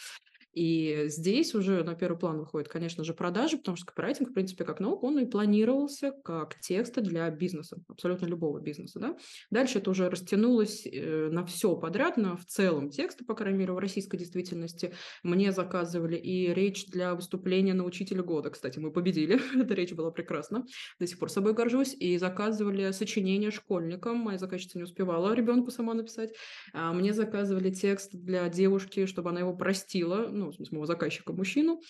И 0.53 1.05
здесь 1.07 1.55
уже 1.55 1.85
на 1.85 1.95
первый 1.95 2.19
план 2.19 2.39
выходит, 2.39 2.69
конечно 2.69 3.05
же, 3.05 3.15
продажи, 3.15 3.59
потому 3.59 3.77
что 3.77 3.87
копирайтинг, 3.87 4.31
в 4.31 4.33
принципе, 4.35 4.65
как 4.65 4.81
наука, 4.81 5.05
он 5.05 5.19
и 5.19 5.27
планировался 5.27 6.13
как 6.25 6.59
тексты 6.61 7.01
для 7.01 7.29
бизнеса, 7.31 7.79
абсолютно 7.89 8.27
любого 8.27 8.61
бизнеса. 8.61 8.99
Да? 8.99 9.17
Дальше 9.51 9.79
это 9.79 9.91
уже 9.91 10.09
растянулось 10.09 10.87
э, 10.87 11.29
на 11.31 11.45
все 11.45 11.77
подряд, 11.77 12.17
на 12.17 12.37
в 12.37 12.45
целом 12.47 12.91
тексты, 12.91 13.25
по 13.25 13.35
крайней 13.35 13.59
мере, 13.59 13.73
в 13.73 13.79
российской 13.79 14.17
действительности. 14.17 14.95
Мне 15.23 15.53
заказывали 15.53 16.17
и 16.17 16.53
речь 16.53 16.87
для 16.87 17.15
выступления 17.15 17.75
на 17.75 17.85
учителя 17.85 18.23
года. 18.23 18.51
Кстати, 18.51 18.79
мы 18.79 18.91
победили, 18.91 19.41
эта 19.61 19.75
речь 19.75 19.93
была 19.93 20.11
прекрасна, 20.11 20.65
до 20.99 21.07
сих 21.07 21.19
пор 21.19 21.31
собой 21.31 21.55
горжусь. 21.55 21.95
И 21.99 22.17
заказывали 22.19 22.91
сочинение 22.93 23.51
школьникам, 23.51 24.19
моя 24.19 24.39
заказчица 24.39 24.79
не 24.79 24.85
успевала 24.85 25.35
ребенку 25.35 25.71
сама 25.71 25.95
написать. 25.95 26.35
А 26.73 26.93
мне 26.93 27.13
заказывали 27.13 27.71
текст 27.71 28.15
для 28.15 28.49
девушки, 28.49 29.07
чтобы 29.07 29.31
она 29.31 29.41
его 29.41 29.55
простила, 29.55 30.29
ну, 30.39 30.51
в 30.51 30.55
смысле, 30.55 30.77
моего 30.77 30.87
заказчика 30.87 31.33
мужчину, 31.33 31.81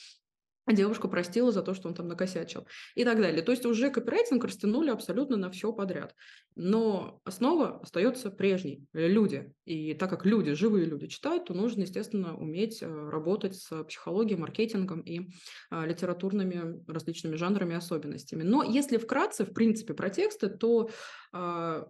а 0.69 0.75
девушка 0.75 1.09
простила 1.09 1.51
за 1.51 1.63
то, 1.63 1.73
что 1.73 1.89
он 1.89 1.95
там 1.95 2.09
накосячил 2.09 2.67
и 2.95 3.03
так 3.03 3.17
далее. 3.17 3.41
То 3.41 3.53
есть 3.53 3.65
уже 3.65 3.89
копирайтинг 3.91 4.45
растянули 4.45 4.91
абсолютно 4.91 5.39
на 5.39 5.51
все 5.51 5.73
подряд. 5.73 6.15
Но 6.57 7.23
основа 7.25 7.81
остается 7.81 8.31
прежней– 8.31 8.85
люди. 8.93 9.51
И 9.65 9.95
так 9.95 10.11
как 10.11 10.27
люди, 10.27 10.53
живые 10.53 10.85
люди 10.85 11.07
читают, 11.07 11.47
то 11.47 11.55
нужно, 11.55 11.83
естественно, 11.83 12.37
уметь 12.37 12.83
э, 12.83 12.87
работать 12.87 13.57
с 13.57 13.83
психологией, 13.85 14.39
маркетингом 14.39 15.01
и 15.01 15.31
а, 15.71 15.87
литературными 15.87 16.85
различными 16.87 17.37
жанрами 17.37 17.73
и 17.73 17.77
особенностями. 17.77 18.43
Но 18.43 18.63
если 18.63 18.99
вкратце, 18.99 19.47
в 19.47 19.55
принципе, 19.55 19.95
про 19.95 20.11
тексты, 20.11 20.51
то 20.51 20.91
а, 21.33 21.89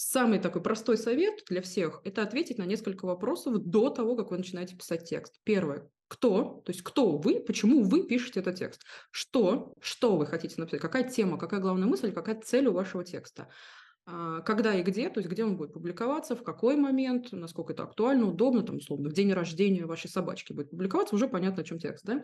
Самый 0.00 0.38
такой 0.38 0.62
простой 0.62 0.96
совет 0.96 1.42
для 1.48 1.60
всех– 1.60 2.00
это 2.04 2.22
ответить 2.22 2.56
на 2.56 2.62
несколько 2.62 3.04
вопросов 3.04 3.58
до 3.58 3.90
того, 3.90 4.14
как 4.14 4.30
вы 4.30 4.38
начинаете 4.38 4.76
писать 4.76 5.08
текст. 5.08 5.40
Первое. 5.42 5.90
Кто? 6.06 6.62
То 6.64 6.70
есть 6.70 6.82
кто 6.82 7.18
вы? 7.18 7.40
Почему 7.40 7.82
вы 7.82 8.06
пишете 8.06 8.38
этот 8.38 8.54
текст? 8.54 8.82
Что? 9.10 9.74
Что 9.80 10.16
вы 10.16 10.26
хотите 10.26 10.54
написать? 10.56 10.80
Какая 10.80 11.02
тема? 11.02 11.36
Какая 11.36 11.58
главная 11.58 11.88
мысль? 11.88 12.12
Какая 12.12 12.40
цель 12.40 12.68
у 12.68 12.72
вашего 12.74 13.02
текста? 13.02 13.48
А, 14.06 14.40
когда 14.42 14.72
и 14.72 14.84
где, 14.84 15.10
то 15.10 15.18
есть 15.18 15.28
где 15.28 15.44
он 15.44 15.56
будет 15.56 15.72
публиковаться, 15.72 16.36
в 16.36 16.44
какой 16.44 16.76
момент, 16.76 17.32
насколько 17.32 17.72
это 17.72 17.82
актуально, 17.82 18.28
удобно, 18.28 18.62
там, 18.62 18.76
условно, 18.76 19.10
в 19.10 19.14
день 19.14 19.32
рождения 19.32 19.84
вашей 19.84 20.08
собачки 20.08 20.52
будет 20.52 20.70
публиковаться, 20.70 21.16
уже 21.16 21.26
понятно, 21.26 21.62
о 21.62 21.64
чем 21.64 21.80
текст, 21.80 22.04
да? 22.04 22.22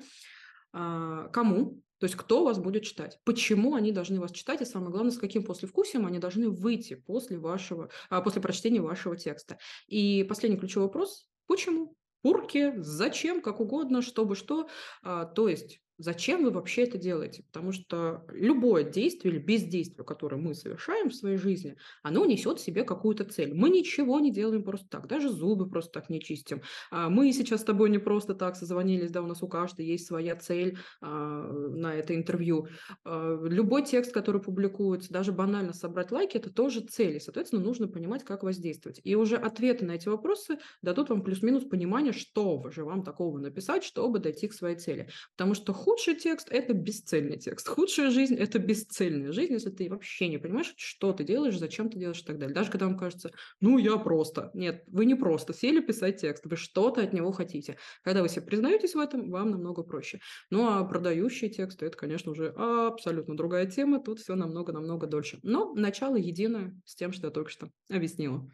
А, 0.72 1.26
кому, 1.30 1.80
то 2.04 2.06
есть 2.06 2.16
кто 2.16 2.44
вас 2.44 2.58
будет 2.58 2.82
читать, 2.82 3.18
почему 3.24 3.74
они 3.74 3.90
должны 3.90 4.20
вас 4.20 4.30
читать, 4.30 4.60
и 4.60 4.66
самое 4.66 4.90
главное, 4.90 5.10
с 5.10 5.16
каким 5.16 5.42
послевкусием 5.42 6.04
они 6.04 6.18
должны 6.18 6.50
выйти 6.50 6.96
после, 6.96 7.38
вашего, 7.38 7.88
а, 8.10 8.20
после 8.20 8.42
прочтения 8.42 8.82
вашего 8.82 9.16
текста. 9.16 9.56
И 9.86 10.22
последний 10.28 10.58
ключевой 10.58 10.88
вопрос– 10.88 11.30
почему? 11.46 11.96
Пурки, 12.20 12.74
зачем, 12.76 13.40
как 13.40 13.58
угодно, 13.58 14.02
чтобы 14.02 14.36
что. 14.36 14.68
А, 15.02 15.24
то 15.24 15.48
есть 15.48 15.80
Зачем 15.98 16.44
вы 16.44 16.50
вообще 16.50 16.82
это 16.82 16.98
делаете? 16.98 17.44
Потому 17.44 17.70
что 17.70 18.24
любое 18.30 18.82
действие 18.82 19.34
или 19.34 19.40
бездействие, 19.40 20.04
которое 20.04 20.36
мы 20.36 20.54
совершаем 20.54 21.10
в 21.10 21.14
своей 21.14 21.36
жизни, 21.36 21.76
оно 22.02 22.24
несет 22.26 22.58
в 22.58 22.62
себе 22.62 22.82
какую-то 22.82 23.24
цель. 23.24 23.54
Мы 23.54 23.70
ничего 23.70 24.18
не 24.18 24.32
делаем 24.32 24.64
просто 24.64 24.88
так, 24.88 25.06
даже 25.06 25.28
зубы 25.28 25.68
просто 25.68 26.00
так 26.00 26.10
не 26.10 26.20
чистим. 26.20 26.62
А 26.90 27.08
мы 27.08 27.32
сейчас 27.32 27.60
с 27.60 27.64
тобой 27.64 27.90
не 27.90 27.98
просто 27.98 28.34
так 28.34 28.56
созвонились, 28.56 29.10
да, 29.10 29.22
у 29.22 29.26
нас 29.26 29.42
у 29.42 29.48
каждого 29.48 29.86
есть 29.86 30.06
своя 30.06 30.34
цель 30.34 30.78
а, 31.00 31.08
на 31.08 31.94
это 31.94 32.14
интервью. 32.14 32.66
А, 33.04 33.38
любой 33.44 33.84
текст, 33.84 34.12
который 34.12 34.42
публикуется, 34.42 35.12
даже 35.12 35.30
банально 35.30 35.72
собрать 35.72 36.10
лайки, 36.10 36.36
это 36.36 36.52
тоже 36.52 36.80
цель, 36.80 37.16
и, 37.16 37.20
соответственно, 37.20 37.62
нужно 37.62 37.86
понимать, 37.86 38.24
как 38.24 38.42
воздействовать. 38.42 39.00
И 39.04 39.14
уже 39.14 39.36
ответы 39.36 39.84
на 39.84 39.92
эти 39.92 40.08
вопросы 40.08 40.58
дадут 40.82 41.10
вам 41.10 41.22
плюс-минус 41.22 41.64
понимание, 41.64 42.12
что 42.12 42.68
же 42.70 42.84
вам 42.84 43.04
такого 43.04 43.38
написать, 43.38 43.84
чтобы 43.84 44.18
дойти 44.18 44.48
к 44.48 44.54
своей 44.54 44.76
цели. 44.76 45.08
Потому 45.36 45.54
что 45.54 45.72
худший 45.84 46.14
текст– 46.14 46.48
это 46.50 46.72
бесцельный 46.72 47.38
текст. 47.38 47.68
Худшая 47.68 48.10
жизнь– 48.10 48.34
это 48.38 48.58
бесцельная 48.58 49.32
жизнь, 49.32 49.52
если 49.52 49.68
ты 49.68 49.90
вообще 49.90 50.28
не 50.28 50.38
понимаешь, 50.38 50.72
что 50.76 51.12
ты 51.12 51.24
делаешь, 51.24 51.58
зачем 51.58 51.90
ты 51.90 51.98
делаешь 51.98 52.22
и 52.22 52.24
так 52.24 52.38
далее. 52.38 52.54
Даже 52.54 52.70
когда 52.70 52.86
вам 52.86 52.96
кажется, 52.96 53.30
ну, 53.60 53.76
я 53.76 53.98
просто. 53.98 54.50
Нет, 54.54 54.84
вы 54.86 55.04
не 55.04 55.14
просто 55.14 55.52
сели 55.52 55.80
писать 55.80 56.20
текст, 56.20 56.46
вы 56.46 56.56
что-то 56.56 57.02
от 57.02 57.12
него 57.12 57.32
хотите. 57.32 57.76
Когда 58.02 58.22
вы 58.22 58.30
себе 58.30 58.46
признаетесь 58.46 58.94
в 58.94 58.98
этом, 58.98 59.30
вам 59.30 59.50
намного 59.50 59.82
проще. 59.82 60.20
Ну, 60.50 60.66
а 60.66 60.84
продающие 60.84 61.50
тексты– 61.50 61.84
это, 61.86 61.96
конечно, 61.98 62.32
уже 62.32 62.48
абсолютно 62.56 63.36
другая 63.36 63.66
тема. 63.66 64.02
Тут 64.02 64.20
все 64.20 64.36
намного-намного 64.36 65.06
дольше. 65.06 65.38
Но 65.42 65.74
начало 65.74 66.16
единое 66.16 66.80
с 66.86 66.94
тем, 66.94 67.12
что 67.12 67.26
я 67.26 67.30
только 67.30 67.50
что 67.50 67.68
объяснила. 67.90 68.48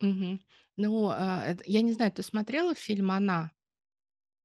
Мгм. 0.00 0.40
Ну, 0.78 1.08
а, 1.08 1.54
я 1.66 1.82
не 1.82 1.92
знаю, 1.92 2.12
ты 2.12 2.22
смотрела 2.22 2.74
фильм 2.74 3.10
"Она"? 3.10 3.52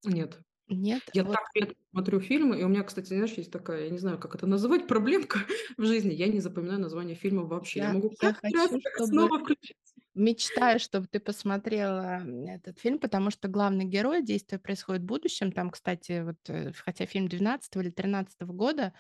Нет. 0.04 0.40
Нет? 0.70 1.10
Я 1.14 1.24
Вот 1.24 1.34
так 1.34 1.48
редко 1.56 1.76
смотрю 1.92 2.20
фильмы, 2.20 2.60
и 2.60 2.64
у 2.64 2.68
меня, 2.68 2.84
кстати, 2.84 3.08
знаешь, 3.08 3.34
есть 3.34 3.52
такая, 3.52 3.86
я 3.86 3.90
не 3.90 3.98
знаю, 3.98 4.20
как 4.20 4.36
это 4.36 4.46
называть, 4.46 4.88
проблемка 4.88 5.40
в 5.78 5.86
жизни. 5.86 6.14
Я 6.14 6.28
не 6.28 6.40
запоминаю 6.42 6.80
название 6.80 7.16
фильмов 7.16 7.48
вообще. 7.50 7.80
Я 7.80 7.88
я 7.88 7.90
могу 7.90 8.12
я 8.22 8.34
хочу, 8.34 8.68
чтобы 8.68 8.82
снова 9.00 9.40
включить. 9.40 9.78
мечтаю, 10.16 10.80
чтобы 10.80 11.08
ты 11.08 11.20
посмотрела, 11.20 12.22
этот 12.48 12.80
фильм, 12.80 13.00
потому 13.00 13.32
что 13.32 13.48
главный 13.48 13.86
герой, 13.86 14.24
действие 14.24 14.60
происходит 14.60 15.04
в 15.04 15.06
будущем. 15.06 15.52
Там, 15.52 15.70
кстати, 15.70 16.24
вот, 16.24 16.38
э, 16.50 16.72
хотя 16.74 17.06
фильм 17.06 17.28
12 17.28 17.82
или 17.82 17.90
13 17.92 18.54
года, 18.54 18.94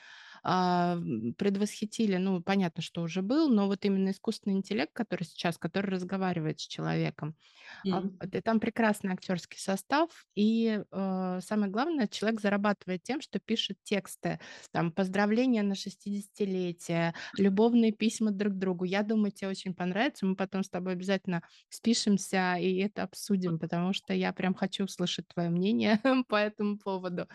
предвосхитили, 1.37 2.17
ну, 2.17 2.41
понятно, 2.41 2.81
что 2.81 3.01
уже 3.01 3.21
был, 3.21 3.49
но 3.49 3.67
вот 3.67 3.83
именно 3.85 4.11
искусственный 4.11 4.55
интеллект, 4.55 4.93
который 4.93 5.23
сейчас, 5.23 5.57
который 5.57 5.89
разговаривает 5.91 6.59
с 6.59 6.67
человеком. 6.67 7.35
А, 7.89 8.03
и 8.31 8.41
там 8.41 8.59
прекрасный 8.59 9.11
актерский 9.13 9.59
состав, 9.59 10.25
и, 10.35 10.81
э, 10.91 11.39
самое 11.41 11.71
главное, 11.71 12.07
человек 12.07 12.41
зарабатывает 12.41 13.03
тем, 13.03 13.21
что 13.21 13.39
пишет 13.39 13.77
тексты, 13.83 14.39
там, 14.71 14.91
поздравления 14.91 15.63
на 15.63 15.75
шестидесятилетие, 15.75 17.13
любовные 17.37 17.91
письма 17.91 18.31
друг 18.31 18.53
другу. 18.55 18.83
Я 18.85 19.03
думаю, 19.03 19.31
тебе 19.31 19.49
очень 19.49 19.73
понравится. 19.73 20.25
Мы 20.25 20.35
потом 20.35 20.63
с 20.63 20.69
тобой 20.69 20.93
обязательно 20.93 21.43
спишемся 21.69 22.55
и 22.59 22.77
это 22.77 23.03
обсудим, 23.03 23.59
потому 23.59 23.93
что 23.93 24.13
я 24.13 24.33
прям 24.33 24.53
хочу 24.53 24.85
услышать 24.85 25.27
твое 25.27 25.49
мнение 25.49 25.99
по 26.27 26.35
этому 26.35 26.77
поводу. 26.77 27.27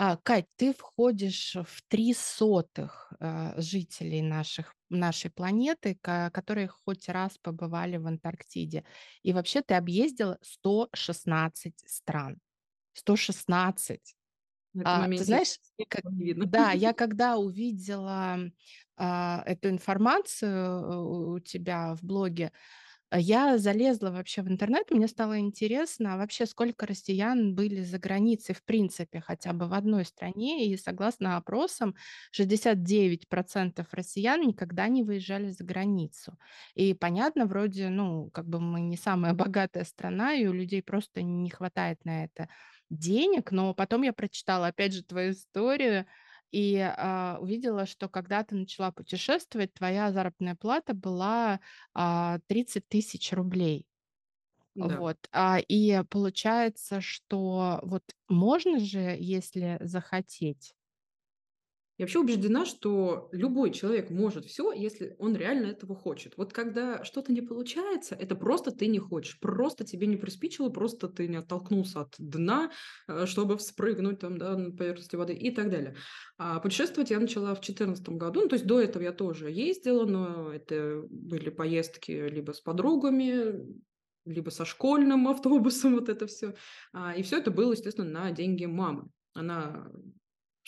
А, 0.00 0.16
Кать, 0.16 0.46
ты 0.54 0.72
входишь 0.72 1.56
в 1.56 1.82
300 1.88 2.92
а, 3.18 3.60
жителей 3.60 4.22
наших, 4.22 4.76
нашей 4.90 5.28
планеты, 5.28 5.98
которые 6.00 6.68
хоть 6.68 7.08
раз 7.08 7.36
побывали 7.42 7.96
в 7.96 8.06
Антарктиде. 8.06 8.84
И 9.24 9.32
вообще 9.32 9.60
ты 9.60 9.74
объездила 9.74 10.38
116 10.40 11.82
стран. 11.84 12.38
116. 12.92 14.14
На 14.72 14.82
этом 14.82 15.02
А, 15.02 15.08
ты 15.08 15.24
знаешь, 15.24 15.58
как- 15.88 16.04
да, 16.04 16.70
я 16.70 16.92
когда 16.92 17.36
увидела 17.36 18.38
а, 18.96 19.42
эту 19.46 19.68
информацию 19.68 20.50
э, 20.54 20.96
у 21.34 21.40
тебя 21.40 21.96
в 21.96 22.04
блоге, 22.04 22.52
я 23.12 23.56
залезла 23.58 24.10
вообще 24.10 24.42
в 24.42 24.48
интернет, 24.48 24.90
мне 24.90 25.08
стало 25.08 25.38
интересно, 25.38 26.14
а 26.14 26.16
вообще 26.18 26.44
сколько 26.46 26.86
россиян 26.86 27.54
были 27.54 27.82
за 27.82 27.98
границей 27.98 28.54
в 28.54 28.62
принципе, 28.64 29.20
хотя 29.20 29.52
бы 29.52 29.66
в 29.66 29.72
одной 29.74 30.04
стране. 30.04 30.66
И 30.66 30.76
согласно 30.76 31.36
опросам, 31.36 31.94
69% 32.32 33.88
россиян 33.92 34.40
никогда 34.42 34.88
не 34.88 35.02
выезжали 35.04 35.50
за 35.50 35.64
границу. 35.64 36.38
И 36.74 36.92
понятно, 36.94 37.46
вроде, 37.46 37.88
ну, 37.88 38.30
как 38.30 38.46
бы 38.46 38.60
мы 38.60 38.80
не 38.80 38.96
самая 38.96 39.32
богатая 39.34 39.84
страна, 39.84 40.34
и 40.34 40.46
у 40.46 40.52
людей 40.52 40.82
просто 40.82 41.22
не 41.22 41.50
хватает 41.50 42.04
на 42.04 42.24
это 42.24 42.48
денег. 42.90 43.52
Но 43.52 43.74
потом 43.74 44.02
я 44.02 44.12
прочитала, 44.12 44.68
опять 44.68 44.92
же, 44.92 45.02
твою 45.02 45.32
историю, 45.32 46.06
и 46.52 46.76
а, 46.78 47.38
увидела, 47.40 47.86
что 47.86 48.08
когда 48.08 48.44
ты 48.44 48.54
начала 48.56 48.92
путешествовать, 48.92 49.74
твоя 49.74 50.12
заработная 50.12 50.56
плата 50.56 50.94
была 50.94 51.60
а, 51.94 52.38
30 52.48 52.88
тысяч 52.88 53.32
рублей. 53.32 53.86
Да. 54.74 55.02
Вот. 55.02 55.18
А, 55.32 55.58
и 55.58 56.02
получается, 56.10 57.00
что 57.00 57.80
вот 57.82 58.04
можно 58.28 58.78
же, 58.80 59.16
если 59.18 59.78
захотеть, 59.80 60.74
Я 61.98 62.04
вообще 62.04 62.20
убеждена, 62.20 62.64
что 62.64 63.28
любой 63.32 63.72
человек 63.72 64.08
может 64.08 64.46
все, 64.46 64.72
если 64.72 65.16
он 65.18 65.34
реально 65.34 65.66
этого 65.66 65.96
хочет. 65.96 66.34
Вот 66.36 66.52
когда 66.52 67.02
что-то 67.02 67.32
не 67.32 67.42
получается, 67.42 68.14
это 68.14 68.36
просто 68.36 68.70
ты 68.70 68.86
не 68.86 69.00
хочешь, 69.00 69.40
просто 69.40 69.84
тебе 69.84 70.06
не 70.06 70.16
приспичило, 70.16 70.68
просто 70.68 71.08
ты 71.08 71.26
не 71.26 71.36
оттолкнулся 71.36 72.02
от 72.02 72.14
дна, 72.18 72.70
э, 73.08 73.26
чтобы 73.26 73.58
вспрыгнуть 73.58 74.20
там, 74.20 74.38
да, 74.38 74.56
на 74.56 74.70
поверхности 74.70 75.16
воды 75.16 75.34
и 75.34 75.50
так 75.50 75.70
далее. 75.70 75.96
А 76.38 76.60
путешествовать 76.60 77.10
я 77.10 77.18
начала 77.18 77.48
в 77.56 77.60
2014 77.60 78.08
году, 78.10 78.42
ну, 78.42 78.48
то 78.48 78.54
есть 78.54 78.66
до 78.66 78.80
этого 78.80 79.02
я 79.02 79.12
тоже 79.12 79.50
ездила, 79.50 80.06
но 80.06 80.52
это 80.52 81.02
были 81.10 81.50
поездки 81.50 82.12
либо 82.12 82.52
с 82.52 82.60
подругами, 82.60 83.66
либо 84.24 84.50
со 84.50 84.64
школьным 84.64 85.26
автобусом, 85.26 85.94
вот 85.96 86.08
это 86.08 86.28
все. 86.28 86.54
И 87.16 87.22
все 87.22 87.38
это 87.38 87.50
было, 87.50 87.72
естественно, 87.72 88.08
на 88.08 88.30
деньги 88.30 88.66
мамы. 88.66 89.08
Она 89.34 89.90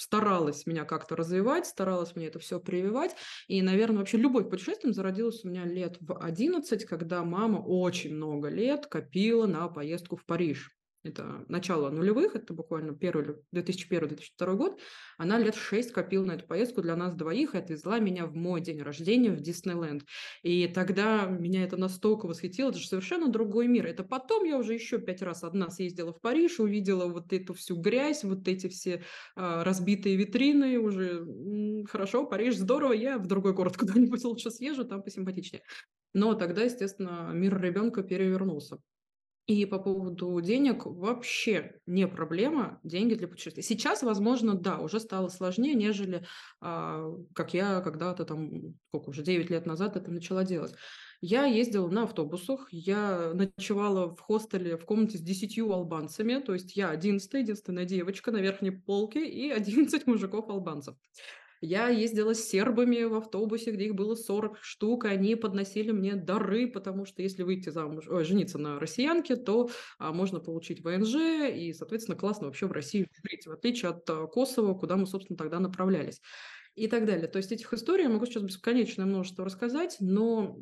старалась 0.00 0.66
меня 0.66 0.84
как-то 0.84 1.14
развивать, 1.14 1.66
старалась 1.66 2.16
мне 2.16 2.26
это 2.26 2.38
все 2.38 2.58
прививать. 2.58 3.14
И, 3.48 3.60
наверное, 3.60 3.98
вообще 3.98 4.16
любовь 4.16 4.46
к 4.46 4.50
путешествиям 4.50 4.94
зародилась 4.94 5.44
у 5.44 5.48
меня 5.48 5.64
лет 5.64 5.98
в 6.00 6.18
11, 6.18 6.84
когда 6.86 7.22
мама 7.22 7.58
очень 7.58 8.14
много 8.14 8.48
лет 8.48 8.86
копила 8.86 9.46
на 9.46 9.68
поездку 9.68 10.16
в 10.16 10.24
Париж 10.24 10.70
это 11.02 11.44
начало 11.48 11.90
нулевых, 11.90 12.36
это 12.36 12.52
буквально 12.52 12.94
первый 12.94 13.36
2001-2002 13.54 14.56
год, 14.56 14.80
она 15.16 15.38
лет 15.38 15.54
шесть 15.54 15.92
копила 15.92 16.24
на 16.24 16.32
эту 16.32 16.46
поездку 16.46 16.82
для 16.82 16.94
нас 16.94 17.14
двоих 17.14 17.54
и 17.54 17.58
отвезла 17.58 17.98
меня 17.98 18.26
в 18.26 18.34
мой 18.34 18.60
день 18.60 18.82
рождения 18.82 19.30
в 19.30 19.40
Диснейленд. 19.40 20.04
И 20.42 20.66
тогда 20.68 21.24
меня 21.24 21.64
это 21.64 21.76
настолько 21.76 22.26
восхитило, 22.26 22.68
это 22.68 22.78
же 22.78 22.86
совершенно 22.86 23.28
другой 23.28 23.66
мир. 23.66 23.86
Это 23.86 24.04
потом 24.04 24.44
я 24.44 24.58
уже 24.58 24.74
еще 24.74 24.98
пять 24.98 25.22
раз 25.22 25.42
одна 25.42 25.70
съездила 25.70 26.12
в 26.12 26.20
Париж, 26.20 26.60
увидела 26.60 27.06
вот 27.06 27.32
эту 27.32 27.54
всю 27.54 27.76
грязь, 27.76 28.22
вот 28.22 28.46
эти 28.46 28.68
все 28.68 29.02
а, 29.36 29.64
разбитые 29.64 30.16
витрины, 30.16 30.78
уже 30.78 31.26
хорошо, 31.88 32.26
Париж 32.26 32.56
здорово, 32.56 32.92
я 32.92 33.18
в 33.18 33.26
другой 33.26 33.54
город 33.54 33.76
куда-нибудь 33.78 34.24
лучше 34.24 34.50
съезжу, 34.50 34.84
там 34.84 35.02
посимпатичнее. 35.02 35.62
Но 36.12 36.34
тогда, 36.34 36.62
естественно, 36.62 37.30
мир 37.32 37.60
ребенка 37.60 38.02
перевернулся. 38.02 38.78
И 39.50 39.66
по 39.66 39.80
поводу 39.80 40.40
денег 40.40 40.86
вообще 40.86 41.80
не 41.84 42.06
проблема 42.06 42.78
деньги 42.84 43.14
для 43.14 43.26
путешествий. 43.26 43.64
Сейчас, 43.64 44.04
возможно, 44.04 44.54
да, 44.54 44.78
уже 44.78 45.00
стало 45.00 45.26
сложнее, 45.26 45.74
нежели 45.74 46.24
а, 46.60 47.12
как 47.34 47.52
я 47.52 47.80
когда-то 47.80 48.24
там, 48.24 48.76
сколько 48.86 49.08
уже, 49.08 49.24
9 49.24 49.50
лет 49.50 49.66
назад 49.66 49.96
это 49.96 50.12
начала 50.12 50.44
делать. 50.44 50.72
Я 51.20 51.46
ездила 51.46 51.88
на 51.88 52.04
автобусах, 52.04 52.68
я 52.70 53.32
ночевала 53.34 54.14
в 54.14 54.20
хостеле 54.20 54.76
в 54.76 54.84
комнате 54.84 55.18
с 55.18 55.20
10 55.20 55.58
албанцами, 55.58 56.40
то 56.40 56.54
есть 56.54 56.76
я 56.76 56.90
11 56.90 57.34
единственная 57.34 57.86
девочка 57.86 58.30
на 58.30 58.36
верхней 58.36 58.70
полке 58.70 59.28
и 59.28 59.50
11 59.50 60.06
мужиков-албанцев. 60.06 60.94
Я 61.60 61.88
ездила 61.88 62.34
с 62.34 62.48
сербами 62.48 63.04
в 63.04 63.14
автобусе, 63.14 63.70
где 63.72 63.86
их 63.86 63.94
было 63.94 64.14
40 64.14 64.58
штук, 64.62 65.04
и 65.04 65.08
они 65.08 65.36
подносили 65.36 65.90
мне 65.90 66.16
дары, 66.16 66.66
потому 66.66 67.04
что 67.04 67.20
если 67.22 67.42
выйти 67.42 67.68
замуж, 67.68 68.06
ой, 68.08 68.24
жениться 68.24 68.58
на 68.58 68.80
россиянке, 68.80 69.36
то 69.36 69.68
а, 69.98 70.12
можно 70.12 70.40
получить 70.40 70.82
ВНЖ, 70.82 71.16
и, 71.54 71.74
соответственно, 71.76 72.16
классно 72.16 72.46
вообще 72.46 72.66
в 72.66 72.72
России 72.72 73.06
жить, 73.30 73.46
в 73.46 73.52
отличие 73.52 73.90
от 73.90 74.08
а, 74.08 74.26
Косово, 74.26 74.74
куда 74.74 74.96
мы, 74.96 75.06
собственно, 75.06 75.36
тогда 75.36 75.60
направлялись 75.60 76.22
и 76.76 76.86
так 76.86 77.04
далее. 77.04 77.28
То 77.28 77.36
есть 77.36 77.52
этих 77.52 77.72
историй 77.74 78.04
я 78.04 78.08
могу 78.08 78.24
сейчас 78.26 78.42
бесконечное 78.42 79.04
множество 79.04 79.44
рассказать, 79.44 79.96
но 80.00 80.56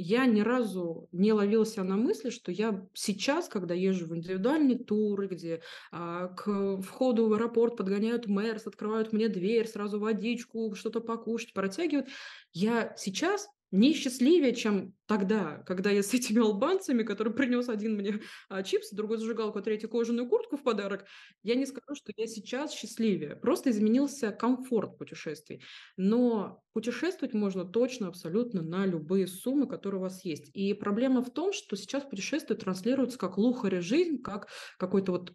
я 0.00 0.26
ни 0.26 0.40
разу 0.40 1.08
не 1.12 1.32
ловила 1.32 1.66
себя 1.66 1.84
на 1.84 1.96
мысли, 1.96 2.30
что 2.30 2.50
я 2.50 2.86
сейчас, 2.94 3.48
когда 3.48 3.74
езжу 3.74 4.06
в 4.06 4.16
индивидуальные 4.16 4.78
туры, 4.78 5.28
где 5.28 5.62
а, 5.92 6.28
к 6.28 6.80
входу 6.80 7.28
в 7.28 7.34
аэропорт 7.34 7.76
подгоняют 7.76 8.26
мэрс, 8.26 8.66
открывают 8.66 9.12
мне 9.12 9.28
дверь, 9.28 9.68
сразу 9.68 10.00
водичку, 10.00 10.74
что-то 10.74 11.00
покушать, 11.00 11.52
протягивают, 11.52 12.08
я 12.52 12.94
сейчас 12.96 13.48
не 13.70 13.94
счастливее, 13.94 14.54
чем 14.54 14.94
тогда, 15.06 15.62
когда 15.66 15.90
я 15.90 16.02
с 16.02 16.12
этими 16.14 16.40
албанцами, 16.40 17.02
который 17.02 17.32
принес 17.32 17.68
один 17.68 17.96
мне 17.96 18.20
а, 18.48 18.62
чипсы, 18.62 18.96
другой 18.96 19.18
зажигалку, 19.18 19.58
а 19.58 19.62
третий 19.62 19.86
кожаную 19.86 20.28
куртку 20.28 20.56
в 20.56 20.62
подарок, 20.62 21.04
я 21.42 21.54
не 21.54 21.66
скажу, 21.66 21.94
что 21.94 22.12
я 22.16 22.26
сейчас 22.26 22.72
счастливее. 22.72 23.36
Просто 23.36 23.70
изменился 23.70 24.32
комфорт 24.32 24.98
путешествий. 24.98 25.62
Но 25.96 26.62
путешествовать 26.72 27.34
можно 27.34 27.64
точно, 27.64 28.08
абсолютно 28.08 28.62
на 28.62 28.86
любые 28.86 29.26
суммы, 29.26 29.66
которые 29.66 30.00
у 30.00 30.02
вас 30.02 30.24
есть. 30.24 30.50
И 30.54 30.74
проблема 30.74 31.22
в 31.22 31.32
том, 31.32 31.52
что 31.52 31.76
сейчас 31.76 32.04
путешествие 32.04 32.58
транслируется 32.58 33.18
как 33.18 33.38
лухаря 33.38 33.80
жизнь, 33.80 34.20
как 34.22 34.48
какой-то 34.78 35.12
вот 35.12 35.32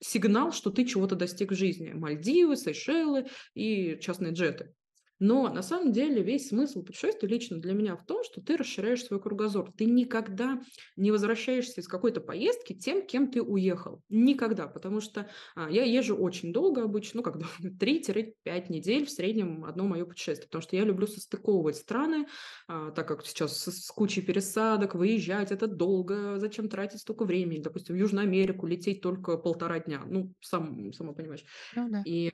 сигнал, 0.00 0.52
что 0.52 0.70
ты 0.70 0.84
чего-то 0.84 1.16
достиг 1.16 1.52
в 1.52 1.56
жизни. 1.56 1.92
Мальдивы, 1.92 2.56
Сейшелы 2.56 3.26
и 3.54 3.98
частные 4.00 4.32
джеты. 4.32 4.74
Но 5.18 5.48
на 5.48 5.62
самом 5.62 5.92
деле 5.92 6.22
весь 6.22 6.48
смысл 6.48 6.82
путешествия 6.82 7.28
лично 7.28 7.60
для 7.60 7.72
меня 7.72 7.96
в 7.96 8.04
том, 8.04 8.24
что 8.24 8.40
ты 8.40 8.56
расширяешь 8.56 9.04
свой 9.04 9.20
кругозор. 9.20 9.72
Ты 9.76 9.84
никогда 9.84 10.60
не 10.96 11.10
возвращаешься 11.10 11.80
из 11.80 11.88
какой-то 11.88 12.20
поездки 12.20 12.72
тем, 12.72 13.06
кем 13.06 13.30
ты 13.30 13.42
уехал. 13.42 14.02
Никогда. 14.08 14.66
Потому 14.66 15.00
что 15.00 15.30
а, 15.54 15.70
я 15.70 15.84
езжу 15.84 16.16
очень 16.16 16.52
долго 16.52 16.82
обычно, 16.82 17.18
ну, 17.18 17.22
как 17.22 17.38
бы 17.38 17.46
3-5 17.78 18.34
недель 18.68 19.06
в 19.06 19.10
среднем 19.10 19.64
одно 19.64 19.84
мое 19.84 20.04
путешествие. 20.04 20.48
Потому 20.48 20.62
что 20.62 20.76
я 20.76 20.84
люблю 20.84 21.06
состыковывать 21.06 21.76
страны, 21.76 22.26
а, 22.66 22.90
так 22.90 23.06
как 23.06 23.24
сейчас 23.24 23.56
с, 23.58 23.70
с 23.70 23.90
кучей 23.90 24.22
пересадок, 24.22 24.94
выезжать 24.94 25.52
это 25.52 25.66
долго, 25.66 26.38
зачем 26.38 26.68
тратить 26.68 27.00
столько 27.00 27.24
времени. 27.24 27.62
Допустим, 27.62 27.94
в 27.94 27.98
Южную 27.98 28.24
Америку 28.24 28.66
лететь 28.66 29.00
только 29.00 29.36
полтора 29.36 29.78
дня. 29.78 30.02
Ну, 30.06 30.32
сам, 30.40 30.92
сама 30.92 31.12
понимаешь. 31.12 31.44
Ну, 31.76 31.88
да. 31.88 32.02
И 32.04 32.32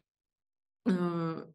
а, 0.86 1.46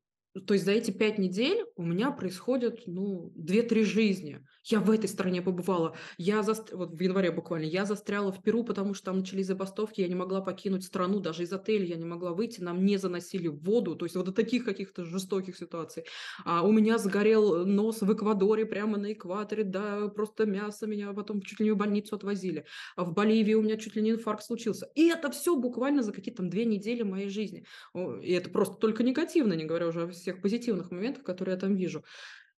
то 0.41 0.53
есть 0.53 0.65
за 0.65 0.71
эти 0.71 0.91
пять 0.91 1.17
недель 1.17 1.65
у 1.75 1.83
меня 1.83 2.11
происходят, 2.11 2.81
ну, 2.87 3.31
две-три 3.35 3.83
жизни. 3.83 4.45
Я 4.65 4.79
в 4.79 4.91
этой 4.91 5.07
стране 5.07 5.41
побывала. 5.41 5.95
Я 6.17 6.43
заст... 6.43 6.73
вот 6.73 6.93
в 6.93 6.99
январе 6.99 7.31
буквально. 7.31 7.65
Я 7.65 7.85
застряла 7.85 8.31
в 8.31 8.41
Перу, 8.41 8.63
потому 8.63 8.93
что 8.93 9.05
там 9.05 9.19
начались 9.19 9.45
забастовки. 9.45 10.01
Я 10.01 10.07
не 10.07 10.15
могла 10.15 10.41
покинуть 10.41 10.83
страну, 10.83 11.19
даже 11.19 11.43
из 11.43 11.53
отеля 11.53 11.85
я 11.85 11.95
не 11.95 12.05
могла 12.05 12.33
выйти. 12.33 12.61
Нам 12.61 12.83
не 12.83 12.97
заносили 12.97 13.47
воду. 13.47 13.95
То 13.95 14.05
есть 14.05 14.15
вот 14.15 14.25
до 14.25 14.31
таких 14.31 14.65
каких-то 14.65 15.05
жестоких 15.05 15.55
ситуаций. 15.55 16.03
А 16.43 16.65
у 16.65 16.71
меня 16.71 16.97
сгорел 16.97 17.65
нос 17.65 18.01
в 18.01 18.11
Эквадоре, 18.11 18.65
прямо 18.65 18.97
на 18.97 19.13
экваторе. 19.13 19.63
Да, 19.63 20.07
просто 20.09 20.45
мясо 20.45 20.87
меня 20.87 21.13
потом 21.13 21.41
чуть 21.41 21.59
ли 21.59 21.65
не 21.65 21.71
в 21.71 21.77
больницу 21.77 22.15
отвозили. 22.15 22.65
А 22.95 23.05
в 23.05 23.13
Боливии 23.13 23.53
у 23.53 23.61
меня 23.61 23.77
чуть 23.77 23.95
ли 23.95 24.01
не 24.01 24.11
инфаркт 24.11 24.43
случился. 24.43 24.89
И 24.95 25.07
это 25.07 25.31
все 25.31 25.55
буквально 25.55 26.01
за 26.01 26.11
какие-то 26.11 26.41
там 26.41 26.49
две 26.49 26.65
недели 26.65 27.03
моей 27.03 27.29
жизни. 27.29 27.65
И 27.95 28.31
это 28.31 28.49
просто 28.49 28.75
только 28.75 29.03
негативно, 29.03 29.53
не 29.53 29.63
говоря 29.63 29.87
уже 29.87 30.03
о 30.03 30.07
всех 30.25 30.41
позитивных 30.41 30.91
моментах, 30.91 31.23
которые 31.23 31.53
я 31.53 31.59
там 31.59 31.75
вижу. 31.75 32.03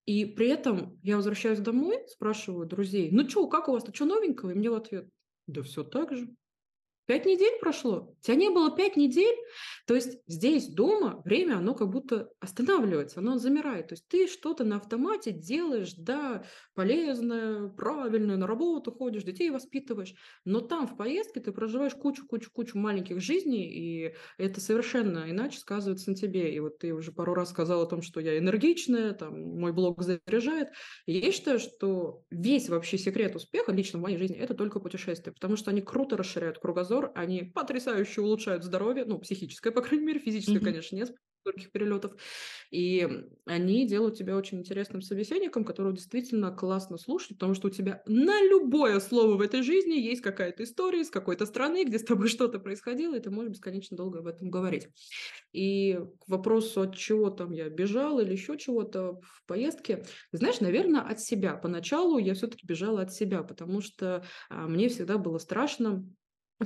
И 0.05 0.25
при 0.25 0.47
этом 0.47 0.99
я 1.03 1.17
возвращаюсь 1.17 1.59
домой, 1.59 1.99
спрашиваю 2.07 2.65
друзей, 2.65 3.11
ну 3.11 3.27
что, 3.27 3.47
как 3.47 3.67
у 3.67 3.73
вас, 3.73 3.83
то 3.83 3.93
что 3.93 4.05
новенького? 4.05 4.51
И 4.51 4.53
мне 4.53 4.69
в 4.69 4.73
ответ, 4.73 5.09
да 5.47 5.61
все 5.63 5.83
так 5.83 6.15
же. 6.15 6.29
Пять 7.07 7.25
недель 7.25 7.57
прошло. 7.61 8.13
Тебя 8.21 8.35
не 8.35 8.49
было 8.49 8.75
пять 8.75 8.97
недель. 8.97 9.35
То 9.87 9.95
есть 9.95 10.19
здесь 10.27 10.67
дома 10.67 11.21
время, 11.23 11.55
оно 11.55 11.73
как 11.73 11.89
будто 11.89 12.29
останавливается, 12.41 13.21
оно 13.21 13.37
замирает. 13.37 13.87
То 13.87 13.93
есть 13.93 14.05
ты 14.09 14.27
что-то 14.27 14.65
на 14.65 14.75
автомате 14.75 15.31
делаешь, 15.31 15.93
да, 15.93 16.43
полезное, 16.75 17.69
правильное, 17.69 18.35
на 18.35 18.45
работу 18.45 18.91
ходишь, 18.91 19.23
детей 19.23 19.49
воспитываешь. 19.49 20.15
Но 20.43 20.59
там 20.59 20.85
в 20.85 20.97
поездке 20.97 21.39
ты 21.39 21.53
проживаешь 21.53 21.95
кучу-кучу-кучу 21.95 22.77
маленьких 22.77 23.21
жизней, 23.21 23.69
и 23.69 24.13
это 24.37 24.59
совершенно 24.59 25.31
иначе 25.31 25.59
сказывается 25.59 26.09
на 26.09 26.17
тебе. 26.17 26.53
И 26.53 26.59
вот 26.59 26.79
ты 26.79 26.93
уже 26.93 27.13
пару 27.13 27.33
раз 27.33 27.51
сказал 27.51 27.83
о 27.83 27.87
том, 27.87 28.01
что 28.01 28.19
я 28.19 28.37
энергичная, 28.37 29.13
там 29.13 29.57
мой 29.57 29.71
блог 29.71 30.01
заряжает. 30.01 30.71
И 31.05 31.17
я 31.17 31.31
считаю, 31.31 31.59
что 31.59 32.23
весь 32.29 32.67
вообще 32.67 32.97
секрет 32.97 33.33
успеха 33.37 33.71
лично 33.71 33.99
в 33.99 34.01
моей 34.01 34.17
жизни– 34.17 34.35
это 34.37 34.53
только 34.53 34.81
путешествия, 34.81 35.31
потому 35.31 35.55
что 35.55 35.71
они 35.71 35.81
круто 35.81 36.17
расширяют 36.17 36.59
кругозор, 36.59 36.96
обзор, 36.97 37.11
они 37.15 37.43
потрясающе 37.43 38.21
улучшают 38.21 38.63
здоровье, 38.63 39.05
ну, 39.05 39.19
психическое, 39.19 39.71
по 39.71 39.81
крайней 39.81 40.05
мере, 40.05 40.19
физическое, 40.19 40.59
mm-hmm. 40.59 40.63
конечно, 40.63 40.95
нет 40.95 41.15
стольких 41.47 41.71
перелетов. 41.71 42.13
И 42.71 43.07
они 43.45 43.87
делают 43.87 44.17
тебя 44.17 44.35
очень 44.35 44.59
интересным 44.59 45.01
собеседником, 45.01 45.63
которого 45.63 45.93
действительно 45.93 46.51
классно 46.51 46.97
слушать, 46.97 47.37
потому 47.37 47.53
что 47.53 47.67
у 47.67 47.71
тебя 47.71 48.01
на 48.05 48.41
любое 48.43 48.99
слово 48.99 49.35
в 49.35 49.41
этой 49.41 49.61
жизни 49.61 49.93
есть 49.93 50.21
какая-то 50.21 50.63
история 50.63 51.01
из 51.01 51.09
какой-то 51.09 51.45
страны, 51.45 51.85
где 51.85 51.99
с 51.99 52.03
тобой 52.03 52.27
что-то 52.27 52.59
происходило, 52.59 53.15
и 53.15 53.19
ты 53.19 53.29
можешь 53.29 53.51
бесконечно 53.51 53.95
долго 53.95 54.19
об 54.19 54.27
этом 54.27 54.49
говорить. 54.49 54.87
И 55.53 55.99
к 56.19 56.27
вопросу, 56.27 56.81
от 56.81 56.95
чего 56.95 57.29
там 57.29 57.51
я 57.51 57.69
бежала 57.69 58.19
или 58.19 58.33
еще 58.33 58.57
чего-то 58.57 59.19
в 59.21 59.45
поездке, 59.45 60.03
знаешь, 60.31 60.59
наверное, 60.59 61.01
от 61.01 61.21
себя. 61.21 61.55
Поначалу 61.55 62.17
я 62.17 62.33
все-таки 62.33 62.67
бежала 62.67 63.01
от 63.01 63.13
себя, 63.13 63.43
потому 63.43 63.81
что 63.81 64.25
а, 64.49 64.67
мне 64.67 64.89
всегда 64.89 65.17
было 65.17 65.37
страшно 65.37 66.05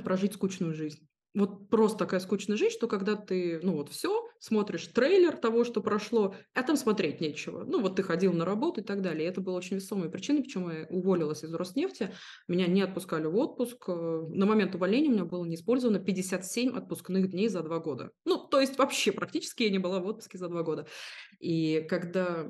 прожить 0.00 0.34
скучную 0.34 0.74
жизнь. 0.74 1.08
вот 1.34 1.70
просто 1.70 1.98
такая 1.98 2.20
скучная 2.20 2.56
жизнь, 2.56 2.74
что 2.74 2.88
когда 2.88 3.16
ты, 3.16 3.60
ну 3.62 3.74
вот 3.74 3.88
все, 3.88 4.28
смотришь 4.42 4.88
трейлер 4.88 5.36
того, 5.36 5.62
что 5.64 5.80
прошло, 5.80 6.34
а 6.52 6.62
там 6.64 6.76
смотреть 6.76 7.20
нечего. 7.20 7.64
Ну 7.64 7.80
вот 7.80 7.94
ты 7.94 8.02
ходил 8.02 8.32
на 8.32 8.44
работу 8.44 8.80
и 8.80 8.84
так 8.84 9.00
далее. 9.00 9.24
И 9.24 9.28
это 9.28 9.40
было 9.40 9.56
очень 9.56 9.76
весомой 9.76 10.10
причиной, 10.10 10.42
почему 10.42 10.68
я 10.68 10.86
уволилась 10.90 11.44
из 11.44 11.54
Роснефти. 11.54 12.12
Меня 12.48 12.66
не 12.66 12.82
отпускали 12.82 13.26
в 13.26 13.36
отпуск. 13.36 13.84
Э, 13.88 13.92
на 13.92 14.44
момент 14.44 14.74
увольнения 14.74 15.10
у 15.10 15.12
меня 15.12 15.24
было 15.24 15.44
не 15.44 15.54
использовано 15.54 16.00
57 16.00 16.76
отпускных 16.76 17.30
дней 17.30 17.48
за 17.48 17.62
два 17.62 17.78
года. 17.78 18.10
Ну, 18.24 18.36
то 18.36 18.60
есть 18.60 18.76
вообще 18.78 19.12
практически 19.12 19.62
я 19.62 19.70
не 19.70 19.78
была 19.78 20.00
в 20.00 20.06
отпуске 20.06 20.38
за 20.38 20.48
два 20.48 20.64
года. 20.64 20.88
И 21.38 21.86
когда 21.88 22.44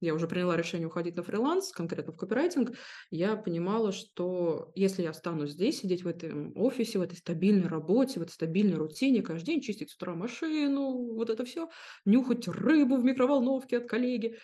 я 0.00 0.14
уже 0.14 0.28
приняла 0.28 0.56
решение 0.56 0.86
уходить 0.86 1.16
на 1.16 1.22
фриланс, 1.22 1.72
конкретно 1.72 2.12
в 2.12 2.16
копирайтинг, 2.16 2.76
я 3.10 3.36
понимала, 3.36 3.92
что 3.92 4.72
если 4.74 5.02
я 5.02 5.10
останусь 5.10 5.50
здесь, 5.50 5.80
сидеть 5.80 6.04
в 6.04 6.08
этом 6.08 6.56
офисе, 6.56 6.98
в 6.98 7.02
этой 7.02 7.16
стабильной 7.16 7.68
работе, 7.68 8.20
в 8.20 8.22
этой 8.22 8.32
стабильной 8.32 8.76
рутине, 8.76 9.22
каждый 9.22 9.46
день 9.46 9.60
чистить 9.60 9.90
с 9.90 9.96
утра 9.96 10.14
машину, 10.14 11.14
вот 11.14 11.30
это 11.30 11.44
все, 11.44 11.68
нюхать 12.04 12.46
рыбу 12.48 12.96
в 12.96 13.04
микроволновке 13.04 13.78
от 13.78 13.88
коллеги, 13.88 14.38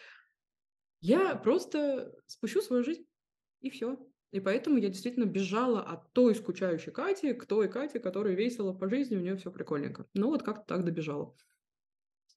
я 1.00 1.34
просто 1.34 2.12
спущу 2.26 2.62
свою 2.62 2.82
жизнь, 2.82 3.04
и 3.60 3.70
все. 3.70 3.98
И 4.30 4.40
поэтому 4.40 4.78
я 4.78 4.88
действительно 4.88 5.26
бежала 5.26 5.80
от 5.80 6.12
той 6.12 6.34
скучающей 6.34 6.90
Кати 6.90 7.34
к 7.34 7.46
той 7.46 7.68
Кате, 7.68 8.00
которая 8.00 8.34
весело 8.34 8.72
по 8.72 8.88
жизни, 8.88 9.16
у 9.16 9.20
нее 9.20 9.36
все 9.36 9.52
прикольненько. 9.52 10.06
Ну 10.12 10.30
вот 10.30 10.42
как-то 10.42 10.64
так 10.66 10.84
добежала. 10.84 11.36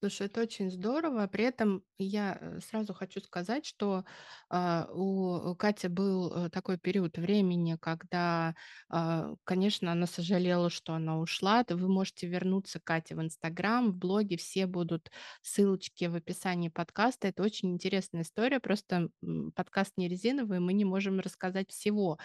Слушай, 0.00 0.28
это 0.28 0.42
очень 0.42 0.70
здорово. 0.70 1.26
При 1.26 1.42
этом 1.42 1.82
я 1.98 2.38
э, 2.40 2.60
сразу 2.60 2.94
хочу 2.94 3.20
сказать, 3.20 3.66
что 3.66 4.04
а, 4.48 4.88
у 4.92 5.56
Кати 5.56 5.88
был 5.88 6.32
э, 6.46 6.50
такой 6.50 6.78
период 6.78 7.18
времени, 7.18 7.76
когда, 7.80 8.54
а, 8.88 9.34
конечно, 9.42 9.90
она 9.90 10.06
сожалела, 10.06 10.70
что 10.70 10.94
она 10.94 11.18
ушла. 11.18 11.64
То 11.64 11.76
вы 11.76 11.88
можете 11.88 12.28
вернуться 12.28 12.78
к 12.78 12.84
Кате 12.84 13.16
в 13.16 13.20
Инстаграм, 13.22 13.90
в 13.90 13.96
блоге, 13.96 14.36
все 14.36 14.66
будут 14.68 15.10
ссылочки 15.42 16.04
в 16.04 16.14
описании 16.14 16.68
подкаста. 16.68 17.26
Это 17.26 17.42
очень 17.42 17.72
интересная 17.72 18.22
история, 18.22 18.60
просто 18.60 19.08
подкаст 19.56 19.94
не 19.96 20.08
резиновый, 20.08 20.60
мы 20.60 20.74
не 20.74 20.84
можем 20.84 21.18
рассказать 21.18 21.70
всего. 21.70 22.18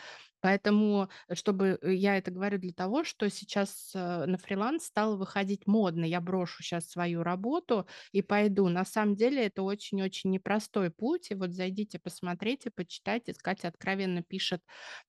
Поэтому, 0.44 1.08
э, 1.30 1.36
чтобы 1.36 1.80
э, 1.82 1.94
я 1.94 2.18
это 2.18 2.30
говорю 2.30 2.58
для 2.60 2.74
того, 2.74 3.06
что 3.06 3.30
сейчас 3.30 3.92
э, 3.96 4.26
на 4.26 4.38
фриланс 4.38 4.84
стало 4.86 5.16
выходить 5.16 5.68
модно. 5.68 6.04
Я 6.04 6.20
брошу 6.20 6.62
сейчас 6.64 6.90
свою 6.90 7.24
работу 7.24 7.88
и 8.12 8.22
пойду. 8.22 8.68
На 8.68 8.84
самом 8.84 9.16
деле 9.16 9.46
это 9.46 9.64
очень-очень 9.64 10.32
непростой 10.32 10.92
путь. 10.92 11.32
И 11.32 11.36
вот 11.36 11.52
зайдите, 11.54 11.98
посмотрите, 11.98 12.72
почитайте. 12.72 13.34
Катя 13.42 13.70
откровенно 13.70 14.22
пишет 14.22 14.62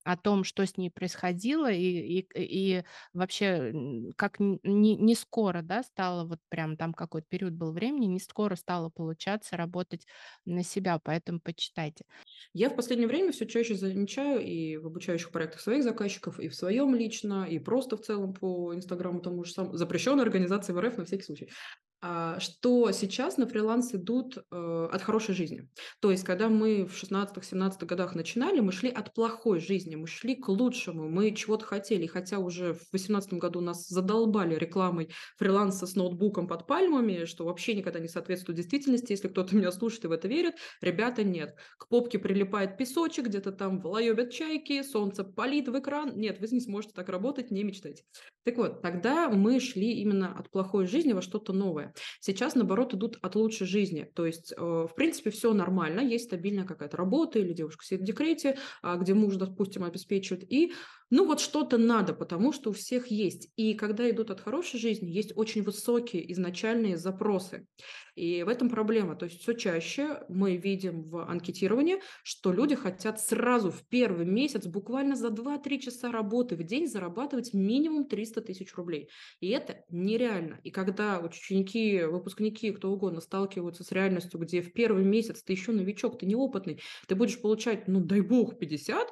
о 0.05 0.17
том, 0.17 0.45
что 0.45 0.65
с 0.65 0.77
ней 0.77 0.91
происходило 0.91 1.71
и, 1.71 2.21
и, 2.21 2.27
и 2.37 2.85
вообще 3.13 3.73
как 4.17 4.39
не, 4.39 4.97
не 4.97 5.15
скоро, 5.17 5.63
да, 5.63 5.83
стало 5.83 6.27
вот 6.27 6.39
прям 6.49 6.77
там 6.77 6.95
какой-то 6.95 7.27
период 7.29 7.55
был 7.55 7.73
времени, 7.73 8.07
не 8.07 8.21
скоро 8.21 8.55
стало 8.55 8.89
получаться 8.91 9.57
работать 9.57 10.07
на 10.45 10.63
себя, 10.63 10.99
поэтому 11.03 11.41
почитайте. 11.41 12.05
Я 12.53 12.71
в 12.71 12.77
последнее 12.77 13.09
время 13.09 13.33
все 13.33 13.47
чаще 13.47 13.75
замечаю 13.75 14.41
и 14.41 14.77
в 14.77 14.87
обучающих 14.87 15.24
проектах 15.33 15.61
своих 15.61 15.83
заказчиков, 15.83 16.39
и 16.41 16.49
в 16.49 16.55
своем 16.55 16.95
лично, 16.95 17.47
и 17.49 17.59
просто 17.59 17.97
в 17.97 18.01
целом 18.01 18.35
по 18.35 18.75
Инстаграму 18.75 19.21
тому 19.21 19.45
же 19.45 19.53
самому, 19.53 19.77
запрещенной 19.77 20.23
организации 20.23 20.73
в 20.73 20.81
РФ 20.81 20.99
на 20.99 21.05
всякий 21.05 21.25
случай, 21.25 21.51
что 22.39 22.91
сейчас 22.93 23.37
на 23.39 23.47
фриланс 23.47 23.95
идут 23.95 24.37
э, 24.37 24.89
от 24.93 25.03
хорошей 25.03 25.35
жизни. 25.35 25.69
То 26.01 26.11
есть, 26.11 26.25
когда 26.25 26.49
мы 26.49 26.85
в 26.85 27.03
16-17 27.03 27.87
годах 27.87 28.15
начинали, 28.15 28.61
мы 28.61 28.73
шли 28.73 28.91
от 28.91 29.15
плохой 29.15 29.61
жизни, 29.61 29.95
мы 29.95 30.07
шли 30.07 30.35
к 30.35 30.49
лучшему, 30.49 31.09
мы 31.09 31.31
чего-то 31.31 31.65
хотели. 31.65 32.07
Хотя 32.07 32.39
уже 32.39 32.75
в 32.75 32.93
18 32.93 33.35
году 33.35 33.61
нас 33.61 33.89
задолбали 33.89 34.55
рекламой 34.55 35.11
фриланса 35.39 35.87
с 35.87 35.95
ноутбуком 35.95 36.47
под 36.47 36.67
пальмами, 36.67 37.25
что 37.25 37.45
вообще 37.45 37.75
никогда 37.75 38.01
не 38.01 38.09
соответствует 38.09 38.57
действительности. 38.57 39.13
Если 39.13 39.29
кто-то 39.29 39.57
меня 39.57 39.73
слушает 39.73 40.05
и 40.05 40.09
в 40.09 40.13
это 40.13 40.29
верит, 40.29 40.57
ребята, 40.83 41.25
нет. 41.25 41.57
К 41.79 41.89
попке 41.89 42.19
прилипает 42.19 42.77
песочек, 42.77 43.27
где-то 43.27 43.53
там 43.53 43.81
влоебят 43.81 44.31
чайки, 44.31 44.83
солнце 44.83 45.25
палит 45.25 45.69
в 45.69 45.79
экран. 45.79 46.13
Нет, 46.17 46.39
вы 46.41 46.49
не 46.51 46.61
сможете 46.61 46.93
так 46.95 47.09
работать, 47.09 47.51
не 47.51 47.65
мечтайте. 47.65 48.05
Так 48.45 48.59
вот, 48.59 48.83
тогда 48.83 49.31
мы 49.31 49.59
шли 49.59 49.93
именно 50.01 50.37
от 50.39 50.51
плохой 50.51 50.87
жизни 50.87 51.15
во 51.15 51.23
что-то 51.23 51.55
новое. 51.55 51.94
Сейчас, 52.21 52.55
наоборот, 52.55 52.95
идут 52.95 53.19
от 53.23 53.35
лучшей 53.35 53.67
жизни. 53.67 54.11
То 54.15 54.27
есть, 54.27 54.53
э, 54.57 54.61
в 54.61 54.93
принципе, 54.95 55.31
все 55.31 55.53
нормально, 55.53 56.01
есть 56.01 56.25
стабильная 56.25 56.65
какая-то 56.65 56.97
работа, 56.97 57.39
или 57.39 57.53
девушка 57.53 57.85
сидит 57.85 58.03
в 58.03 58.05
декрете, 58.05 58.59
а, 58.83 58.97
где 58.97 59.15
муж, 59.15 59.37
допустим, 59.37 59.85
обеспечивает, 59.85 60.51
и 60.51 60.73
ну 61.15 61.25
вот 61.27 61.39
что-то 61.39 61.79
надо, 61.79 62.13
потому 62.13 62.53
что 62.53 62.71
у 62.71 62.73
всех 62.73 63.07
есть. 63.07 63.49
И 63.55 63.75
когда 63.75 64.11
идут 64.11 64.33
от 64.33 64.41
хорошей 64.41 64.81
жизни, 64.81 65.09
есть 65.13 65.33
очень 65.37 65.63
высокие 65.63 66.33
изначальные 66.33 66.97
запросы. 66.97 67.69
И 68.17 68.43
в 68.43 68.49
этом 68.49 68.69
проблема. 68.69 69.15
То 69.15 69.27
есть 69.27 69.41
все 69.41 69.53
чаще 69.53 70.25
мы 70.29 70.57
видим 70.57 71.05
в 71.05 71.25
анкетировании, 71.25 72.01
что 72.25 72.53
люди 72.53 72.75
хотят 72.75 73.21
сразу 73.21 73.71
в 73.71 73.87
первый 73.89 74.27
месяц 74.27 74.67
буквально 74.67 75.15
за 75.15 75.29
2-3 75.29 75.79
часа 75.79 76.11
работы 76.11 76.57
в 76.57 76.65
день 76.65 76.89
зарабатывать 76.89 77.55
минимум 77.55 78.09
300 78.09 78.41
тысяч 78.41 78.75
рублей. 78.75 79.09
И 79.39 79.51
это 79.51 79.85
нереально. 79.91 80.59
И 80.65 80.73
когда 80.73 81.21
ученики, 81.21 82.03
выпускники, 82.03 82.73
кто 82.73 82.91
угодно 82.91 83.21
сталкиваются 83.21 83.85
с 83.85 83.93
реальностью, 83.93 84.41
где 84.41 84.63
в 84.63 84.73
первый 84.73 85.05
месяц 85.05 85.45
ты 85.45 85.53
еще 85.53 85.71
новичок, 85.71 86.19
ты 86.19 86.27
неопытный, 86.27 86.81
ты 87.07 87.15
будешь 87.15 87.41
получать, 87.41 87.87
ну 87.87 88.01
дай 88.01 88.21
бог, 88.21 88.59
50, 88.59 89.09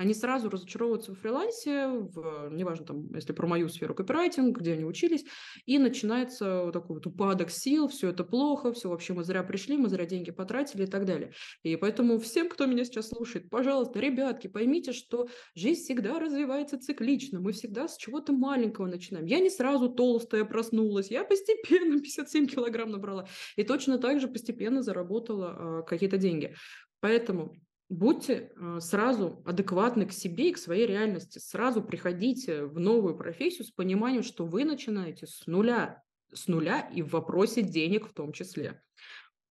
они 0.00 0.14
сразу 0.14 0.48
разочаровываются 0.48 1.12
в 1.12 1.18
фрилансе, 1.18 1.88
в, 1.88 2.48
неважно, 2.50 2.86
там, 2.86 3.14
если 3.14 3.34
про 3.34 3.46
мою 3.46 3.68
сферу 3.68 3.94
копирайтинг, 3.94 4.58
где 4.58 4.72
они 4.72 4.86
учились, 4.86 5.26
и 5.66 5.78
начинается 5.78 6.62
вот 6.64 6.72
такой 6.72 6.96
вот 6.96 7.06
упадок 7.06 7.50
сил, 7.50 7.86
все 7.86 8.08
это 8.08 8.24
плохо, 8.24 8.72
все 8.72 8.88
вообще 8.88 9.12
мы 9.12 9.24
зря 9.24 9.42
пришли, 9.42 9.76
мы 9.76 9.90
зря 9.90 10.06
деньги 10.06 10.30
потратили 10.30 10.84
и 10.84 10.86
так 10.86 11.04
далее. 11.04 11.34
И 11.64 11.76
поэтому 11.76 12.18
всем, 12.18 12.48
кто 12.48 12.64
меня 12.64 12.86
сейчас 12.86 13.10
слушает, 13.10 13.50
пожалуйста, 13.50 14.00
ребятки, 14.00 14.48
поймите, 14.48 14.94
что 14.94 15.28
жизнь 15.54 15.82
всегда 15.82 16.18
развивается 16.18 16.80
циклично, 16.80 17.38
мы 17.40 17.52
всегда 17.52 17.86
с 17.86 17.98
чего-то 17.98 18.32
маленького 18.32 18.86
начинаем. 18.86 19.26
Я 19.26 19.38
не 19.38 19.50
сразу 19.50 19.90
толстая 19.90 20.46
проснулась, 20.46 21.10
я 21.10 21.24
постепенно 21.24 22.00
57 22.00 22.46
килограмм 22.46 22.88
набрала, 22.88 23.28
и 23.56 23.64
точно 23.64 23.98
так 23.98 24.18
же 24.18 24.28
постепенно 24.28 24.80
заработала 24.82 25.82
э, 25.82 25.86
какие-то 25.86 26.16
деньги. 26.16 26.54
Поэтому 27.00 27.52
Будьте 27.90 28.52
э, 28.54 28.78
сразу 28.80 29.42
адекватны 29.44 30.06
к 30.06 30.12
себе 30.12 30.50
и 30.50 30.52
к 30.52 30.58
своей 30.58 30.86
реальности. 30.86 31.40
Сразу 31.40 31.82
приходите 31.82 32.64
в 32.64 32.78
новую 32.78 33.16
профессию 33.16 33.64
с 33.64 33.72
пониманием, 33.72 34.22
что 34.22 34.46
вы 34.46 34.64
начинаете 34.64 35.26
с 35.26 35.44
нуля, 35.48 36.00
с 36.32 36.46
нуля 36.46 36.88
и 36.94 37.02
в 37.02 37.10
вопросе 37.10 37.62
денег 37.62 38.08
в 38.08 38.12
том 38.12 38.32
числе. 38.32 38.80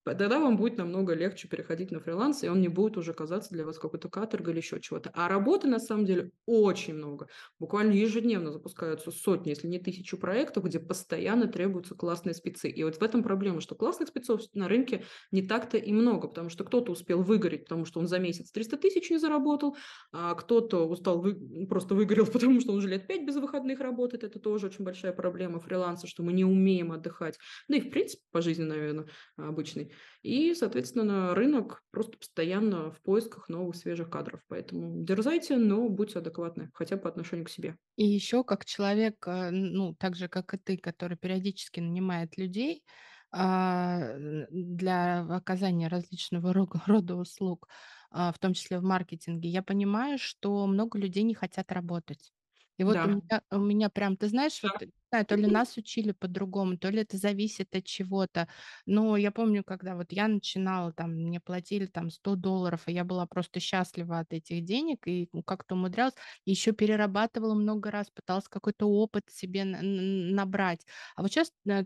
Тогда 0.04 0.40
вам 0.40 0.58
будет 0.58 0.78
намного 0.78 1.14
легче 1.14 1.48
переходить 1.48 1.92
на 1.92 2.00
фриланс, 2.00 2.44
и 2.44 2.50
он 2.50 2.62
не 2.62 2.68
будет 2.68 2.98
уже 2.98 3.14
казаться 3.14 3.54
для 3.54 3.66
вас 3.66 3.78
какой-то 3.78 4.10
каторгой 4.10 4.54
или 4.54 4.60
еще 4.60 4.80
чего-то. 4.80 5.12
А 5.14 5.28
работы 5.28 5.68
на 5.68 5.80
самом 5.80 6.06
деле 6.06 6.32
очень 6.46 6.96
много. 6.96 7.28
Буквально 7.60 7.92
ежедневно 7.92 8.52
запускаются 8.52 9.12
сотни, 9.12 9.50
если 9.50 9.68
не 9.68 9.80
тысячу 9.80 10.18
проектов, 10.18 10.64
где 10.64 10.80
постоянно 10.80 11.48
требуются 11.48 11.96
классные 11.96 12.34
спецы. 12.34 12.70
И 12.70 12.84
вот 12.84 12.96
в 12.96 13.04
этом 13.04 13.24
проблема, 13.24 13.62
что 13.62 13.76
классных 13.76 14.08
спецов 14.10 14.42
на 14.54 14.68
рынке 14.68 15.04
не 15.32 15.42
так-то 15.42 15.78
и 15.78 15.92
много, 15.92 16.28
потому 16.28 16.50
что 16.50 16.64
кто-то 16.64 16.92
успел 16.92 17.22
выгореть, 17.22 17.66
потому 17.66 17.86
что 17.86 18.00
он 18.00 18.08
за 18.08 18.20
месяц 18.20 18.52
300 18.52 18.78
тысяч 18.78 19.10
не 19.10 19.18
заработал, 19.18 19.76
а 20.12 20.34
кто-то 20.36 20.88
устал, 20.88 21.22
вы... 21.22 21.68
просто 21.68 21.94
выгорел, 21.94 22.26
потому 22.32 22.60
что 22.62 22.72
он 22.72 22.78
уже 22.78 22.88
лет 22.88 23.06
5 23.08 23.26
без 23.26 23.36
выходных 23.36 23.80
работает. 23.80 24.24
Это 24.24 24.40
тоже 24.40 24.68
очень 24.68 24.86
большая 24.86 25.12
проблема 25.12 25.60
фриланса, 25.60 26.08
что 26.08 26.24
мы 26.24 26.34
не 26.34 26.46
умеем 26.46 26.92
отдыхать. 26.92 27.38
Да 27.68 27.78
и 27.78 27.82
в 27.82 27.90
принципе 27.90 28.24
по 28.32 28.42
жизни, 28.42 28.64
наверное, 28.64 29.06
обычный. 29.38 29.89
И, 30.22 30.54
соответственно, 30.54 31.34
рынок 31.36 31.84
просто 31.92 32.18
постоянно 32.18 32.92
в 32.92 33.02
поисках 33.02 33.50
новых 33.50 33.76
свежих 33.76 34.10
кадров. 34.10 34.42
Поэтому 34.48 35.04
дерзайте, 35.04 35.58
но 35.58 35.90
будьте 35.90 36.20
адекватны, 36.20 36.70
хотя 36.74 36.96
бы 36.98 37.04
по 37.04 37.10
отношению 37.10 37.46
к 37.46 37.50
себе. 37.50 37.78
И 37.98 38.06
еще 38.06 38.44
как 38.44 38.66
человек, 38.66 39.28
э, 39.28 39.50
ну, 39.52 39.94
так 39.96 40.16
же, 40.16 40.30
как 40.30 40.54
и 40.54 40.58
ты, 40.58 40.78
который 40.78 41.18
периодически 41.18 41.80
нанимает 41.82 42.38
людей 42.38 42.86
а, 43.32 44.16
для 44.50 45.22
оказания 45.36 45.88
различного 45.90 46.54
рода 46.88 47.16
услуг, 47.16 47.68
а, 48.12 48.32
в 48.32 48.40
том 48.40 48.54
числе 48.54 48.80
в 48.80 48.84
маркетинге, 48.84 49.50
я 49.50 49.62
понимаю, 49.64 50.18
что 50.18 50.66
много 50.68 50.98
людей 50.98 51.24
не 51.24 51.36
хотят 51.36 51.72
работать. 51.72 52.32
И 52.78 52.84
вот 52.84 53.06
у 53.06 53.10
Да. 53.10 53.10
меня, 53.10 53.42
у 53.52 53.60
меня 53.60 53.90
прям, 53.90 54.16
ты 54.18 54.28
знаешь, 54.30 54.64
вот, 54.64 54.74
Да. 54.74 54.80
не 54.82 54.92
знаю, 55.10 55.26
то 55.26 55.36
ли 55.36 55.48
нас 55.48 55.78
учили 55.78 56.12
по-другому, 56.12 56.78
то 56.78 56.90
ли 56.90 57.02
это 57.02 57.18
зависит 57.18 57.76
от 57.76 57.86
чего-то. 57.86 58.48
Но 58.86 59.18
я 59.18 59.32
помню, 59.32 59.64
когда 59.64 59.96
вот 59.96 60.12
я 60.12 60.28
начинала, 60.28 60.94
там, 60.94 61.12
мне 61.14 61.40
платили 61.40 61.86
там 61.86 62.10
100 62.10 62.36
долларов, 62.36 62.84
и 62.88 62.94
я 62.94 63.04
была 63.04 63.26
просто 63.28 63.60
счастлива 63.60 64.20
от 64.20 64.34
этих 64.34 64.64
денег, 64.66 65.08
и 65.08 65.30
ну, 65.34 65.44
как-то 65.44 65.76
умудрялась, 65.76 66.14
еще 66.46 66.72
перерабатывала 66.72 67.54
много 67.56 67.92
раз, 67.92 68.10
пыталась 68.12 68.48
какой-то 68.48 68.88
опыт 68.88 69.24
себе 69.30 69.64
набрать. 69.66 70.86
А 71.16 71.22
вот 71.22 71.32
сейчас 71.32 71.52
э, 71.68 71.84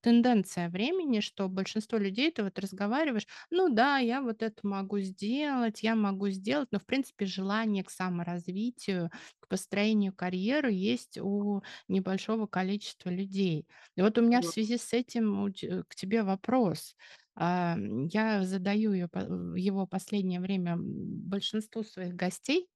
тенденция 0.00 0.68
времени, 0.68 1.20
что 1.20 1.48
большинство 1.48 1.98
людей, 1.98 2.30
ты 2.30 2.42
вот 2.42 2.58
разговариваешь, 2.58 3.26
ну 3.50 3.68
да, 3.68 3.98
я 3.98 4.22
вот 4.22 4.42
это 4.42 4.66
могу 4.66 4.98
сделать, 5.00 5.82
я 5.82 5.94
могу 5.94 6.28
сделать, 6.30 6.68
но 6.72 6.78
в 6.78 6.86
принципе 6.86 7.26
желание 7.26 7.84
к 7.84 7.90
саморазвитию, 7.90 9.10
к 9.48 9.50
построению 9.50 10.12
карьеры 10.14 10.72
есть 10.72 11.18
у 11.18 11.62
небольшого 11.88 12.46
количества 12.46 13.10
людей. 13.10 13.66
И 13.96 14.02
вот 14.02 14.18
у 14.18 14.22
меня 14.22 14.42
в 14.42 14.46
связи 14.46 14.78
с 14.78 14.92
этим 14.92 15.52
к 15.88 15.94
тебе 15.94 16.22
вопрос. 16.22 16.96
А, 17.34 17.76
я 18.12 18.44
задаю 18.44 18.92
ее, 18.92 19.08
его 19.56 19.86
последнее 19.86 20.40
время 20.40 20.76
большинству 20.78 21.82
своих 21.84 22.14
гостей. 22.14 22.68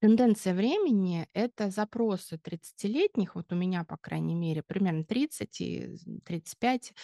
Тенденция 0.00 0.54
времени– 0.54 1.28
это 1.34 1.68
запросы 1.70 2.38
30-летних, 2.38 3.34
вот 3.34 3.52
у 3.52 3.56
меня, 3.56 3.84
по 3.84 3.98
крайней 3.98 4.34
мере, 4.34 4.62
примерно 4.62 5.04
30 5.04 5.60
и 5.60 5.94
35 6.24 6.94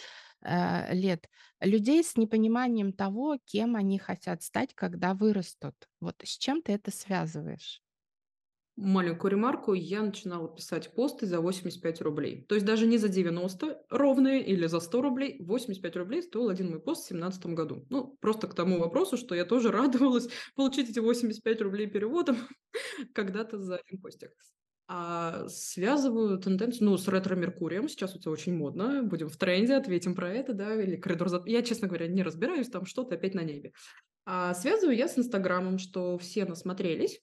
э, 0.43 0.95
лет, 0.95 1.29
людей 1.61 2.03
с 2.03 2.17
непониманием 2.17 2.93
того, 2.95 3.37
кем 3.45 3.77
они 3.77 3.99
хотят 3.99 4.43
стать, 4.43 4.75
когда 4.75 5.13
вырастут. 5.15 5.75
Вот 6.01 6.17
с 6.25 6.39
чем 6.39 6.63
ты 6.63 6.73
это 6.73 6.91
связываешь? 6.91 7.83
Маленькую 8.77 9.31
ремарку, 9.31 9.73
я 9.73 10.03
начинала 10.03 10.55
писать 10.55 10.93
посты 10.95 11.25
за 11.25 11.41
85 11.41 12.03
рублей. 12.03 12.45
То 12.47 12.55
есть 12.55 12.67
даже 12.67 12.87
не 12.87 12.99
за 12.99 13.09
90 13.09 13.87
ровные 13.89 14.45
или 14.45 14.67
за 14.67 14.81
100 14.81 15.01
рублей, 15.01 15.37
85 15.41 15.97
рублей 15.97 16.23
стоил 16.23 16.51
один 16.51 16.69
мой 16.71 16.81
пост 16.81 17.07
в 17.07 17.09
2017 17.09 17.47
году. 17.55 17.87
Ну, 17.89 18.19
просто 18.21 18.49
к 18.49 18.55
тому 18.55 18.79
вопросу, 18.79 19.17
что 19.17 19.35
я 19.35 19.47
тоже 19.47 19.71
радовалась 19.73 20.29
получить 20.55 20.91
эти 20.91 20.99
85 20.99 21.63
рублей 21.63 21.87
переводом 21.87 22.37
когда-то 23.15 23.59
за 23.59 23.77
один 23.77 23.99
постик. 23.99 24.31
А 24.89 25.49
связываю 25.49 26.39
тенденцию, 26.39 26.91
ну, 26.91 26.99
с 26.99 27.09
ретро-меркурием. 27.09 27.89
Сейчас 27.89 28.15
это 28.15 28.31
очень 28.31 28.55
модно. 28.55 29.03
Будем 29.03 29.29
в 29.29 29.37
тренде, 29.39 29.75
ответим 29.75 30.15
про 30.15 30.31
это, 30.31 30.53
да, 30.53 30.81
или 30.81 30.97
коридор 30.97 31.29
за... 31.29 31.43
Я, 31.47 31.63
честно 31.63 31.89
говоря, 31.89 32.09
не 32.09 32.23
разбираюсь, 32.23 32.69
там 32.69 32.85
что-то 32.85 33.15
опять 33.15 33.35
на 33.35 33.43
небе. 33.43 33.73
А 34.27 34.55
связываю 34.55 34.97
я 34.97 35.09
с 35.09 35.19
Инстаграмом, 35.19 35.79
что 35.79 36.19
все 36.19 36.45
насмотрелись, 36.45 37.21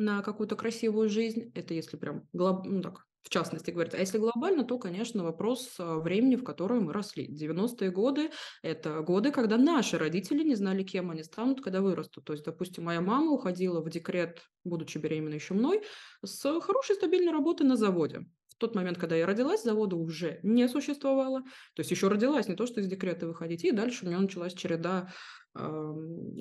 на 0.00 0.22
какую-то 0.22 0.56
красивую 0.56 1.08
жизнь. 1.08 1.52
Это 1.54 1.74
если 1.74 1.96
прям 1.96 2.26
глоб... 2.32 2.66
ну, 2.66 2.82
так, 2.82 3.06
в 3.22 3.28
частности 3.28 3.70
говорить. 3.70 3.94
А 3.94 3.98
если 3.98 4.18
глобально, 4.18 4.64
то, 4.64 4.78
конечно, 4.78 5.22
вопрос 5.22 5.74
а, 5.78 5.98
времени, 5.98 6.36
в 6.36 6.44
котором 6.44 6.84
мы 6.84 6.92
росли. 6.92 7.28
90-е 7.28 7.90
годы– 7.90 8.30
это 8.62 9.02
годы, 9.02 9.30
когда 9.30 9.58
наши 9.58 9.98
родители 9.98 10.42
не 10.42 10.54
знали, 10.54 10.82
кем 10.82 11.10
они 11.10 11.22
станут, 11.22 11.62
когда 11.62 11.82
вырастут. 11.82 12.24
То 12.24 12.32
есть, 12.32 12.44
допустим, 12.44 12.84
моя 12.84 13.02
мама 13.02 13.30
уходила 13.30 13.80
в 13.82 13.90
декрет, 13.90 14.40
будучи 14.64 14.96
беременной 14.98 15.36
еще 15.36 15.54
мной, 15.54 15.82
с 16.24 16.60
хорошей 16.60 16.96
стабильной 16.96 17.32
работы 17.32 17.64
на 17.64 17.76
заводе. 17.76 18.26
В 18.48 18.56
тот 18.56 18.74
момент, 18.74 18.98
когда 18.98 19.16
я 19.16 19.26
родилась, 19.26 19.62
завода 19.62 19.96
уже 19.96 20.40
не 20.42 20.66
существовало. 20.68 21.42
То 21.74 21.80
есть 21.80 21.90
еще 21.90 22.08
родилась, 22.08 22.48
не 22.48 22.56
то, 22.56 22.66
что 22.66 22.80
из 22.80 22.86
декрета 22.86 23.26
выходить. 23.26 23.64
И 23.64 23.70
дальше 23.70 24.04
у 24.04 24.08
меня 24.08 24.18
началась 24.18 24.54
череда 24.54 25.10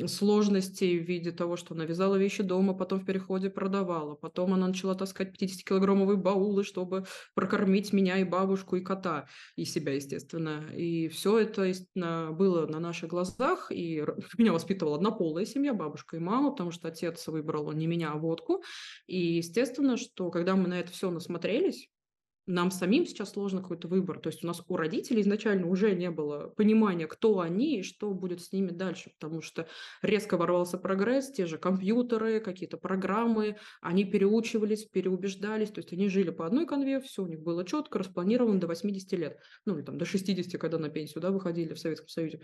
сложностей 0.08 1.00
в 1.00 1.08
виде 1.08 1.32
того, 1.32 1.56
что 1.56 1.74
она 1.74 1.86
вязала 1.86 2.16
вещи 2.16 2.44
дома, 2.44 2.74
потом 2.74 3.00
в 3.00 3.06
переходе 3.06 3.50
продавала. 3.50 4.16
Потом 4.16 4.54
она 4.54 4.68
начала 4.68 4.96
таскать 4.96 5.34
50-килограммовые 5.40 6.18
баулы, 6.18 6.64
чтобы 6.64 7.06
прокормить 7.34 7.92
меня 7.92 8.18
и 8.18 8.24
бабушку, 8.24 8.76
и 8.76 8.82
кота, 8.82 9.28
и 9.56 9.66
себя, 9.66 9.94
естественно. 9.94 10.72
И 10.76 11.08
все 11.08 11.40
это 11.40 11.72
было 12.32 12.68
на 12.68 12.80
наших 12.80 13.10
глазах. 13.10 13.72
И 13.72 14.04
меня 14.38 14.54
воспитывала 14.54 14.98
однополая 14.98 15.46
семья, 15.46 15.74
бабушка 15.74 16.18
и 16.18 16.20
мама, 16.20 16.52
потому 16.52 16.72
что 16.72 16.88
отец 16.88 17.28
выбрал 17.28 17.72
не 17.72 17.88
меня, 17.88 18.12
а 18.12 18.18
водку. 18.18 18.64
И 19.08 19.38
естественно, 19.38 19.98
что 19.98 20.30
когда 20.30 20.56
мы 20.56 20.68
на 20.68 20.80
это 20.80 20.92
все 20.92 21.10
насмотрелись, 21.10 21.90
нам 22.48 22.72
самим 22.72 23.06
сейчас 23.06 23.32
сложно 23.34 23.62
какой-то 23.62 23.88
выбор. 23.88 24.20
То 24.20 24.30
есть 24.30 24.44
у 24.44 24.48
нас 24.48 24.62
у 24.68 24.76
родителей 24.76 25.22
изначально 25.22 25.68
уже 25.68 25.94
не 25.94 26.10
было 26.10 26.48
понимания, 26.50 27.06
кто 27.08 27.40
они 27.40 27.80
и 27.80 27.84
что 27.84 28.12
будет 28.14 28.42
с 28.42 28.52
ними 28.52 28.72
дальше, 28.72 29.12
потому 29.20 29.42
что 29.42 29.68
резко 30.02 30.38
ворвался 30.38 30.78
прогресс, 30.78 31.32
те 31.32 31.46
же 31.46 31.58
компьютеры, 31.58 32.40
какие-то 32.40 32.78
программы, 32.78 33.58
они 33.82 34.04
переучивались, 34.04 34.86
переубеждались, 34.86 35.70
то 35.70 35.80
есть 35.80 35.94
они 35.94 36.10
жили 36.10 36.32
по 36.32 36.46
одной 36.46 36.66
конве, 36.66 37.00
все 37.00 37.24
у 37.24 37.28
них 37.28 37.42
было 37.42 37.64
четко, 37.66 38.00
распланировано 38.00 38.60
до 38.60 38.68
80 38.68 39.12
лет, 39.14 39.40
ну 39.66 39.78
или 39.78 39.84
там 39.84 39.98
до 39.98 40.06
60, 40.06 40.60
когда 40.60 40.80
на 40.80 40.90
пенсию 40.90 41.22
да, 41.22 41.32
выходили 41.32 41.74
в 41.74 41.80
Советском 41.80 42.10
Союзе. 42.10 42.42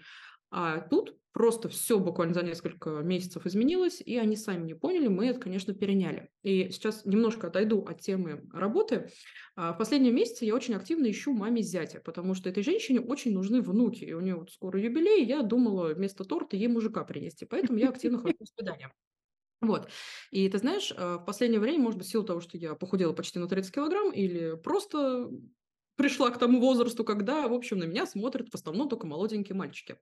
А 0.51 0.79
тут 0.79 1.17
просто 1.33 1.67
все 1.67 1.99
буквально 1.99 2.33
за 2.33 2.43
несколько 2.43 2.89
месяцев 3.01 3.45
изменилось, 3.45 4.01
и 4.01 4.17
они 4.17 4.37
сами 4.37 4.65
не 4.65 4.73
поняли, 4.73 5.07
мы 5.09 5.27
это, 5.27 5.39
конечно, 5.39 5.73
переняли. 5.73 6.29
И 6.43 6.69
сейчас 6.71 7.03
немножко 7.05 7.47
отойду 7.47 7.81
от 7.83 7.99
темы 8.01 8.43
работы. 8.53 9.09
А, 9.55 9.73
в 9.73 9.77
последние 9.77 10.13
месяцы 10.13 10.45
я 10.45 10.55
очень 10.55 10.75
активно 10.75 11.09
ищу 11.11 11.33
маме 11.33 11.61
зятя, 11.61 11.99
потому 11.99 12.35
что 12.35 12.49
этой 12.49 12.63
женщине 12.63 13.01
очень 13.01 13.33
нужны 13.33 13.61
внуки, 13.61 14.05
и 14.05 14.13
у 14.13 14.21
нее 14.21 14.35
вот 14.35 14.51
скоро 14.51 14.79
юбилей, 14.79 15.25
я 15.25 15.41
думала 15.41 15.93
вместо 15.93 16.23
торта 16.23 16.55
ей 16.55 16.67
мужика 16.67 17.03
принести, 17.03 17.45
поэтому 17.45 17.79
я 17.79 17.89
активно 17.89 18.19
хожу 18.19 18.35
на 18.39 18.45
свидания. 18.45 18.91
Вот. 19.61 19.89
И 20.31 20.49
ты 20.49 20.57
знаешь, 20.57 20.93
а, 20.95 21.17
в 21.17 21.25
последнее 21.25 21.59
время, 21.59 21.79
может 21.79 21.97
быть, 21.99 22.07
в 22.07 22.11
силу 22.11 22.23
того, 22.23 22.41
что 22.41 22.57
я 22.57 22.75
похудела 22.75 23.13
почти 23.13 23.39
на 23.39 23.47
30 23.47 23.73
килограмм, 23.73 24.11
или 24.11 24.55
просто 24.55 25.29
пришла 25.95 26.29
к 26.31 26.37
тому 26.37 26.59
возрасту, 26.59 27.03
когда, 27.03 27.47
в 27.47 27.53
общем, 27.53 27.79
на 27.79 27.85
меня 27.85 28.05
смотрят 28.05 28.49
в 28.49 28.55
основном 28.55 28.89
только 28.89 29.07
молоденькие 29.07 29.55
мальчики. 29.55 29.97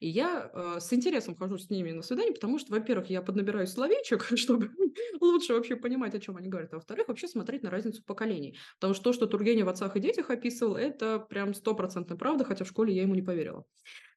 И 0.00 0.08
я 0.08 0.50
э, 0.52 0.80
с 0.80 0.92
интересом 0.92 1.36
хожу 1.36 1.58
с 1.58 1.70
ними 1.70 1.92
на 1.92 2.02
свидание, 2.02 2.32
потому 2.32 2.58
что, 2.58 2.72
во-первых, 2.72 3.10
я 3.10 3.22
поднабираю 3.22 3.66
словечек, 3.66 4.24
чтобы 4.36 4.70
лучше 5.20 5.54
вообще 5.54 5.76
понимать, 5.76 6.14
о 6.14 6.20
чем 6.20 6.36
они 6.36 6.48
говорят, 6.48 6.72
а 6.72 6.76
во-вторых, 6.76 7.08
вообще 7.08 7.28
смотреть 7.28 7.62
на 7.62 7.70
разницу 7.70 8.02
поколений. 8.04 8.56
Потому 8.78 8.94
что 8.94 9.04
то, 9.04 9.12
что 9.12 9.26
Тургенев 9.26 9.66
в 9.66 9.68
«Отцах 9.68 9.96
и 9.96 10.00
детях» 10.00 10.30
описывал, 10.30 10.76
это 10.76 11.18
прям 11.18 11.54
стопроцентная 11.54 12.16
правда, 12.16 12.44
хотя 12.44 12.64
в 12.64 12.68
школе 12.68 12.94
я 12.94 13.02
ему 13.02 13.14
не 13.14 13.22
поверила. 13.22 13.64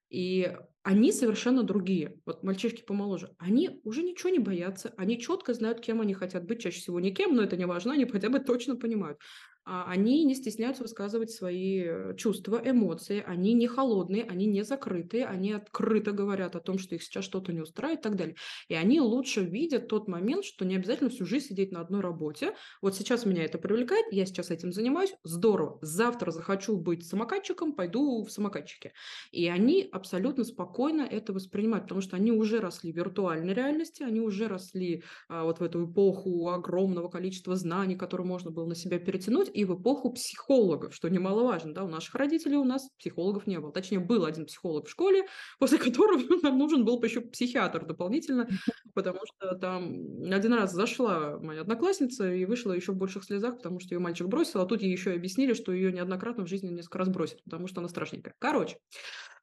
И 0.10 0.56
они 0.84 1.12
совершенно 1.12 1.64
другие. 1.64 2.20
Вот 2.26 2.44
мальчишки 2.44 2.84
помоложе. 2.84 3.36
Они 3.40 3.82
уже 3.84 4.04
ничего 4.04 4.30
не 4.30 4.40
боятся. 4.40 4.94
Они 4.98 5.20
четко 5.20 5.54
знают, 5.54 5.82
кем 5.82 6.00
они 6.00 6.14
хотят 6.14 6.46
быть. 6.46 6.62
Чаще 6.62 6.80
всего 6.80 7.00
никем, 7.00 7.36
но 7.36 7.42
это 7.42 7.58
не 7.58 7.66
важно. 7.66 7.94
Они 7.94 8.06
хотя 8.06 8.30
бы 8.30 8.40
точно 8.40 8.76
понимают. 8.76 9.20
А, 9.66 9.86
они 9.88 10.24
не 10.26 10.36
стесняются 10.36 10.84
высказывать 10.84 11.32
свои 11.32 11.84
э, 11.84 12.16
чувства, 12.18 12.62
эмоции, 12.64 13.24
они 13.26 13.54
не 13.54 13.68
холодные, 13.68 14.24
они 14.24 14.46
не 14.46 14.64
закрытые, 14.64 15.26
они 15.26 15.54
открыто 15.54 16.12
говорят 16.12 16.56
о 16.56 16.60
том, 16.60 16.78
что 16.78 16.94
их 16.94 17.02
сейчас 17.02 17.26
что-то 17.26 17.52
не 17.52 17.62
устраивает 17.62 18.02
и 18.02 18.04
так 18.04 18.16
далее. 18.16 18.36
И 18.68 18.76
они 18.76 19.02
лучше 19.02 19.44
видят 19.44 19.88
тот 19.88 20.08
момент, 20.08 20.46
что 20.46 20.66
не 20.66 20.76
обязательно 20.76 21.10
всю 21.10 21.26
жизнь 21.26 21.48
сидеть 21.48 21.72
на 21.72 21.82
одной 21.82 22.02
работе. 22.02 22.54
Вот 22.84 22.96
сейчас 22.96 23.26
меня 23.26 23.44
это 23.44 23.58
привлекает, 23.58 24.06
я 24.12 24.28
сейчас 24.28 24.52
этим 24.52 24.72
занимаюсь, 24.72 25.16
здорово. 25.24 25.80
Завтра 25.82 26.30
захочу 26.30 26.78
быть 26.78 27.04
самокатчиком, 27.04 27.74
пойду 27.74 28.24
в 28.24 28.30
самокатчике. 28.30 28.94
И 29.32 29.48
они 29.48 29.90
абсолютно 29.92 30.44
спокойно 30.44 31.02
это 31.02 31.34
воспринимают, 31.34 31.86
потому 31.86 32.02
что 32.02 32.18
они 32.18 32.32
уже 32.32 32.60
росли 32.60 32.94
в 32.94 32.96
виртуальной 32.96 33.56
реальности, 33.56 34.04
они 34.04 34.22
уже 34.22 34.48
росли 34.48 35.04
а, 35.28 35.44
вот 35.44 35.60
в 35.60 35.64
эту 35.64 35.86
эпоху 35.86 36.50
огромного 36.50 37.10
количества 37.10 37.56
знаний, 37.56 37.96
которые 37.96 38.28
можно 38.28 38.52
было 38.52 38.68
на 38.68 38.76
себя 38.76 39.00
перетянуть, 39.00 39.55
и 39.56 39.64
в 39.64 39.80
эпоху 39.80 40.12
психологов, 40.12 40.94
что 40.94 41.08
немаловажно. 41.08 41.74
Да? 41.74 41.84
У 41.86 41.88
наших 41.88 42.16
родителей 42.16 42.58
у 42.58 42.66
нас 42.66 42.90
психологов 43.00 43.48
не 43.48 43.60
было. 43.60 43.72
Точнее, 43.72 44.00
был 44.00 44.26
один 44.26 44.46
психолог 44.46 44.88
в 44.88 44.90
школе, 44.92 45.26
после 45.60 45.78
которого 45.78 46.20
нам 46.44 46.58
нужен 46.58 46.84
был 46.84 47.02
еще 47.02 47.22
психиатр 47.22 47.86
дополнительно, 47.86 48.50
потому 48.94 49.20
что 49.26 49.56
там 49.56 50.24
один 50.32 50.54
раз 50.54 50.74
зашла 50.74 51.40
моя 51.40 51.62
одноклассница 51.62 52.32
и 52.32 52.46
вышла 52.46 52.74
еще 52.74 52.92
в 52.92 52.98
больших 52.98 53.24
слезах, 53.24 53.58
потому 53.58 53.80
что 53.80 53.96
ее 53.96 54.00
мальчик 54.00 54.28
бросил, 54.28 54.60
а 54.62 54.66
тут 54.66 54.82
ей 54.82 54.92
еще 54.92 55.14
и 55.14 55.16
объяснили, 55.16 55.54
что 55.54 55.72
ее 55.72 55.92
неоднократно 55.94 56.44
в 56.44 56.50
жизни 56.50 56.70
несколько 56.70 56.98
раз 56.98 57.08
бросят, 57.08 57.42
потому 57.46 57.68
что 57.68 57.80
она 57.80 57.88
страшненькая. 57.88 58.36
Короче, 58.40 58.78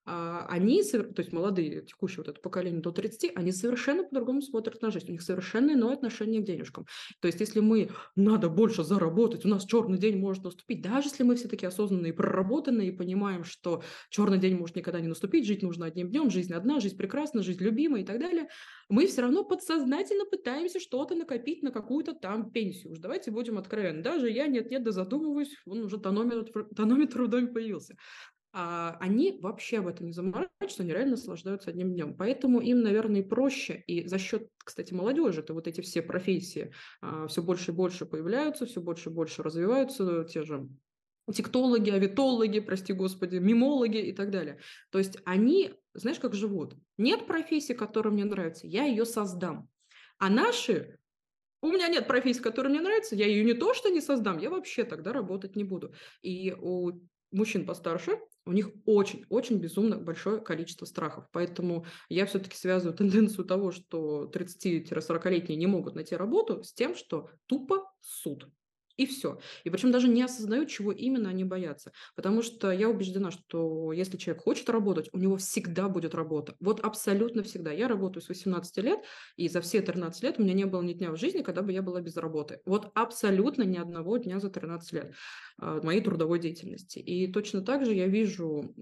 они, 0.04 0.82
то 0.82 1.14
есть 1.18 1.32
молодые, 1.32 1.82
текущие 1.82 2.18
вот 2.18 2.28
это 2.28 2.40
поколение 2.40 2.80
до 2.80 2.90
30, 2.90 3.32
они 3.36 3.52
совершенно 3.52 4.02
по-другому 4.02 4.42
смотрят 4.42 4.82
на 4.82 4.90
жизнь. 4.90 5.08
У 5.08 5.12
них 5.12 5.22
совершенно 5.22 5.72
иное 5.72 5.94
отношение 5.94 6.42
к 6.42 6.44
денежкам. 6.44 6.86
То 7.20 7.26
есть 7.26 7.40
если 7.40 7.60
мы 7.60 7.90
надо 8.16 8.48
больше 8.48 8.82
заработать, 8.82 9.44
у 9.44 9.48
нас 9.48 9.64
черный 9.64 9.98
день 9.98 10.18
может 10.18 10.44
наступить, 10.44 10.82
даже 10.82 11.08
если 11.08 11.22
мы 11.22 11.36
все 11.36 11.48
таки 11.48 11.66
осознанные 11.66 12.12
и 12.12 12.16
проработанные, 12.16 12.88
и 12.88 12.96
понимаем, 12.96 13.44
что 13.44 13.82
черный 14.10 14.38
день 14.38 14.56
может 14.56 14.76
никогда 14.76 15.00
не 15.00 15.08
наступить, 15.08 15.46
жить 15.46 15.62
нужно 15.62 15.86
одним 15.86 16.10
днем, 16.10 16.30
жизнь 16.30 16.52
одна, 16.52 16.80
жизнь 16.80 16.96
прекрасна, 16.96 17.42
жизнь 17.42 17.62
любимая 17.62 18.02
и 18.02 18.04
так 18.04 18.18
далее, 18.18 18.48
мы 18.88 19.06
все 19.06 19.22
равно 19.22 19.44
подсознательно 19.44 20.24
пытаемся 20.24 20.80
что-то 20.80 21.14
накопить 21.14 21.62
на 21.62 21.70
какую-то 21.70 22.12
там 22.12 22.50
пенсию. 22.50 22.92
Уж 22.92 22.98
давайте 22.98 23.30
будем 23.30 23.58
откровенны. 23.58 24.02
Даже 24.02 24.28
я 24.28 24.46
нет-нет, 24.48 24.82
да 24.82 24.90
задумываюсь, 24.90 25.54
он 25.66 25.80
уже 25.80 25.98
тонометр, 25.98 26.68
тонометр 26.74 27.22
в 27.22 27.28
доме 27.28 27.46
появился 27.46 27.96
а 28.52 28.96
они 29.00 29.38
вообще 29.40 29.78
об 29.78 29.86
этом 29.86 30.06
не 30.06 30.12
заморачиваются, 30.12 30.82
они 30.82 30.92
реально 30.92 31.12
наслаждаются 31.12 31.70
одним 31.70 31.92
днем. 31.92 32.14
Поэтому 32.16 32.60
им, 32.60 32.82
наверное, 32.82 33.22
проще. 33.22 33.82
И 33.86 34.06
за 34.06 34.18
счет, 34.18 34.48
кстати, 34.58 34.92
молодежи, 34.92 35.40
это 35.40 35.54
вот 35.54 35.66
эти 35.66 35.80
все 35.80 36.02
профессии 36.02 36.72
а, 37.00 37.26
все 37.28 37.42
больше 37.42 37.70
и 37.70 37.74
больше 37.74 38.04
появляются, 38.04 38.66
все 38.66 38.80
больше 38.80 39.08
и 39.08 39.12
больше 39.12 39.42
развиваются, 39.42 40.24
те 40.24 40.42
же 40.42 40.68
тиктологи, 41.32 41.90
авитологи, 41.90 42.60
прости 42.60 42.92
господи, 42.92 43.36
мимологи 43.36 43.98
и 43.98 44.12
так 44.12 44.30
далее. 44.30 44.58
То 44.90 44.98
есть 44.98 45.16
они, 45.24 45.74
знаешь, 45.94 46.18
как 46.18 46.34
живут? 46.34 46.74
Нет 46.98 47.26
профессии, 47.26 47.72
которая 47.72 48.12
мне 48.12 48.24
нравится, 48.24 48.66
я 48.66 48.84
ее 48.84 49.06
создам. 49.06 49.68
А 50.18 50.28
наши 50.28 50.98
у 51.62 51.68
меня 51.68 51.88
нет 51.88 52.08
профессии, 52.08 52.40
которая 52.40 52.72
мне 52.72 52.82
нравится, 52.82 53.14
я 53.14 53.26
ее 53.26 53.44
не 53.44 53.54
то 53.54 53.72
что 53.72 53.88
не 53.88 54.00
создам, 54.00 54.38
я 54.38 54.50
вообще 54.50 54.84
тогда 54.84 55.12
работать 55.12 55.54
не 55.54 55.64
буду. 55.64 55.94
И 56.20 56.52
у 56.52 57.00
мужчин 57.32 57.66
постарше, 57.66 58.18
у 58.44 58.52
них 58.52 58.70
очень-очень 58.86 59.58
безумно 59.58 59.96
большое 59.96 60.40
количество 60.40 60.84
страхов. 60.84 61.26
Поэтому 61.32 61.86
я 62.08 62.26
все-таки 62.26 62.56
связываю 62.56 62.96
тенденцию 62.96 63.44
того, 63.44 63.72
что 63.72 64.30
30-40-летние 64.32 65.56
не 65.56 65.66
могут 65.66 65.94
найти 65.94 66.16
работу 66.16 66.62
с 66.62 66.72
тем, 66.72 66.94
что 66.94 67.30
тупо 67.46 67.90
суд. 68.00 68.48
И 68.96 69.06
все. 69.06 69.38
И 69.64 69.70
причем 69.70 69.90
даже 69.90 70.08
не 70.08 70.22
осознают, 70.22 70.68
чего 70.68 70.92
именно 70.92 71.30
они 71.30 71.44
боятся. 71.44 71.92
Потому 72.14 72.42
что 72.42 72.70
я 72.70 72.88
убеждена, 72.88 73.30
что 73.30 73.92
если 73.92 74.16
человек 74.16 74.42
хочет 74.42 74.68
работать, 74.68 75.08
у 75.12 75.18
него 75.18 75.36
всегда 75.36 75.88
будет 75.88 76.14
работа. 76.14 76.54
Вот 76.60 76.80
абсолютно 76.80 77.42
всегда. 77.42 77.72
Я 77.72 77.88
работаю 77.88 78.22
с 78.22 78.28
18 78.28 78.76
лет, 78.78 79.00
и 79.36 79.48
за 79.48 79.60
все 79.60 79.80
13 79.80 80.22
лет 80.22 80.38
у 80.38 80.42
меня 80.42 80.54
не 80.54 80.66
было 80.66 80.82
ни 80.82 80.92
дня 80.92 81.10
в 81.10 81.16
жизни, 81.16 81.42
когда 81.42 81.62
бы 81.62 81.72
я 81.72 81.82
была 81.82 82.00
без 82.00 82.16
работы. 82.16 82.60
Вот 82.66 82.90
абсолютно 82.94 83.62
ни 83.62 83.78
одного 83.78 84.18
дня 84.18 84.40
за 84.40 84.50
13 84.50 84.92
лет 84.92 85.14
а, 85.58 85.80
моей 85.82 86.00
трудовой 86.00 86.38
деятельности. 86.38 86.98
И 86.98 87.32
точно 87.32 87.62
так 87.62 87.84
же 87.84 87.94
я 87.94 88.06
вижу, 88.06 88.74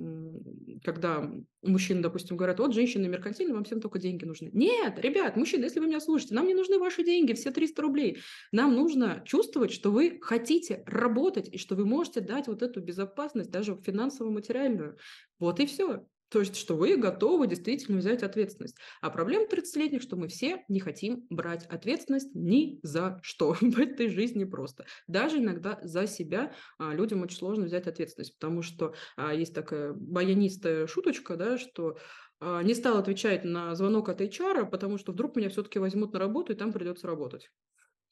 когда 0.85 1.31
мужчины, 1.63 2.01
допустим, 2.01 2.37
говорят, 2.37 2.59
вот 2.59 2.75
женщины 2.75 3.07
меркантильны, 3.07 3.55
вам 3.55 3.65
всем 3.65 3.81
только 3.81 3.99
деньги 3.99 4.25
нужны. 4.25 4.51
Нет, 4.53 4.99
ребят, 4.99 5.37
мужчины, 5.37 5.65
если 5.65 5.81
вы 5.81 5.87
меня 5.87 6.01
слушаете, 6.01 6.35
нам 6.35 6.47
не 6.47 6.55
нужны 6.55 6.79
ваши 6.79 7.05
деньги, 7.05 7.33
все 7.35 7.51
300 7.51 7.83
рублей. 7.83 8.19
Нам 8.53 8.75
нужно 8.75 9.23
чувствовать, 9.27 9.73
что 9.73 9.91
вы 9.91 10.00
хотите 10.21 10.83
работать 10.87 11.49
и 11.49 11.59
что 11.59 11.75
вы 11.75 11.85
можете 11.85 12.21
дать 12.21 12.49
вот 12.49 12.63
эту 12.63 12.81
безопасность, 12.81 13.51
даже 13.51 13.77
финансово-материальную. 13.77 14.97
Вот 15.39 15.61
и 15.61 15.67
все. 15.67 16.07
То 16.31 16.39
есть, 16.39 16.57
что 16.57 16.77
вы 16.77 16.97
готовы 16.97 17.49
действительно 17.49 17.99
взять 17.99 18.23
ответственность. 18.23 18.77
А 19.01 19.11
проблема 19.11 19.47
30-летних, 19.47 20.01
что 20.01 20.17
мы 20.17 20.29
все 20.29 20.65
не 20.69 20.79
хотим 20.79 21.27
брать 21.29 21.67
ответственность 21.67 22.35
ни 22.35 22.79
за 22.85 23.19
что 23.23 23.53
в 23.61 23.79
этой 23.79 24.09
жизни 24.09 24.45
просто. 24.45 24.87
Даже 25.09 25.39
иногда 25.39 25.81
за 25.83 26.07
себя 26.07 26.55
а, 26.79 26.95
людям 26.95 27.23
очень 27.23 27.37
сложно 27.37 27.65
взять 27.65 27.89
ответственность, 27.89 28.39
потому 28.39 28.63
что 28.63 28.95
а, 29.17 29.35
есть 29.35 29.55
такая 29.55 29.93
баянистая 29.93 30.87
шуточка, 30.87 31.37
да, 31.37 31.59
что 31.59 31.99
а, 32.39 32.63
не 32.63 32.75
стал 32.75 32.99
отвечать 32.99 33.45
на 33.45 33.75
звонок 33.75 34.09
от 34.09 34.21
HR, 34.21 34.71
потому 34.71 34.99
что 34.99 35.11
вдруг 35.11 35.35
меня 35.35 35.49
все-таки 35.51 35.81
возьмут 35.81 36.13
на 36.13 36.21
работу, 36.21 36.53
и 36.53 36.57
там 36.57 36.73
придется 36.73 37.09
работать. 37.09 37.51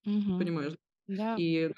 Угу. 0.05 0.39
Понимаешь? 0.39 0.75
Да. 1.09 1.37
И 1.37 1.71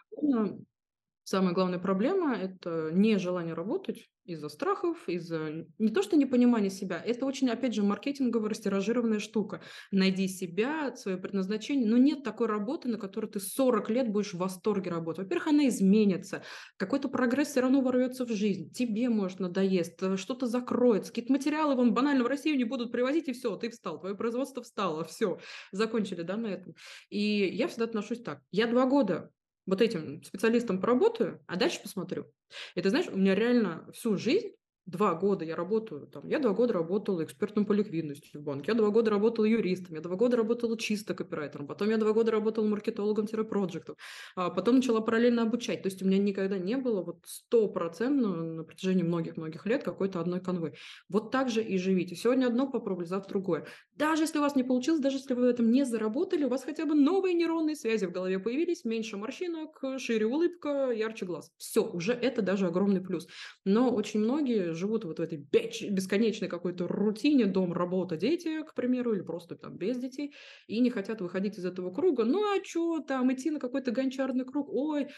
самая 1.31 1.55
главная 1.55 1.79
проблема– 1.79 2.35
это 2.35 2.91
нежелание 2.93 3.55
работать 3.55 4.09
из-за 4.25 4.49
страхов, 4.49 5.09
из-за 5.09 5.65
не 5.79 5.91
то 5.91 6.03
что 6.03 6.17
непонимания 6.17 6.71
себя, 6.71 7.01
это 7.05 7.25
очень, 7.25 7.49
опять 7.49 7.73
же, 7.73 7.85
маркетинговая 7.85 8.51
растиражированная 8.51 9.21
штука. 9.21 9.63
Найди 9.93 10.27
себя, 10.27 10.95
свое 10.97 11.17
предназначение, 11.19 11.89
но 11.89 11.99
нет 11.99 12.25
такой 12.25 12.49
работы, 12.49 12.89
на 12.89 12.99
которой 12.99 13.27
ты 13.27 13.39
40 13.39 13.91
лет 13.91 14.09
будешь 14.09 14.35
в 14.35 14.39
восторге 14.39 14.91
работать. 14.91 15.25
Во-первых, 15.25 15.47
она 15.47 15.69
изменится, 15.69 16.43
какой-то 16.77 17.09
прогресс 17.09 17.49
все 17.49 17.61
равно 17.61 17.81
ворвется 17.81 18.27
в 18.27 18.31
жизнь, 18.31 18.73
тебе, 18.73 19.09
может, 19.09 19.39
надоест, 19.39 20.03
э, 20.03 20.17
что-то 20.17 20.49
закроется, 20.49 21.13
какие-то 21.13 21.33
материалы 21.33 21.77
вам 21.77 21.95
банально 21.95 22.25
в 22.25 22.27
Россию 22.27 22.57
не 22.57 22.65
будут 22.65 22.91
привозить, 22.91 23.29
и 23.29 23.33
все, 23.33 23.55
ты 23.55 23.71
встал, 23.71 24.01
твое 24.01 24.17
производство 24.17 24.65
встало, 24.65 25.05
все, 25.05 25.39
закончили, 25.71 26.23
да, 26.23 26.37
на 26.37 26.49
этом. 26.49 26.75
И 27.09 27.49
я 27.53 27.69
всегда 27.69 27.85
отношусь 27.85 28.21
так. 28.21 28.41
Я 28.51 28.67
два 28.67 28.87
года 28.87 29.31
вот 29.67 29.81
этим 29.83 30.23
специалистом 30.25 30.81
поработаю, 30.81 31.43
а 31.47 31.57
дальше 31.57 31.81
посмотрю. 31.83 32.27
Это, 32.75 32.91
знаешь, 32.91 33.09
у 33.09 33.17
меня 33.17 33.35
реально 33.35 33.91
всю 33.93 34.17
жизнь 34.17 34.53
два 34.91 35.15
года 35.15 35.45
я 35.45 35.57
работаю, 35.57 36.07
там, 36.07 36.27
я 36.27 36.39
два 36.39 36.53
года 36.53 36.75
работала 36.75 37.25
экспертом 37.25 37.65
по 37.65 37.73
ликвидности 37.73 38.37
в 38.37 38.43
банке, 38.43 38.73
я 38.73 38.75
два 38.75 38.91
года 38.91 39.11
работала 39.11 39.45
юристом, 39.45 39.95
я 39.95 40.01
два 40.01 40.17
года 40.17 40.37
работала 40.37 40.77
чисто 40.77 41.15
копирайтером, 41.15 41.67
потом 41.67 41.91
я 41.91 41.97
два 41.97 42.13
года 42.13 42.33
работала 42.33 42.67
маркетологом-проектом, 42.67 43.97
а 44.35 44.51
потом 44.51 44.77
начала 44.77 45.01
параллельно 45.01 45.43
обучать. 45.43 45.83
То 45.83 45.89
есть 45.89 46.03
у 46.03 46.07
меня 46.07 46.19
никогда 46.19 46.59
не 46.59 46.77
было 46.77 47.03
вот 47.03 47.19
стопроцентно 47.25 48.29
на 48.29 48.65
протяжении 48.65 49.03
многих-многих 49.03 49.65
лет 49.67 49.85
какой-то 49.85 50.21
одной 50.21 50.41
конвы. 50.41 50.75
Вот 51.09 51.31
так 51.31 51.51
же 51.51 51.63
и 51.63 51.79
живите. 51.79 52.17
Сегодня 52.17 52.47
одно 52.47 52.69
попробовали, 52.69 53.07
завтра 53.07 53.31
другое. 53.31 53.67
Даже 53.95 54.25
если 54.25 54.39
у 54.39 54.43
вас 54.43 54.57
не 54.57 54.65
получилось, 54.65 55.01
даже 55.01 55.19
если 55.19 55.35
вы 55.35 55.43
в 55.43 55.45
этом 55.45 55.71
не 55.71 55.85
заработали, 55.85 56.45
у 56.45 56.49
вас 56.49 56.65
хотя 56.65 56.87
бы 56.87 56.95
новые 56.95 57.35
нейронные 57.35 57.77
связи 57.77 58.07
в 58.07 58.13
голове 58.13 58.39
появились, 58.39 58.85
меньше 58.85 59.17
морщинок, 59.17 59.83
шире 59.99 60.27
улыбка, 60.27 60.91
ярче 60.91 61.27
глаз. 61.27 61.53
Все, 61.59 61.85
уже 61.85 62.13
это 62.13 62.43
даже 62.43 62.67
огромный 62.67 63.01
плюс. 63.01 63.29
Но 63.65 63.91
очень 63.91 64.21
многие 64.21 64.75
живут 64.81 65.05
вот 65.05 65.19
в 65.19 65.23
этой 65.23 65.39
бесконечной 65.39 66.49
какой-то 66.49 66.89
рутине, 66.89 67.47
дом, 67.47 67.73
работа, 67.73 68.17
дети, 68.17 68.63
к 68.65 68.75
примеру, 68.75 69.15
или 69.15 69.23
просто 69.23 69.55
там 69.55 69.77
без 69.77 69.99
детей, 69.99 70.35
и 70.67 70.81
не 70.81 70.91
хотят 70.91 71.21
выходить 71.21 71.59
из 71.59 71.65
этого 71.65 71.93
круга. 71.93 72.25
Ну 72.25 72.43
а 72.43 72.65
что 72.65 73.01
там, 73.01 73.33
идти 73.33 73.51
на 73.51 73.61
какой-то 73.61 73.93
гончарный 73.93 74.45
круг? 74.45 74.69
Ой, 74.73 75.09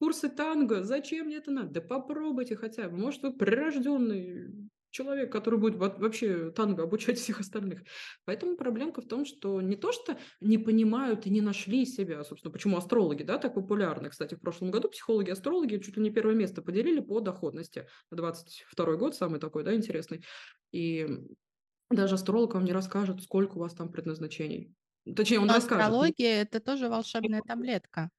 курсы 0.00 0.28
танго, 0.28 0.82
зачем 0.82 1.26
мне 1.26 1.36
это 1.36 1.50
надо? 1.52 1.68
Да 1.68 1.80
попробуйте 1.82 2.56
хотя 2.56 2.88
бы. 2.88 2.96
Может, 2.96 3.22
вы 3.22 3.36
прирожденный 3.36 4.70
человек, 4.92 5.32
который 5.32 5.58
будет 5.58 5.76
вообще 5.76 6.52
танго 6.52 6.84
обучать 6.84 7.18
всех 7.18 7.40
остальных. 7.40 7.82
Поэтому 8.24 8.56
проблемка 8.56 9.02
в 9.02 9.08
том, 9.08 9.24
что 9.24 9.60
не 9.60 9.74
то, 9.74 9.90
что 9.90 10.16
не 10.40 10.58
понимают 10.58 11.26
и 11.26 11.30
не 11.30 11.40
нашли 11.40 11.84
себя, 11.84 12.22
собственно, 12.22 12.52
почему 12.52 12.76
астрологи, 12.76 13.24
да, 13.24 13.38
так 13.38 13.54
популярны. 13.54 14.10
Кстати, 14.10 14.36
в 14.36 14.40
прошлом 14.40 14.70
году 14.70 14.88
психологи-астрологи 14.88 15.78
чуть 15.78 15.96
ли 15.96 16.02
не 16.02 16.10
первое 16.10 16.34
место 16.34 16.62
поделили 16.62 17.00
по 17.00 17.20
доходности. 17.20 17.88
22 18.12 18.96
год 18.96 19.16
самый 19.16 19.40
такой, 19.40 19.64
да, 19.64 19.74
интересный. 19.74 20.24
И 20.70 21.08
даже 21.90 22.14
астролог 22.14 22.54
вам 22.54 22.64
не 22.64 22.72
расскажет, 22.72 23.22
сколько 23.22 23.56
у 23.56 23.60
вас 23.60 23.74
там 23.74 23.90
предназначений. 23.90 24.72
Точнее, 25.16 25.40
он 25.40 25.46
Но 25.46 25.54
расскажет. 25.54 25.84
Астрология– 25.84 26.42
это 26.42 26.60
тоже 26.60 26.88
волшебная 26.88 27.42
таблетка. 27.42 28.10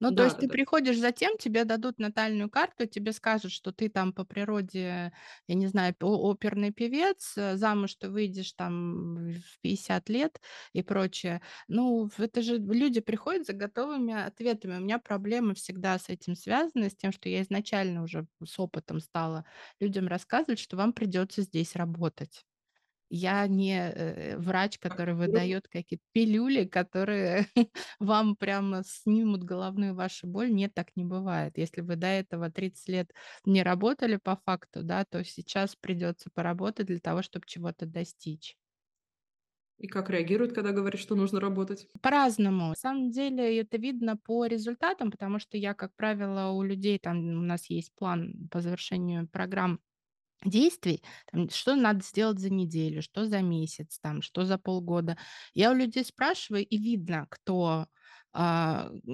Ну, 0.00 0.12
то 0.12 0.22
Да, 0.22 0.24
есть 0.24 0.38
ты 0.38 0.48
да. 0.48 0.48
приходишь 0.48 0.98
за 0.98 1.12
тем, 1.12 1.38
тебе 1.38 1.64
дадут 1.64 1.98
натальную 1.98 2.50
карту, 2.50 2.86
тебе 2.86 3.12
скажут, 3.12 3.52
что 3.52 3.72
ты 3.72 3.88
там 3.88 4.12
по 4.12 4.24
природе, 4.24 5.12
я 5.48 5.54
не 5.54 5.66
знаю, 5.68 5.94
оперный 6.00 6.70
певец, 6.72 7.34
э, 7.36 7.56
замуж 7.56 7.94
ты 7.96 8.10
выйдешь 8.10 8.52
там 8.52 9.30
в 9.32 9.60
50 9.62 10.08
лет 10.08 10.40
и 10.72 10.82
прочее. 10.82 11.40
Ну, 11.68 12.10
это 12.18 12.42
же 12.42 12.58
люди 12.58 13.00
приходят 13.00 13.46
за 13.46 13.52
готовыми 13.54 14.12
ответами. 14.14 14.76
У 14.76 14.80
меня 14.80 14.98
проблемы 14.98 15.54
всегда 15.54 15.98
с 15.98 16.08
этим 16.08 16.34
связаны, 16.36 16.90
с 16.90 16.96
тем, 16.96 17.12
что 17.12 17.28
я 17.28 17.42
изначально 17.42 18.02
уже 18.02 18.26
с 18.44 18.58
опытом 18.58 19.00
стала 19.00 19.44
людям 19.80 20.08
рассказывать, 20.08 20.58
что 20.58 20.76
вам 20.76 20.92
придется 20.92 21.42
здесь 21.42 21.74
работать. 21.76 22.44
Я 23.08 23.46
не 23.46 23.78
э, 23.78 24.36
врач, 24.38 24.78
который 24.78 25.14
выдает 25.14 25.68
какие-то 25.68 26.04
пилюли, 26.12 26.64
которые 26.64 27.46
вам 28.00 28.36
прямо 28.36 28.82
снимут 28.84 29.44
головную 29.44 29.94
вашу 29.94 30.26
боль. 30.26 30.52
Нет, 30.52 30.74
так 30.74 30.88
не 30.96 31.04
бывает. 31.04 31.56
Если 31.56 31.82
вы 31.82 31.96
до 31.96 32.08
этого 32.08 32.50
30 32.50 32.88
лет 32.88 33.12
не 33.44 33.62
работали 33.62 34.16
по 34.16 34.36
факту, 34.44 34.82
да, 34.82 35.04
то 35.04 35.22
сейчас 35.24 35.76
придется 35.76 36.30
поработать 36.34 36.86
для 36.86 36.98
того, 36.98 37.22
чтобы 37.22 37.46
чего-то 37.46 37.86
достичь. 37.86 38.56
И 39.78 39.88
как 39.88 40.08
реагируют, 40.08 40.54
когда 40.54 40.72
говорят, 40.72 40.98
что 41.00 41.14
нужно 41.14 41.38
работать? 41.38 41.86
По-разному. 42.00 42.68
На 42.68 42.74
самом 42.74 43.10
деле 43.10 43.60
это 43.60 43.76
видно 43.76 44.16
по 44.16 44.46
результатам, 44.46 45.10
потому 45.10 45.38
что 45.38 45.58
я, 45.58 45.74
как 45.74 45.94
правило, 45.96 46.50
у 46.52 46.62
людей, 46.62 46.98
там 46.98 47.18
у 47.18 47.42
нас 47.42 47.68
есть 47.68 47.94
план 47.94 48.48
по 48.50 48.60
завершению 48.60 49.28
программ 49.28 49.80
действий, 50.44 51.02
там, 51.32 51.48
что 51.50 51.74
надо 51.76 52.02
сделать 52.04 52.38
за 52.38 52.50
неделю, 52.50 53.02
что 53.02 53.26
за 53.26 53.42
месяц, 53.42 53.98
там, 54.00 54.22
что 54.22 54.44
за 54.44 54.58
полгода. 54.58 55.16
Я 55.54 55.70
у 55.72 55.74
людей 55.74 56.04
спрашиваю, 56.04 56.64
и 56.66 56.78
видно, 56.78 57.26
кто 57.30 57.86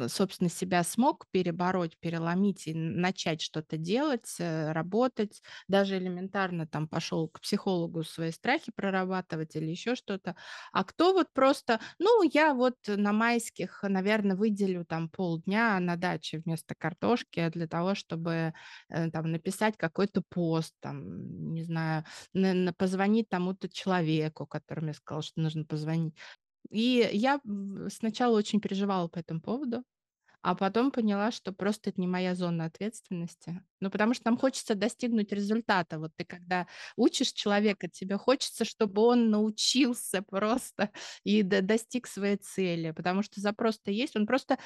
собственно, 0.08 0.50
себя 0.50 0.82
смог 0.82 1.26
перебороть, 1.30 1.96
переломить 1.98 2.66
и 2.66 2.74
начать 2.74 3.40
что-то 3.40 3.76
делать, 3.76 4.34
э, 4.38 4.72
работать, 4.72 5.42
даже 5.68 5.98
элементарно 5.98 6.66
там 6.66 6.88
пошел 6.88 7.28
к 7.28 7.40
психологу 7.40 8.02
свои 8.04 8.32
страхи 8.32 8.72
прорабатывать 8.74 9.54
или 9.56 9.66
еще 9.66 9.94
что-то. 9.94 10.34
А 10.72 10.84
кто 10.84 11.12
вот 11.12 11.28
просто, 11.32 11.80
ну, 11.98 12.22
я 12.32 12.54
вот 12.54 12.76
на 12.88 13.12
майских, 13.12 13.82
наверное, 13.82 14.36
выделю 14.36 14.84
там 14.84 15.08
полдня 15.08 15.78
на 15.80 15.96
даче 15.96 16.38
вместо 16.44 16.74
картошки 16.74 17.48
для 17.50 17.66
того, 17.68 17.94
чтобы 17.94 18.54
э, 18.88 19.10
там 19.10 19.30
написать 19.30 19.76
какой-то 19.76 20.22
пост, 20.28 20.74
там, 20.80 21.52
не 21.54 21.62
знаю, 21.64 22.04
на- 22.32 22.54
на- 22.54 22.72
позвонить 22.72 23.28
тому-то 23.28 23.68
человеку, 23.68 24.46
которому 24.46 24.88
я 24.88 24.94
сказала, 24.94 25.22
что 25.22 25.40
нужно 25.40 25.64
позвонить. 25.64 26.14
И 26.70 27.08
я 27.12 27.40
сначала 27.88 28.36
очень 28.36 28.60
переживала 28.60 29.08
по 29.08 29.18
этому 29.18 29.40
поводу, 29.40 29.84
а 30.42 30.56
потом 30.56 30.90
поняла, 30.90 31.30
что 31.30 31.52
просто 31.52 31.90
это 31.90 32.00
не 32.00 32.08
моя 32.08 32.34
зона 32.34 32.64
ответственности. 32.64 33.62
Ну, 33.80 33.90
потому 33.90 34.14
что 34.14 34.26
нам 34.26 34.36
хочется 34.38 34.74
достигнуть 34.74 35.32
результата. 35.32 35.98
Вот 36.00 36.12
ты 36.16 36.24
когда 36.24 36.66
учишь 36.96 37.32
человека, 37.32 37.88
тебе 37.88 38.18
хочется, 38.18 38.64
чтобы 38.64 39.02
он 39.02 39.30
научился 39.30 40.22
просто 40.22 40.90
и 41.24 41.42
до- 41.42 41.62
достиг 41.62 42.08
своей 42.08 42.36
цели, 42.36 42.90
потому 42.92 43.22
что 43.22 43.40
запрос-то 43.40 43.90
есть. 43.92 44.16
Он 44.16 44.26
просто 44.26 44.58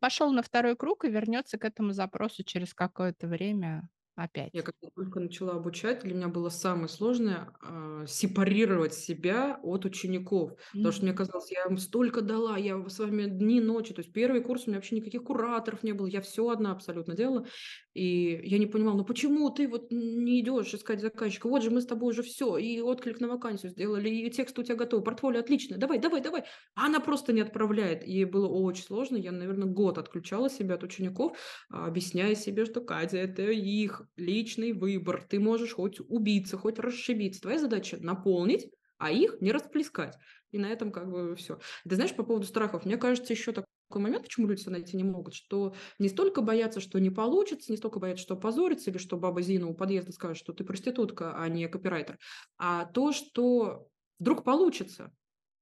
пошел 0.00 0.32
на 0.32 0.42
второй 0.42 0.76
круг 0.76 1.04
и 1.04 1.10
вернется 1.10 1.58
к 1.58 1.64
этому 1.64 1.92
запросу 1.92 2.44
через 2.44 2.74
какое-то 2.74 3.26
время. 3.26 3.88
Опять? 4.16 4.50
Я 4.54 4.62
когда 4.62 4.88
только 4.94 5.20
начала 5.20 5.52
обучать, 5.54 6.02
для 6.02 6.14
меня 6.14 6.28
было 6.28 6.48
самое 6.48 6.88
сложное, 6.88 7.50
а, 7.62 8.06
сепарировать 8.06 8.94
себя 8.94 9.58
от 9.62 9.84
учеников. 9.84 10.52
Потому 10.82 10.92
что 10.92 11.04
мне 11.04 11.14
казалось, 11.14 11.50
я 11.52 11.64
им 11.70 11.76
столько 11.78 12.22
дала, 12.22 12.56
я 12.58 12.82
с 12.88 12.98
вами 12.98 13.26
дни, 13.26 13.60
ночи. 13.60 13.94
То 13.94 14.00
есть 14.00 14.12
первый 14.12 14.42
курс 14.42 14.64
у 14.66 14.70
меня 14.70 14.78
вообще 14.78 14.96
никаких 14.96 15.24
кураторов 15.24 15.82
не 15.84 15.92
было, 15.92 16.06
я 16.06 16.20
всё 16.22 16.48
одна 16.50 16.72
абсолютно 16.72 17.14
делала. 17.14 17.46
И 17.94 18.40
я 18.44 18.58
не 18.58 18.66
понимала: 18.66 18.96
"Ну 18.98 19.04
почему 19.04 19.50
ты 19.50 19.68
вот 19.68 19.88
не 19.90 20.40
идёшь 20.40 20.74
искать 20.74 21.00
заказчика? 21.00 21.48
Вот 21.48 21.62
же 21.62 21.70
мы 21.70 21.80
с 21.80 21.86
тобой 21.86 22.10
уже 22.12 22.22
всё, 22.22 22.56
и 22.58 22.80
отклик 22.80 23.20
на 23.20 23.28
вакансию 23.28 23.70
сделали, 23.72 24.08
и 24.10 24.30
текст 24.30 24.58
у 24.58 24.62
тебя 24.62 24.76
готов, 24.76 25.04
портфолио 25.04 25.40
отличное. 25.40 25.78
Давай, 25.78 25.98
давай, 25.98 26.20
давай!" 26.22 26.44
А 26.74 26.86
она 26.86 27.00
просто 27.00 27.32
не 27.32 27.40
отправляет. 27.42 28.04
И 28.06 28.24
было 28.24 28.48
очень 28.48 28.84
сложно. 28.84 29.16
Я, 29.16 29.32
наверно, 29.32 29.66
год 29.66 29.98
отключала 29.98 30.48
себя 30.50 30.74
от 30.76 30.84
учеников, 30.84 31.36
а, 31.70 31.86
объясняя 31.86 32.34
себе, 32.34 32.64
что: 32.66 32.80
"Катя, 32.80 33.18
это 33.18 33.42
их 33.50 34.05
личный 34.16 34.72
выбор. 34.72 35.24
Ты 35.28 35.40
можешь 35.40 35.74
хоть 35.74 36.00
убиться, 36.00 36.56
хоть 36.58 36.78
расшибиться. 36.78 37.40
Твоя 37.42 37.58
задача- 37.58 37.98
наполнить, 38.00 38.70
а 38.98 39.10
их 39.10 39.40
не 39.40 39.52
расплескать". 39.52 40.14
И 40.52 40.58
на 40.58 40.66
этом 40.70 40.92
как 40.92 41.10
бы 41.10 41.34
всё. 41.36 41.58
Ты 41.88 41.94
знаешь, 41.96 42.14
по 42.14 42.22
поводу 42.24 42.46
страхов, 42.46 42.84
мне 42.86 42.96
кажется, 42.96 43.32
ещё 43.32 43.52
такой 43.52 43.66
момент, 44.02 44.24
почему 44.24 44.46
люди 44.48 44.60
себя 44.62 44.72
найти 44.72 44.96
не 44.96 45.04
могут, 45.04 45.34
что 45.34 45.74
не 45.98 46.08
столько 46.08 46.42
боятся, 46.42 46.80
что 46.80 46.98
не 47.00 47.10
получится, 47.10 47.70
не 47.72 47.76
столько 47.78 47.98
боятся, 48.00 48.22
что 48.24 48.34
опозорятся 48.34 48.90
или 48.90 48.98
что 48.98 49.16
баба 49.18 49.42
Зина 49.42 49.68
у 49.68 49.74
подъезда 49.74 50.12
скажет, 50.12 50.38
что 50.38 50.52
ты 50.52 50.64
проститутка, 50.64 51.34
а 51.36 51.48
не 51.48 51.68
копирайтер, 51.68 52.18
а 52.58 52.84
то, 52.86 53.12
что 53.12 53.88
вдруг 54.18 54.44
получится. 54.44 55.12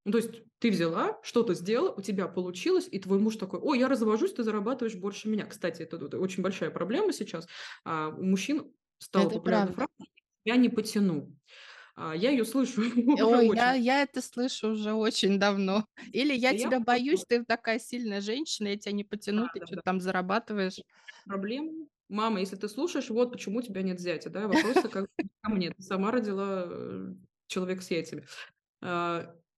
Ну, 0.04 0.12
то 0.12 0.18
есть 0.18 0.30
ты 0.58 0.70
взяла, 0.70 1.18
что-то 1.22 1.54
сделала, 1.54 1.92
у 1.94 2.02
тебя 2.02 2.28
получилось, 2.28 2.88
и 2.90 2.98
твой 2.98 3.18
муж 3.18 3.36
такой: 3.36 3.58
"Ой, 3.60 3.78
я 3.78 3.88
развожусь, 3.88 4.34
ты 4.34 4.42
зарабатываешь 4.42 4.96
больше 4.96 5.28
меня". 5.28 5.46
Кстати, 5.46 5.82
это 5.82 5.98
тут 5.98 6.14
очень 6.14 6.42
большая 6.42 6.70
проблема 6.70 7.12
сейчас. 7.12 7.48
А, 7.84 8.08
у 8.10 8.22
мужчин 8.22 8.72
стала 8.98 9.28
Это 9.28 9.38
популярна 9.38 9.72
правда. 9.72 9.74
фраза: 9.74 9.88
"Я 10.44 10.56
не 10.56 10.68
потяну". 10.68 11.36
А, 11.96 12.16
я 12.16 12.30
её 12.32 12.44
слышу 12.44 12.82
Ой, 13.16 13.50
я 13.54 13.74
я 13.74 14.02
это 14.02 14.20
слышу 14.20 14.70
уже 14.72 14.92
очень 14.92 15.38
давно. 15.38 15.86
Или: 16.12 16.34
"Я 16.34 16.52
Я 16.52 16.54
тебя 16.54 16.80
боюсь, 16.80 17.24
просто 17.24 17.26
ты 17.26 17.44
такая 17.44 17.78
сильная 17.78 18.20
женщина, 18.20 18.68
я 18.68 18.76
тя 18.76 18.90
не 18.90 19.04
потяну, 19.04 19.48
ты 19.48 19.60
чё-то 19.60 19.82
Да-да-да. 19.82 19.82
там 19.84 20.00
зарабатываешь". 20.00 20.82
Проблема. 21.26 21.86
Мама, 22.08 22.40
если 22.40 22.56
ты 22.56 22.68
слушаешь, 22.68 23.08
вот 23.10 23.32
почему 23.32 23.62
тебя 23.62 23.82
нет 23.82 23.98
зятя, 23.98 24.28
да. 24.30 24.46
Вопросы 24.46 24.88
как 24.88 25.06
ко 25.42 25.50
мне. 25.50 25.70
Ты 25.70 25.82
сама 25.82 26.10
родила, 26.10 26.64
э, 26.68 27.14
человека 27.46 27.82
с 27.82 27.90
яйцами. 27.90 28.26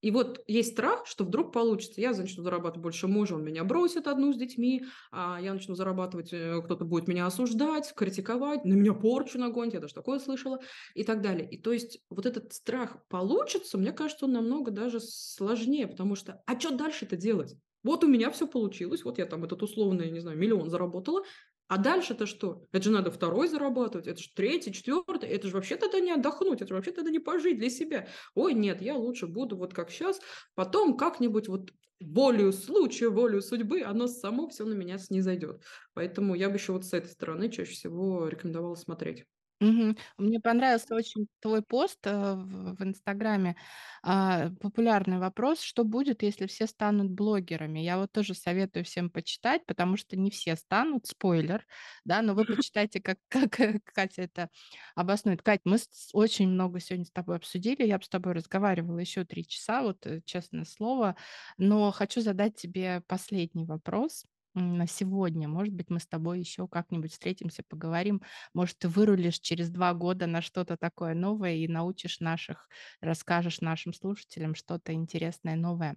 И 0.07 0.11
вот 0.13 0.41
есть 0.47 0.75
страх, 0.75 1.05
что 1.05 1.25
вдруг 1.25 1.53
получится. 1.53 2.01
Я 2.01 2.13
начну 2.13 2.45
зарабатывать 2.45 2.81
больше 2.81 3.09
мужа, 3.09 3.35
он 3.35 3.43
меня 3.45 3.65
бросит 3.65 4.07
одну 4.07 4.33
с 4.33 4.37
детьми, 4.37 4.85
а 5.11 5.41
я 5.43 5.53
начну 5.53 5.75
зарабатывать, 5.75 6.33
э, 6.33 6.63
кто-то 6.65 6.85
будет 6.85 7.09
меня 7.09 7.27
осуждать, 7.27 7.93
критиковать, 7.97 8.65
на 8.65 8.75
меня 8.75 8.93
порчу 8.95 9.37
нагонят, 9.41 9.75
я 9.75 9.81
даже 9.81 9.95
такое 9.95 10.21
слышала, 10.21 10.61
и 10.95 11.03
так 11.03 11.23
далее. 11.23 11.49
И 11.51 11.61
то 11.61 11.73
есть 11.73 11.99
вот 12.09 12.25
этот 12.25 12.53
страх 12.53 12.99
"получится", 13.09 13.79
мне 13.79 13.91
кажется, 13.91 14.27
он 14.27 14.33
намного 14.33 14.71
даже 14.71 15.01
сложнее, 15.01 15.89
потому 15.89 16.15
что: 16.15 16.41
а 16.47 16.55
чё 16.55 16.71
дальше-то 16.71 17.17
делать? 17.17 17.57
Вот 17.83 18.05
у 18.05 18.07
меня 18.07 18.31
всё 18.31 18.47
получилось, 18.47 19.05
вот 19.05 19.19
я 19.19 19.27
там 19.27 19.43
этот 19.43 19.61
условный, 19.65 20.09
не 20.13 20.21
знаю, 20.21 20.39
1 20.39 20.49
000 20.49 20.57
000 20.57 20.71
заработала, 20.71 21.23
а 21.69 21.79
дальше-то 21.79 22.27
что? 22.27 22.64
Это 22.73 22.85
же 22.85 22.91
надо 22.91 23.11
2 23.11 23.49
зарабатывать, 23.49 24.07
это 24.07 24.21
ж 24.23 24.29
3, 24.35 24.73
4, 24.73 25.27
это 25.27 25.49
же 25.49 25.55
вообще 25.55 25.77
тогда 25.77 26.01
не 26.01 26.12
отдохнуть, 26.12 26.61
это 26.62 26.69
же 26.69 26.75
вообще 26.75 26.93
тогда 26.93 27.11
не 27.11 27.19
пожить 27.21 27.59
для 27.59 27.71
себя. 27.71 28.09
Ой, 28.35 28.55
нет, 28.55 28.83
я 28.83 28.95
лучше 28.97 29.27
буду 29.27 29.57
вот 29.57 29.75
как 29.75 29.91
щас, 29.91 30.21
потом 30.55 30.97
как-нибудь 30.97 31.49
вот 31.49 31.71
волею 32.01 32.53
случая, 32.53 33.09
волею 33.09 33.43
судьбы 33.43 33.83
оно 33.83 34.07
само 34.07 34.49
всё 34.49 34.64
на 34.67 34.75
меня 34.75 34.99
снизойдёт. 34.99 35.62
Поэтому 35.95 36.35
я 36.35 36.49
бы 36.51 36.57
ещё 36.57 36.73
вот 36.75 36.85
с 36.85 36.93
этой 36.93 37.09
стороны 37.09 37.51
чаще 37.51 37.73
всего 37.73 38.29
рекомендовала 38.29 38.75
смотреть. 38.75 39.27
Мгм. 39.61 39.97
Мне 40.19 40.39
понравился 40.39 40.95
очень 40.95 41.29
твой 41.41 41.63
пост, 41.63 42.01
э, 42.07 42.35
в 42.35 42.75
в 42.77 42.83
"Инстаграме". 42.83 43.57
А, 44.03 44.51
популярный 44.61 45.19
вопрос: 45.19 45.63
"Что 45.63 45.83
будет, 45.85 46.23
если 46.23 46.47
все 46.47 46.67
станут 46.67 47.11
блогерами?" 47.11 47.79
Я 47.81 47.97
вот 47.97 48.13
тоже 48.13 48.35
советую 48.35 48.85
всем 48.85 49.09
почитать, 49.09 49.65
потому 49.67 49.97
что 49.97 50.15
не 50.19 50.31
все 50.31 50.57
станут, 50.57 51.07
спойлер, 51.07 51.67
да, 52.05 52.21
но 52.21 52.35
вы 52.35 52.45
почитайте, 52.67 53.01
как 53.01 53.19
как 53.31 53.57
Катя 53.95 54.23
это 54.23 54.51
обоснует. 54.95 55.41
Кать, 55.43 55.63
мы 55.65 55.79
с 55.79 56.11
очень 56.13 56.49
много 56.49 56.79
сегодня 56.81 57.07
с 57.07 57.11
тобой 57.11 57.37
обсудили. 57.37 57.83
Я 57.87 57.97
бы 57.99 58.05
с 58.05 58.09
тобой 58.11 58.35
разговаривала 58.35 58.99
ещё 58.99 59.25
3 59.25 59.47
часа, 59.47 59.83
вот, 59.83 60.07
э, 60.07 60.21
честное 60.27 60.65
слово. 60.67 61.17
Но 61.57 61.91
хочу 61.93 62.21
задать 62.21 62.57
тебе 62.57 63.03
последний 63.09 63.65
вопрос, 63.65 64.25
на 64.57 64.87
сегодня. 64.89 65.49
Может 65.49 65.75
быть, 65.75 65.91
мы 65.91 66.01
с 66.01 66.07
тобой 66.07 66.41
ещё 66.41 66.67
как-нибудь 66.69 67.13
встретимся, 67.13 67.63
поговорим. 67.69 68.23
Может, 68.55 68.79
ты 68.79 68.89
вырулишь 68.89 69.39
через 69.41 69.71
2 69.71 69.95
года 69.95 70.27
на 70.27 70.43
что-то 70.43 70.77
такое 70.77 71.15
новое 71.15 71.55
и 71.57 71.69
научишь 71.69 72.21
наших 72.21 72.69
расскажешь 73.01 73.61
нашим 73.61 73.93
слушателям 73.95 74.55
что-то 74.55 74.93
интересное, 74.95 75.57
новое. 75.57 75.97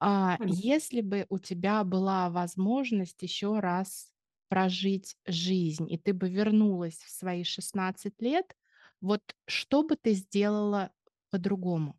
А, 0.00 0.38
если 0.44 1.00
бы 1.02 1.26
у 1.30 1.38
тебя 1.38 1.84
была 1.84 2.30
возможность 2.30 3.22
ещё 3.22 3.60
раз 3.60 4.12
прожить 4.48 5.16
жизнь, 5.26 5.90
и 5.92 5.98
ты 5.98 6.14
бы 6.14 6.30
вернулась 6.30 6.98
в 6.98 7.10
свои 7.10 7.44
16 7.44 8.22
лет, 8.22 8.56
вот 9.00 9.22
что 9.48 9.82
бы 9.84 9.96
ты 9.96 10.12
сделала 10.14 10.92
по-другому? 11.30 11.98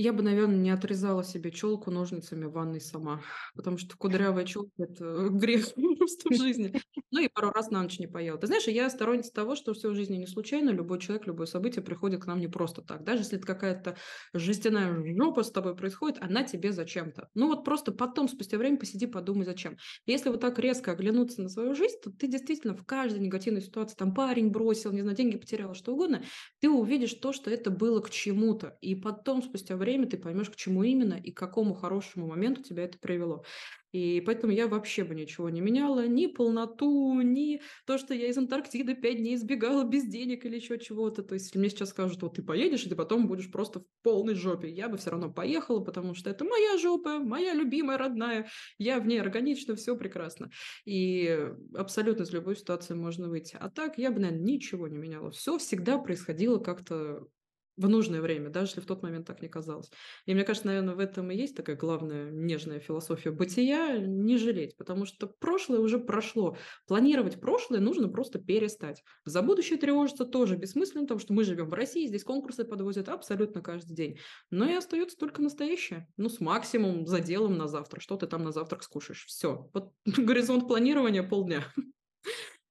Я 0.00 0.12
бы, 0.12 0.22
наверно, 0.22 0.54
не 0.54 0.70
отрезала 0.70 1.24
себе 1.24 1.50
челку 1.50 1.90
ножницами 1.90 2.44
в 2.44 2.52
ванной 2.52 2.80
сама, 2.80 3.20
потому 3.56 3.78
что 3.78 3.96
кудрявая 3.96 4.44
челка- 4.44 4.70
это 4.78 5.28
грех 5.30 5.66
просто 5.98 6.30
в 6.30 6.34
жизни. 6.36 6.72
Ну 7.10 7.20
и 7.20 7.26
пару 7.28 7.50
раз 7.50 7.70
на 7.72 7.82
ночь 7.82 7.98
не 7.98 8.06
поела. 8.06 8.38
Ты 8.38 8.46
знаешь, 8.46 8.68
я 8.68 8.88
сторонница 8.90 9.32
того, 9.32 9.56
что 9.56 9.74
всё 9.74 9.90
в 9.90 9.96
жизни 9.96 10.16
не 10.16 10.28
случайно, 10.28 10.70
любой 10.70 11.00
человек, 11.00 11.26
любое 11.26 11.48
событие 11.48 11.82
приходит 11.84 12.22
к 12.22 12.26
нам 12.26 12.38
не 12.38 12.46
просто 12.46 12.80
так. 12.80 13.02
Даже 13.02 13.22
если 13.22 13.38
это 13.38 13.46
какая-то 13.48 13.96
жестяная 14.34 14.94
жопа 15.16 15.42
с 15.42 15.50
тобой 15.50 15.74
происходит, 15.74 16.18
она 16.22 16.44
тебе 16.44 16.70
зачем-то. 16.70 17.28
Ну 17.34 17.48
вот 17.48 17.64
просто 17.64 17.90
потом, 17.90 18.28
спустя 18.28 18.56
время, 18.56 18.76
посиди, 18.78 19.06
подумай, 19.06 19.44
зачем. 19.46 19.78
Если 20.06 20.28
вот 20.30 20.40
так 20.40 20.60
резко 20.60 20.92
оглянуться 20.92 21.42
на 21.42 21.48
свою 21.48 21.74
жизнь, 21.74 21.96
то 22.04 22.12
ты 22.12 22.28
действительно 22.28 22.76
в 22.76 22.84
каждой 22.86 23.18
негативной 23.18 23.62
ситуации, 23.62 23.96
там 23.96 24.14
парень 24.14 24.50
бросил, 24.50 24.92
не 24.92 25.00
знаю, 25.02 25.16
деньги 25.16 25.38
потеряла, 25.38 25.74
что 25.74 25.92
угодно, 25.94 26.22
ты 26.60 26.70
увидишь 26.70 27.14
то, 27.14 27.32
что 27.32 27.50
это 27.50 27.70
было 27.70 28.00
к 28.00 28.10
чему-то. 28.10 28.78
И 28.80 28.94
потом, 28.94 29.42
спустя 29.42 29.76
время, 29.76 29.87
ты 30.06 30.16
поймешь, 30.18 30.50
к 30.50 30.56
чему 30.56 30.82
именно 30.82 31.14
и 31.14 31.30
к 31.32 31.38
какому 31.38 31.74
хорошему 31.74 32.26
моменту 32.28 32.62
тебя 32.62 32.84
это 32.84 32.98
привело. 32.98 33.44
И 33.90 34.20
поэтому 34.26 34.52
я 34.52 34.68
вообще 34.68 35.02
бы 35.02 35.14
ничего 35.14 35.48
не 35.48 35.62
меняла: 35.62 36.06
ни 36.06 36.26
полноту, 36.26 37.20
ни 37.22 37.62
то, 37.86 37.96
что 37.96 38.12
я 38.12 38.28
из 38.28 38.36
Антарктиды 38.36 38.94
5 38.94 39.16
дней 39.16 39.36
сбегала 39.36 39.82
без 39.84 40.04
денег 40.06 40.44
или 40.44 40.56
еще 40.56 40.78
чего-то. 40.78 41.22
То 41.22 41.34
есть 41.34 41.46
если 41.46 41.58
мне 41.58 41.70
сейчас 41.70 41.88
скажут: 41.90 42.20
"Вот 42.22 42.34
ты 42.36 42.42
поедешь, 42.42 42.84
и 42.84 42.90
ты 42.90 42.96
потом 42.96 43.26
будешь 43.26 43.50
просто 43.50 43.80
в 43.80 43.84
полной 44.02 44.34
жопе", 44.34 44.68
я 44.68 44.88
бы 44.90 44.98
всё 44.98 45.10
равно 45.12 45.32
поехала, 45.32 45.80
потому 45.80 46.14
что 46.14 46.28
это 46.28 46.44
моя 46.44 46.76
жопа, 46.76 47.18
моя 47.18 47.54
любимая, 47.54 47.96
родная. 47.96 48.48
Я 48.78 49.00
в 49.00 49.06
ней 49.06 49.20
органична, 49.20 49.74
всё 49.74 49.96
прекрасно. 49.96 50.50
И 50.84 51.48
абсолютно 51.74 52.24
из 52.24 52.32
любой 52.32 52.56
ситуации 52.56 52.92
можно 52.94 53.28
выйти. 53.30 53.56
А 53.58 53.70
так 53.70 53.96
я 53.96 54.10
бы, 54.10 54.20
наверно, 54.20 54.42
ничего 54.44 54.86
не 54.88 54.98
меняла. 54.98 55.30
Всё 55.30 55.56
всегда 55.58 55.96
происходило 55.98 56.58
как-то 56.58 57.26
в 57.78 57.88
нужное 57.88 58.20
время, 58.20 58.50
даже 58.50 58.68
если 58.72 58.80
в 58.80 58.86
тот 58.86 59.02
момент 59.02 59.26
так 59.26 59.40
не 59.42 59.48
казалось. 59.48 59.90
И 60.26 60.34
мне 60.34 60.44
кажется, 60.44 60.66
наверно, 60.68 60.94
в 60.94 60.98
этом 60.98 61.30
и 61.30 61.36
есть 61.36 61.56
такая 61.56 61.76
главная 61.76 62.30
нежная 62.30 62.80
философия 62.80 63.30
бытия- 63.30 63.98
не 63.98 64.36
жалеть, 64.36 64.76
потому 64.76 65.06
что 65.06 65.28
прошлое 65.40 65.80
уже 65.80 65.98
прошло. 65.98 66.56
Планировать 66.86 67.40
прошлое 67.40 67.80
нужно 67.80 68.08
просто 68.08 68.38
перестать. 68.38 69.02
За 69.24 69.42
будущее 69.42 69.78
тревожиться 69.78 70.24
тоже 70.26 70.56
бессмысленно, 70.56 71.04
потому 71.04 71.20
что 71.20 71.32
мы 71.32 71.44
живем 71.44 71.68
в 71.68 71.74
России, 71.74 72.06
здесь 72.06 72.24
конкурсы 72.24 72.64
подвозят 72.64 73.08
абсолютно 73.08 73.62
каждый 73.62 73.94
день. 73.94 74.18
Но 74.50 74.68
и 74.68 74.74
остается 74.74 75.16
только 75.16 75.40
настоящее. 75.42 76.08
Ну, 76.16 76.28
с 76.28 76.40
максимум 76.40 77.06
заделом 77.06 77.56
на 77.56 77.68
завтра. 77.68 78.00
Что 78.00 78.16
ты 78.16 78.26
там 78.26 78.42
на 78.44 78.52
завтрак 78.52 78.82
скушаешь? 78.82 79.24
Всё. 79.26 79.70
Вот 79.72 79.92
горизонт 80.06 80.68
планирования- 80.68 81.22
полдня. 81.22 81.64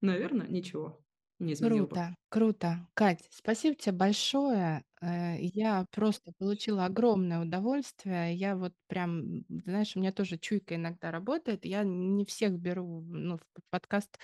Наверно, 0.01 0.45
ничего 0.49 1.01
не 1.39 1.53
изменила 1.53 1.87
бы. 1.87 1.99
Круто, 1.99 2.15
круто. 2.29 2.87
Кать, 2.93 3.27
спасибо 3.31 3.75
те 3.75 3.91
большое. 3.91 4.83
Э, 5.01 5.37
я 5.39 5.85
просто 5.91 6.31
получила 6.37 6.85
огромное 6.85 7.41
удовольствие. 7.41 8.35
Я 8.35 8.55
вот 8.55 8.73
прям, 8.87 9.43
знаешь, 9.49 9.95
у 9.95 9.99
меня 9.99 10.11
тоже 10.11 10.37
чуйка 10.37 10.75
иногда 10.75 11.09
работает. 11.09 11.65
Я 11.65 11.83
не 11.83 12.25
всех 12.25 12.59
беру, 12.59 13.01
ну, 13.01 13.37
в 13.37 13.41
подкаст. 13.71 14.19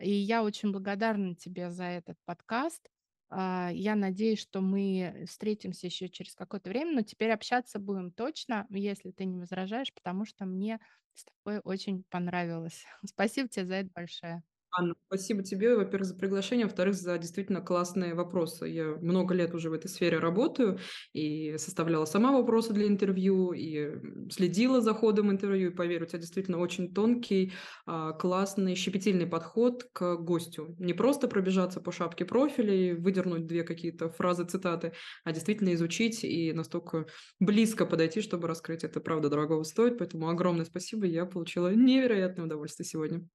И 0.00 0.10
я 0.10 0.44
очень 0.44 0.72
благодарна 0.72 1.36
тебе 1.36 1.70
за 1.70 1.84
этот 1.84 2.16
подкаст. 2.26 2.88
А, 3.30 3.70
я 3.74 3.96
надеюсь, 3.96 4.40
что 4.40 4.60
мы 4.60 5.24
встретимся 5.28 5.86
ещё 5.88 6.08
через 6.08 6.34
какое-то 6.36 6.70
время, 6.70 6.92
но 6.96 7.02
теперь 7.02 7.32
общаться 7.32 7.78
будем 7.80 8.12
точно, 8.12 8.66
если 8.70 9.10
ты 9.12 9.24
не 9.26 9.38
возражаешь, 9.38 9.92
потому 9.94 10.24
что 10.26 10.46
мне 10.46 10.80
с 11.14 11.24
тобой 11.24 11.60
очень 11.64 12.04
понравилось. 12.10 12.84
Спасибо 13.06 13.48
те 13.48 13.66
за 13.66 13.74
это 13.76 13.90
большое. 13.94 14.42
Анна, 14.74 14.94
спасибо 15.06 15.42
тебе, 15.42 15.76
во-первых, 15.76 16.06
за 16.08 16.14
приглашение, 16.14 16.64
во-вторых, 16.64 16.94
за 16.94 17.18
действительно 17.18 17.60
классные 17.60 18.14
вопросы. 18.14 18.66
Я 18.68 18.96
много 18.96 19.34
лет 19.34 19.52
уже 19.54 19.68
в 19.68 19.74
этой 19.74 19.88
сфере 19.88 20.18
работаю 20.18 20.78
и 21.12 21.56
составляла 21.58 22.06
сама 22.06 22.32
вопросы 22.32 22.72
для 22.72 22.86
интервью, 22.86 23.52
и 23.52 23.90
следила 24.30 24.80
за 24.80 24.94
ходом 24.94 25.30
интервью. 25.30 25.70
И 25.70 25.74
поверь, 25.74 26.02
у 26.04 26.06
тебя 26.06 26.20
действительно 26.20 26.58
очень 26.58 26.94
тонкий, 26.94 27.52
а, 27.84 28.12
классный, 28.12 28.74
щепетильный 28.74 29.26
подход 29.26 29.84
к 29.92 30.16
гостю. 30.16 30.74
Не 30.78 30.94
просто 30.94 31.28
пробежаться 31.28 31.80
по 31.82 31.92
шапке 31.92 32.24
профиля 32.24 32.72
и 32.74 32.92
выдернуть 32.94 33.46
две 33.46 33.64
какие-то 33.64 34.08
фразы, 34.08 34.46
цитаты, 34.46 34.94
а 35.24 35.32
действительно 35.32 35.74
изучить 35.74 36.24
и 36.24 36.50
настолько 36.54 37.06
близко 37.40 37.84
подойти, 37.84 38.22
чтобы 38.22 38.48
раскрыть. 38.48 38.84
Это 38.84 39.00
правда 39.00 39.28
дорогого 39.28 39.64
стоит, 39.64 39.98
поэтому 39.98 40.30
огромное 40.30 40.64
спасибо. 40.64 41.04
Я 41.04 41.26
получила 41.26 41.74
невероятное 41.74 42.46
удовольствие 42.46 42.86
сегодня. 42.86 43.28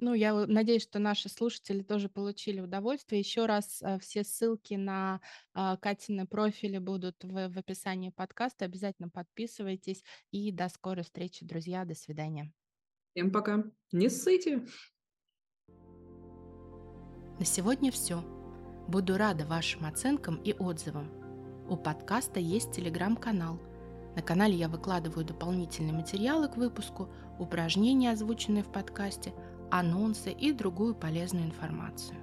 Ну, 0.00 0.14
я 0.14 0.34
надеюсь, 0.46 0.82
что 0.82 0.98
наши 0.98 1.28
слушатели 1.28 1.82
тоже 1.82 2.08
получили 2.08 2.60
удовольствие. 2.60 3.20
Еще 3.20 3.44
раз 3.44 3.82
э, 3.82 3.98
все 3.98 4.24
ссылки 4.24 4.72
на 4.72 5.20
э, 5.54 5.76
Катины 5.78 6.26
профили 6.26 6.78
будут 6.78 7.22
в, 7.22 7.48
в 7.50 7.58
описании 7.58 8.08
подкаста. 8.08 8.64
Обязательно 8.64 9.10
подписывайтесь. 9.10 10.02
И 10.30 10.52
до 10.52 10.70
скорой 10.70 11.04
встречи, 11.04 11.44
друзья. 11.44 11.84
До 11.84 11.94
свидания. 11.94 12.50
Всем 13.10 13.30
пока. 13.30 13.62
Не 13.92 14.08
ссыте. 14.08 14.66
На 17.38 17.44
сегодня 17.44 17.92
все. 17.92 18.22
Буду 18.88 19.18
рада 19.18 19.44
вашим 19.44 19.84
оценкам 19.84 20.36
и 20.36 20.54
отзывам. 20.54 21.10
У 21.68 21.76
подкаста 21.76 22.40
есть 22.40 22.72
телеграм-канал. 22.72 23.60
На 24.16 24.22
канале 24.22 24.54
я 24.54 24.70
выкладываю 24.70 25.26
дополнительные 25.26 25.92
материалы 25.92 26.48
к 26.48 26.56
выпуску, 26.56 27.12
упражнения, 27.38 28.12
озвученные 28.12 28.62
в 28.62 28.72
подкасте– 28.72 29.34
анонсы 29.70 30.32
и 30.32 30.52
другую 30.52 30.94
полезную 30.94 31.46
информацию. 31.46 32.18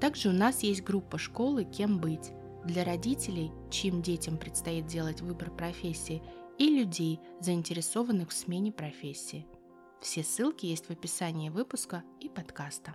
Также 0.00 0.30
у 0.30 0.32
нас 0.32 0.62
есть 0.62 0.82
группа 0.82 1.18
школы 1.18 1.64
«Кем 1.64 1.98
быть» 1.98 2.32
для 2.64 2.84
родителей, 2.84 3.52
чьим 3.70 4.02
детям 4.02 4.36
предстоит 4.36 4.86
делать 4.86 5.20
выбор 5.20 5.50
профессии, 5.50 6.22
и 6.58 6.68
людей, 6.68 7.20
заинтересованных 7.40 8.30
в 8.30 8.32
смене 8.32 8.72
профессии. 8.72 9.46
Все 10.00 10.22
ссылки 10.22 10.66
есть 10.66 10.86
в 10.86 10.90
описании 10.90 11.48
выпуска 11.48 12.02
и 12.20 12.28
подкаста. 12.28 12.94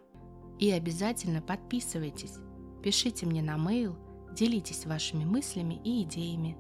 И 0.59 0.71
обязательно 0.71 1.41
подписывайтесь, 1.41 2.35
пишите 2.83 3.25
мне 3.25 3.41
на 3.41 3.55
mail, 3.55 3.95
делитесь 4.33 4.85
вашими 4.85 5.25
мыслями 5.25 5.79
и 5.83 6.03
идеями. 6.03 6.57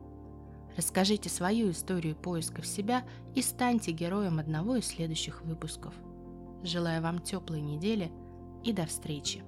Расскажите 0.75 1.29
свою 1.29 1.71
историю 1.71 2.15
поиска 2.15 2.61
в 2.61 2.67
себя 2.67 3.05
и 3.35 3.41
станьте 3.41 3.91
героем 3.91 4.39
одного 4.39 4.75
из 4.75 4.85
следующих 4.85 5.41
выпусков. 5.43 5.93
Желаю 6.63 7.01
вам 7.01 7.19
теплой 7.19 7.61
недели 7.61 8.11
и 8.63 8.73
до 8.73 8.85
встречи! 8.85 9.43